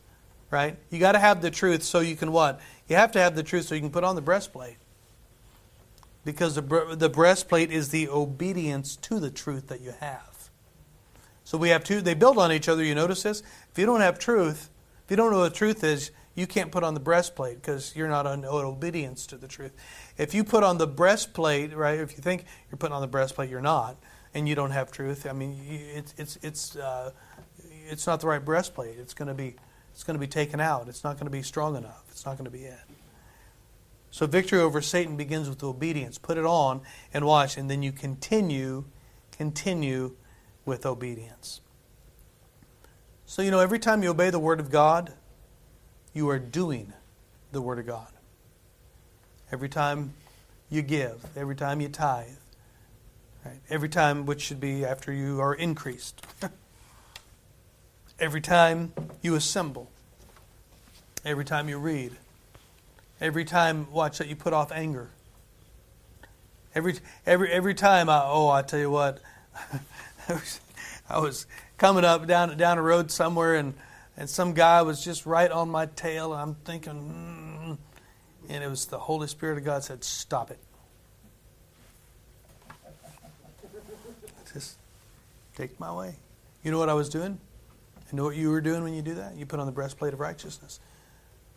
right? 0.49 0.77
You 0.89 0.99
got 0.99 1.13
to 1.13 1.19
have 1.19 1.41
the 1.41 1.51
truth 1.51 1.83
so 1.83 1.99
you 1.99 2.15
can 2.15 2.31
what? 2.31 2.59
You 2.87 2.97
have 2.97 3.11
to 3.13 3.19
have 3.19 3.35
the 3.35 3.43
truth 3.43 3.65
so 3.65 3.75
you 3.75 3.81
can 3.81 3.89
put 3.89 4.03
on 4.03 4.15
the 4.15 4.21
breastplate. 4.21 4.77
Because 6.23 6.55
the, 6.55 6.95
the 6.95 7.09
breastplate 7.09 7.71
is 7.71 7.89
the 7.89 8.09
obedience 8.09 8.95
to 8.97 9.19
the 9.19 9.31
truth 9.31 9.69
that 9.69 9.81
you 9.81 9.93
have. 9.99 10.49
So 11.43 11.57
we 11.57 11.69
have 11.69 11.83
two, 11.83 12.01
they 12.01 12.13
build 12.13 12.37
on 12.37 12.51
each 12.51 12.69
other. 12.69 12.83
You 12.83 12.95
notice 12.95 13.23
this? 13.23 13.41
If 13.71 13.79
you 13.79 13.85
don't 13.85 14.01
have 14.01 14.19
truth, 14.19 14.69
if 15.05 15.11
you 15.11 15.17
don't 15.17 15.31
know 15.31 15.39
what 15.39 15.53
truth 15.53 15.83
is, 15.83 16.11
you 16.33 16.47
can't 16.47 16.71
put 16.71 16.83
on 16.83 16.93
the 16.93 16.99
breastplate 16.99 17.61
because 17.61 17.95
you're 17.95 18.07
not 18.07 18.25
in 18.25 18.45
obedience 18.45 19.27
to 19.27 19.37
the 19.37 19.47
truth. 19.47 19.73
If 20.17 20.33
you 20.33 20.43
put 20.43 20.63
on 20.63 20.77
the 20.77 20.87
breastplate, 20.87 21.75
right? 21.75 21.99
If 21.99 22.13
you 22.13 22.19
think 22.19 22.45
you're 22.69 22.77
putting 22.77 22.95
on 22.95 23.01
the 23.01 23.07
breastplate, 23.07 23.49
you're 23.49 23.61
not, 23.61 23.97
and 24.33 24.47
you 24.47 24.55
don't 24.55 24.71
have 24.71 24.91
truth. 24.91 25.27
I 25.29 25.33
mean, 25.33 25.59
it's 25.67 26.13
it's 26.17 26.37
it's 26.41 26.75
uh, 26.75 27.11
it's 27.89 28.07
not 28.07 28.21
the 28.21 28.27
right 28.27 28.43
breastplate. 28.43 28.97
It's 28.97 29.13
going 29.13 29.27
to 29.27 29.33
be 29.33 29.55
it's 29.91 30.03
going 30.03 30.15
to 30.15 30.19
be 30.19 30.27
taken 30.27 30.59
out. 30.59 30.87
It's 30.87 31.03
not 31.03 31.15
going 31.17 31.25
to 31.25 31.31
be 31.31 31.41
strong 31.41 31.75
enough. 31.75 32.05
It's 32.11 32.25
not 32.25 32.37
going 32.37 32.45
to 32.45 32.51
be 32.51 32.63
it. 32.63 32.79
So 34.09 34.25
victory 34.25 34.59
over 34.59 34.81
Satan 34.81 35.15
begins 35.15 35.49
with 35.49 35.63
obedience. 35.63 36.17
Put 36.17 36.37
it 36.37 36.45
on 36.45 36.81
and 37.13 37.25
watch, 37.25 37.57
and 37.57 37.69
then 37.69 37.83
you 37.83 37.91
continue, 37.91 38.85
continue 39.31 40.15
with 40.65 40.85
obedience. 40.85 41.61
So 43.25 43.41
you 43.41 43.51
know, 43.51 43.59
every 43.59 43.79
time 43.79 44.01
you 44.03 44.09
obey 44.09 44.29
the 44.29 44.39
word 44.39 44.59
of 44.59 44.69
God, 44.69 45.13
you 46.13 46.29
are 46.29 46.39
doing 46.39 46.93
the 47.51 47.61
word 47.61 47.79
of 47.79 47.87
God. 47.87 48.07
Every 49.51 49.69
time 49.69 50.13
you 50.69 50.81
give, 50.81 51.25
every 51.35 51.55
time 51.55 51.81
you 51.81 51.89
tithe, 51.89 52.27
right? 53.45 53.59
every 53.69 53.89
time, 53.89 54.25
which 54.25 54.41
should 54.41 54.59
be 54.59 54.85
after 54.85 55.11
you 55.11 55.39
are 55.41 55.53
increased. 55.53 56.25
every 58.19 58.41
time 58.41 58.93
you 59.21 59.35
assemble, 59.35 59.89
every 61.25 61.43
time 61.45 61.67
you 61.67 61.77
read, 61.77 62.13
every 63.19 63.43
time, 63.43 63.91
watch 63.91 64.19
that 64.19 64.27
you 64.27 64.35
put 64.35 64.53
off 64.53 64.71
anger. 64.71 65.09
Every 66.73 66.95
every 67.25 67.51
every 67.51 67.73
time, 67.73 68.09
I, 68.09 68.21
oh, 68.23 68.49
I 68.49 68.61
tell 68.61 68.79
you 68.79 68.89
what, 68.89 69.19
I, 70.29 70.33
was, 70.33 70.61
I 71.09 71.19
was 71.19 71.45
coming 71.77 72.05
up 72.05 72.25
down 72.27 72.55
down 72.55 72.77
a 72.77 72.81
road 72.81 73.11
somewhere, 73.11 73.55
and 73.55 73.73
and 74.21 74.29
some 74.29 74.53
guy 74.53 74.83
was 74.83 75.03
just 75.03 75.25
right 75.25 75.49
on 75.49 75.67
my 75.67 75.87
tail, 75.87 76.31
and 76.33 76.39
I'm 76.39 76.53
thinking, 76.53 76.93
mm, 76.93 77.77
and 78.53 78.63
it 78.63 78.69
was 78.69 78.85
the 78.85 78.99
Holy 78.99 79.25
Spirit 79.25 79.57
of 79.57 79.63
God 79.63 79.83
said, 79.83 80.03
"Stop 80.03 80.51
it." 80.51 80.59
Just 84.53 84.77
take 85.55 85.79
my 85.79 85.91
way. 85.91 86.13
You 86.63 86.69
know 86.69 86.77
what 86.77 86.87
I 86.87 86.93
was 86.93 87.09
doing? 87.09 87.39
You 88.11 88.15
know 88.15 88.23
what 88.23 88.35
you 88.35 88.51
were 88.51 88.61
doing 88.61 88.83
when 88.83 88.93
you 88.93 89.01
do 89.01 89.15
that? 89.15 89.37
You 89.37 89.47
put 89.47 89.59
on 89.59 89.65
the 89.65 89.71
breastplate 89.71 90.13
of 90.13 90.19
righteousness. 90.19 90.79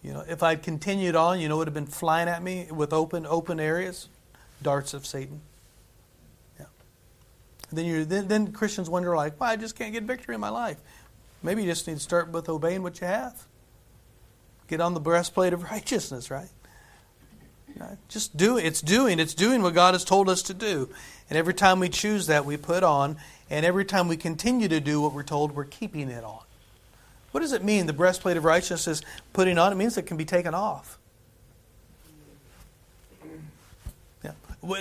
You 0.03 0.15
know, 0.15 0.25
if 0.27 0.43
I'd 0.43 0.63
continued 0.63 1.17
on, 1.17 1.41
you 1.41 1.51
know, 1.51 1.57
it 1.57 1.59
would 1.59 1.69
have 1.69 1.75
been 1.75 1.85
flying 1.85 2.31
at 2.31 2.43
me 2.43 2.69
with 2.71 2.95
open 2.95 3.27
open 3.27 3.61
areas, 3.61 4.09
darts 4.63 4.95
of 4.95 5.05
Satan. 5.05 5.43
Yeah. 6.59 6.65
Then 7.71 7.85
you 7.85 8.07
then, 8.07 8.27
then 8.29 8.53
Christians 8.53 8.89
wonder 8.89 9.15
like, 9.15 9.39
why 9.39 9.49
well, 9.49 9.53
I 9.53 9.57
just 9.57 9.77
can't 9.77 9.93
get 9.93 10.05
victory 10.05 10.35
in 10.35 10.41
my 10.41 10.49
life. 10.49 10.79
Maybe 11.45 11.63
you 11.63 11.69
just 11.69 11.87
need 11.87 11.95
to 11.95 12.01
start 12.01 12.31
with 12.31 12.49
obeying 12.49 12.83
what 12.83 13.01
you 13.01 13.07
have. 13.07 13.47
Get 14.67 14.81
on 14.81 14.95
the 14.95 15.01
breastplate 15.01 15.53
of 15.53 15.63
righteousness, 15.71 16.31
right? 16.31 16.49
Just 18.09 18.37
do 18.37 18.57
it. 18.57 18.65
It's 18.65 18.81
doing. 18.81 19.19
It's 19.19 19.35
doing 19.35 19.63
what 19.63 19.75
God 19.75 19.95
has 19.95 20.05
told 20.05 20.29
us 20.29 20.43
to 20.43 20.55
do. 20.55 20.89
And 21.29 21.37
every 21.37 21.55
time 21.55 21.81
we 21.81 21.89
choose 21.89 22.29
that, 22.29 22.45
we 22.45 22.57
put 22.57 22.83
on. 22.83 23.19
And 23.51 23.67
every 23.67 23.85
time 23.85 24.09
we 24.09 24.17
continue 24.17 24.69
to 24.69 24.81
do 24.81 25.01
what 25.01 25.13
we're 25.13 25.23
told, 25.23 25.53
we're 25.53 25.65
keeping 25.65 26.09
it 26.09 26.25
on. 26.25 26.41
What 27.33 27.41
does 27.41 27.53
it 27.53 27.65
mean, 27.65 27.87
the 27.87 27.93
breastplate 27.93 28.37
of 28.37 28.45
righteousness 28.45 28.87
is 28.87 29.03
putting 29.33 29.59
on? 29.59 29.73
It 29.73 29.75
means 29.75 29.99
it 29.99 30.03
can 30.03 30.17
be 30.17 30.25
taken 30.25 30.55
off. 30.55 30.99
Yeah. 34.23 34.31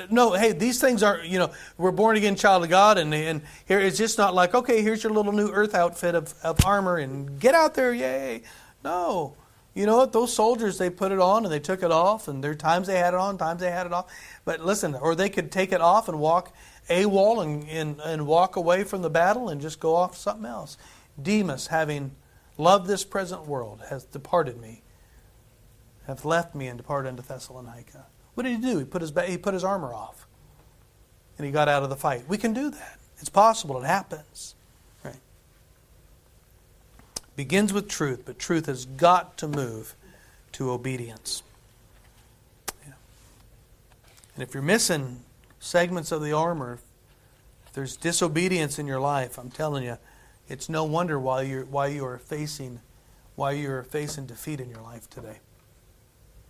No, 0.10 0.34
hey, 0.34 0.54
these 0.54 0.80
things 0.80 1.04
are, 1.04 1.24
you 1.24 1.40
know, 1.40 1.52
we're 1.78 1.92
born 1.92 2.16
again 2.16 2.36
child 2.36 2.64
of 2.64 2.70
God, 2.70 2.98
and, 2.98 3.14
and 3.14 3.42
here 3.66 3.80
it's 3.80 3.98
just 3.98 4.18
not 4.18 4.34
like, 4.34 4.54
okay, 4.54 4.82
here's 4.82 5.04
your 5.04 5.12
little 5.12 5.34
new 5.34 5.50
earth 5.50 5.76
outfit 5.76 6.16
of, 6.16 6.34
of 6.44 6.66
armor, 6.66 6.98
and 6.98 7.40
get 7.40 7.54
out 7.54 7.74
there, 7.74 7.94
yay. 7.94 8.44
No. 8.84 9.36
You 9.74 9.88
know 9.88 9.98
what? 9.98 10.12
Those 10.12 10.32
soldiers, 10.32 10.78
they 10.78 10.90
put 10.90 11.12
it 11.12 11.20
on 11.20 11.46
and 11.46 11.52
they 11.52 11.60
took 11.60 11.82
it 11.82 11.92
off, 11.92 12.28
and 12.28 12.44
there 12.44 12.54
times 12.54 12.88
they 12.88 12.98
had 12.98 13.14
it 13.14 13.20
on, 13.20 13.38
times 13.38 13.60
they 13.62 13.72
had 13.72 13.86
it 13.86 13.94
off. 13.94 14.14
But 14.46 14.62
listen, 14.64 14.94
or 14.96 15.16
they 15.16 15.30
could 15.30 15.52
take 15.52 15.72
it 15.72 15.82
off 15.82 16.08
and 16.08 16.20
walk 16.20 16.54
AWOL 16.90 17.44
and, 17.44 17.68
and, 17.70 18.00
and 18.02 18.28
walk 18.28 18.56
away 18.56 18.84
from 18.84 19.02
the 19.02 19.10
battle 19.10 19.50
and 19.50 19.60
just 19.60 19.80
go 19.80 19.96
off 19.96 20.16
something 20.16 20.46
else. 20.46 20.78
Demas, 21.22 21.68
having 21.68 22.12
loved 22.58 22.88
this 22.88 23.04
present 23.04 23.48
world, 23.48 23.82
has 23.90 24.04
departed 24.04 24.60
me, 24.60 24.84
hath 26.06 26.24
left 26.24 26.54
me 26.54 26.68
and 26.68 26.78
departed 26.78 27.10
unto 27.10 27.24
Thessalonica. 27.24 28.06
What 28.36 28.44
did 28.44 28.52
he 28.52 28.62
do? 28.62 28.80
He 28.80 28.86
put 28.86 29.02
his, 29.02 29.14
he 29.28 29.38
put 29.38 29.54
his 29.54 29.64
armor 29.64 29.94
off 29.94 30.28
and 31.38 31.46
he 31.46 31.52
got 31.52 31.68
out 31.68 31.84
of 31.84 31.90
the 31.90 31.96
fight. 31.96 32.24
We 32.28 32.38
can 32.38 32.54
do 32.54 32.70
that. 32.72 33.00
It's 33.20 33.30
possible. 33.30 33.82
It 33.82 33.86
happens. 33.86 34.56
Right? 35.04 35.16
Begins 37.36 37.74
with 37.74 37.88
truth, 37.88 38.24
but 38.26 38.40
truth 38.40 38.66
has 38.66 38.86
got 38.86 39.38
to 39.38 39.48
move 39.48 39.96
to 40.54 40.72
obedience. 40.72 41.44
Yeah. 42.86 42.94
And 44.36 44.44
if 44.44 44.54
you're 44.54 44.64
missing 44.64 45.22
segments 45.60 46.12
of 46.12 46.22
the 46.22 46.34
armor, 46.34 46.80
if 47.66 47.74
there's 47.74 47.96
disobedience 47.96 48.78
in 48.78 48.88
your 48.88 49.00
life, 49.00 49.38
I'm 49.38 49.50
telling 49.50 49.84
you, 49.84 49.98
it's 50.50 50.70
no 50.70 50.84
wonder 50.84 51.20
why 51.20 51.44
you're 51.44 51.66
why 51.66 51.88
you 51.88 52.06
are 52.06 52.18
facing 52.18 52.82
why 53.36 53.52
you're 53.52 53.84
facing 53.84 54.26
defeat 54.26 54.60
in 54.60 54.70
your 54.70 54.82
life 54.82 55.10
today. 55.10 55.40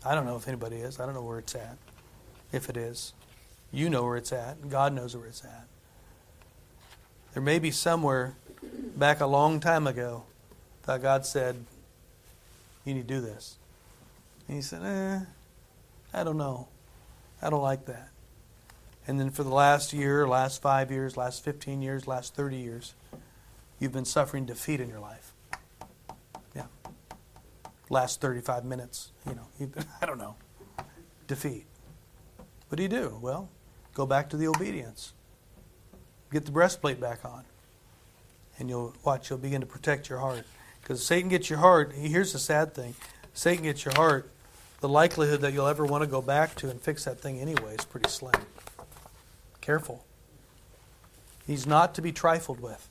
I 0.06 0.16
don't 0.16 0.26
know 0.26 0.36
if 0.36 0.48
anybody 0.48 0.78
is. 0.78 1.00
I 1.00 1.06
don't 1.06 1.16
know 1.16 1.22
where 1.22 1.40
it's 1.40 1.56
at. 1.56 1.78
If 2.52 2.70
it 2.70 2.78
is, 2.78 3.14
you 3.72 3.90
know 3.90 4.04
where 4.04 4.18
it's 4.18 4.32
at. 4.32 4.70
God 4.70 4.94
knows 4.94 5.16
where 5.16 5.28
it's 5.28 5.44
at. 5.44 5.68
There 7.34 7.42
may 7.42 7.58
be 7.60 7.72
somewhere 7.72 8.36
back 8.96 9.22
a 9.22 9.26
long 9.26 9.60
time 9.60 9.88
ago 9.88 10.24
that 10.84 11.02
God 11.02 11.26
said, 11.26 11.66
"You 12.86 12.94
need 12.94 13.08
to 13.08 13.14
do 13.14 13.22
this," 13.22 13.58
and 14.48 14.58
He 14.58 14.62
said, 14.62 14.84
"Eh, 14.84 15.26
I 16.14 16.24
don't 16.24 16.38
know. 16.38 16.68
I 17.42 17.50
don't 17.50 17.64
like 17.64 17.86
that." 17.86 18.10
And 19.08 19.20
then 19.20 19.32
for 19.32 19.44
the 19.44 19.50
last 19.54 19.94
year, 19.94 20.28
last 20.28 20.62
five 20.62 20.92
years, 20.92 21.18
last 21.18 21.44
15 21.44 21.82
years, 21.82 22.08
last 22.08 22.36
30 22.36 22.58
years, 22.58 22.94
you've 23.80 23.92
been 23.92 24.06
suffering 24.06 24.46
defeat 24.46 24.80
in 24.80 24.88
your 24.88 25.00
life. 25.00 25.33
Last 27.94 28.22
35 28.22 28.66
minutes, 28.66 29.12
you 29.28 29.36
know, 29.36 29.70
I 30.02 30.08
don't 30.08 30.18
know. 30.18 30.36
Defeat. 31.28 31.68
What 32.68 32.78
do 32.78 32.82
you 32.82 32.90
do? 32.90 33.20
Well, 33.22 33.50
go 33.94 34.08
back 34.08 34.32
to 34.32 34.38
the 34.38 34.48
obedience. 34.48 35.14
Get 36.32 36.46
the 36.46 36.52
breastplate 36.52 37.00
back 37.00 37.24
on. 37.24 37.44
And 38.58 38.68
you'll 38.68 38.96
watch, 39.04 39.30
you'll 39.30 39.38
begin 39.38 39.62
to 39.62 39.68
protect 39.68 40.10
your 40.10 40.18
heart. 40.18 40.44
Because 40.82 41.06
Satan 41.06 41.30
gets 41.30 41.52
your 41.52 41.60
heart. 41.60 41.94
Here's 41.94 42.34
the 42.34 42.40
sad 42.40 42.74
thing 42.74 42.96
Satan 43.36 43.66
gets 43.66 43.86
your 43.86 43.94
heart. 43.94 44.32
The 44.82 44.90
likelihood 44.90 45.42
that 45.42 45.54
you'll 45.54 45.68
ever 45.68 45.86
want 45.86 46.04
to 46.04 46.10
go 46.10 46.20
back 46.20 46.56
to 46.56 46.72
and 46.72 46.82
fix 46.82 47.06
that 47.06 47.20
thing 47.20 47.40
anyway 47.40 47.76
is 47.76 47.86
pretty 47.86 48.10
slim. 48.10 48.34
Careful. 49.62 50.04
He's 51.46 51.68
not 51.68 51.94
to 51.94 52.02
be 52.02 52.12
trifled 52.12 52.60
with. 52.60 52.90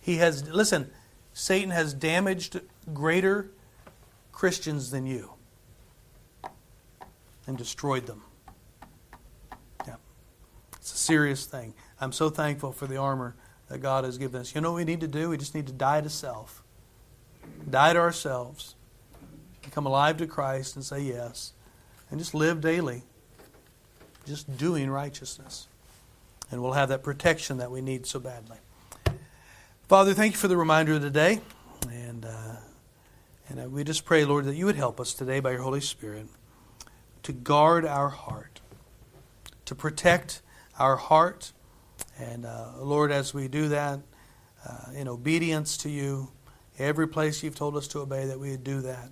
He 0.00 0.18
has, 0.18 0.48
listen, 0.48 0.92
Satan 1.32 1.70
has 1.70 1.92
damaged 1.92 2.60
greater 2.92 3.50
Christians 4.32 4.90
than 4.90 5.06
you 5.06 5.32
and 7.46 7.56
destroyed 7.56 8.06
them. 8.06 8.22
Yeah. 9.86 9.96
It's 10.76 10.92
a 10.92 10.98
serious 10.98 11.46
thing. 11.46 11.74
I'm 12.00 12.12
so 12.12 12.30
thankful 12.30 12.72
for 12.72 12.86
the 12.86 12.96
armor 12.96 13.34
that 13.68 13.78
God 13.78 14.04
has 14.04 14.18
given 14.18 14.40
us. 14.40 14.54
You 14.54 14.60
know 14.60 14.72
what 14.72 14.78
we 14.78 14.84
need 14.84 15.00
to 15.00 15.08
do? 15.08 15.30
We 15.30 15.38
just 15.38 15.54
need 15.54 15.66
to 15.66 15.72
die 15.72 16.00
to 16.00 16.10
self. 16.10 16.62
Die 17.68 17.92
to 17.92 17.98
ourselves. 17.98 18.74
Become 19.62 19.86
alive 19.86 20.16
to 20.18 20.26
Christ 20.26 20.76
and 20.76 20.84
say 20.84 21.00
yes. 21.00 21.52
And 22.10 22.18
just 22.18 22.34
live 22.34 22.60
daily. 22.60 23.02
Just 24.26 24.56
doing 24.56 24.90
righteousness. 24.90 25.68
And 26.50 26.62
we'll 26.62 26.72
have 26.72 26.90
that 26.90 27.02
protection 27.02 27.58
that 27.58 27.70
we 27.70 27.80
need 27.80 28.06
so 28.06 28.20
badly. 28.20 28.58
Father, 29.88 30.14
thank 30.14 30.32
you 30.32 30.38
for 30.38 30.48
the 30.48 30.56
reminder 30.56 30.94
of 30.94 31.02
today. 31.02 31.40
And, 31.90 32.24
uh, 32.24 32.56
and 33.48 33.60
uh, 33.60 33.68
we 33.68 33.84
just 33.84 34.04
pray, 34.04 34.24
Lord, 34.24 34.44
that 34.46 34.56
you 34.56 34.66
would 34.66 34.76
help 34.76 35.00
us 35.00 35.14
today 35.14 35.40
by 35.40 35.52
your 35.52 35.62
Holy 35.62 35.80
Spirit 35.80 36.26
to 37.22 37.32
guard 37.32 37.84
our 37.84 38.08
heart, 38.08 38.60
to 39.64 39.74
protect 39.74 40.42
our 40.78 40.96
heart. 40.96 41.52
And 42.18 42.46
uh, 42.46 42.72
Lord, 42.78 43.12
as 43.12 43.32
we 43.34 43.48
do 43.48 43.68
that 43.68 44.00
uh, 44.68 44.92
in 44.94 45.08
obedience 45.08 45.76
to 45.78 45.90
you, 45.90 46.30
every 46.78 47.08
place 47.08 47.42
you've 47.42 47.54
told 47.54 47.76
us 47.76 47.88
to 47.88 48.00
obey, 48.00 48.26
that 48.26 48.38
we 48.38 48.50
would 48.50 48.64
do 48.64 48.80
that, 48.82 49.10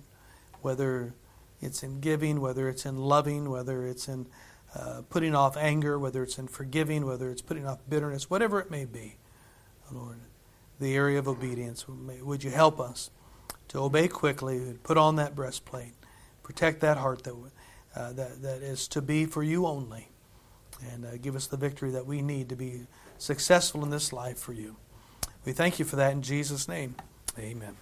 whether 0.61 1.13
it's 1.61 1.83
in 1.83 1.99
giving, 1.99 2.41
whether 2.41 2.69
it's 2.69 2.85
in 2.85 2.97
loving, 2.97 3.49
whether 3.49 3.85
it's 3.85 4.07
in 4.07 4.27
uh, 4.75 5.01
putting 5.09 5.35
off 5.35 5.55
anger, 5.57 5.99
whether 5.99 6.23
it's 6.23 6.37
in 6.37 6.47
forgiving, 6.47 7.05
whether 7.05 7.29
it's 7.29 7.41
putting 7.41 7.67
off 7.67 7.79
bitterness, 7.87 8.29
whatever 8.29 8.59
it 8.59 8.71
may 8.71 8.85
be, 8.85 9.17
Lord 9.91 10.19
the 10.79 10.95
area 10.95 11.19
of 11.19 11.27
obedience. 11.27 11.85
Would 11.87 12.43
you 12.43 12.51
help 12.51 12.79
us 12.79 13.09
to 13.73 13.79
obey 13.79 14.07
quickly, 14.07 14.75
put 14.83 14.97
on 14.97 15.17
that 15.17 15.35
breastplate, 15.35 15.93
protect 16.43 16.79
that 16.81 16.97
heart 16.97 17.23
that, 17.23 17.35
uh, 17.95 18.13
that, 18.13 18.41
that 18.41 18.61
is 18.61 18.87
to 18.87 19.01
be 19.01 19.25
for 19.25 19.43
you 19.43 19.65
only, 19.65 20.09
and 20.91 21.05
uh, 21.05 21.17
give 21.17 21.35
us 21.35 21.47
the 21.47 21.57
victory 21.57 21.91
that 21.91 22.05
we 22.05 22.21
need 22.21 22.49
to 22.49 22.55
be 22.55 22.81
successful 23.17 23.83
in 23.83 23.89
this 23.89 24.13
life 24.13 24.37
for 24.37 24.53
you. 24.53 24.77
We 25.43 25.53
thank 25.53 25.79
you 25.79 25.85
for 25.85 25.95
that 25.97 26.13
in 26.13 26.21
Jesus' 26.21 26.67
name. 26.67 26.95
Amen. 27.37 27.75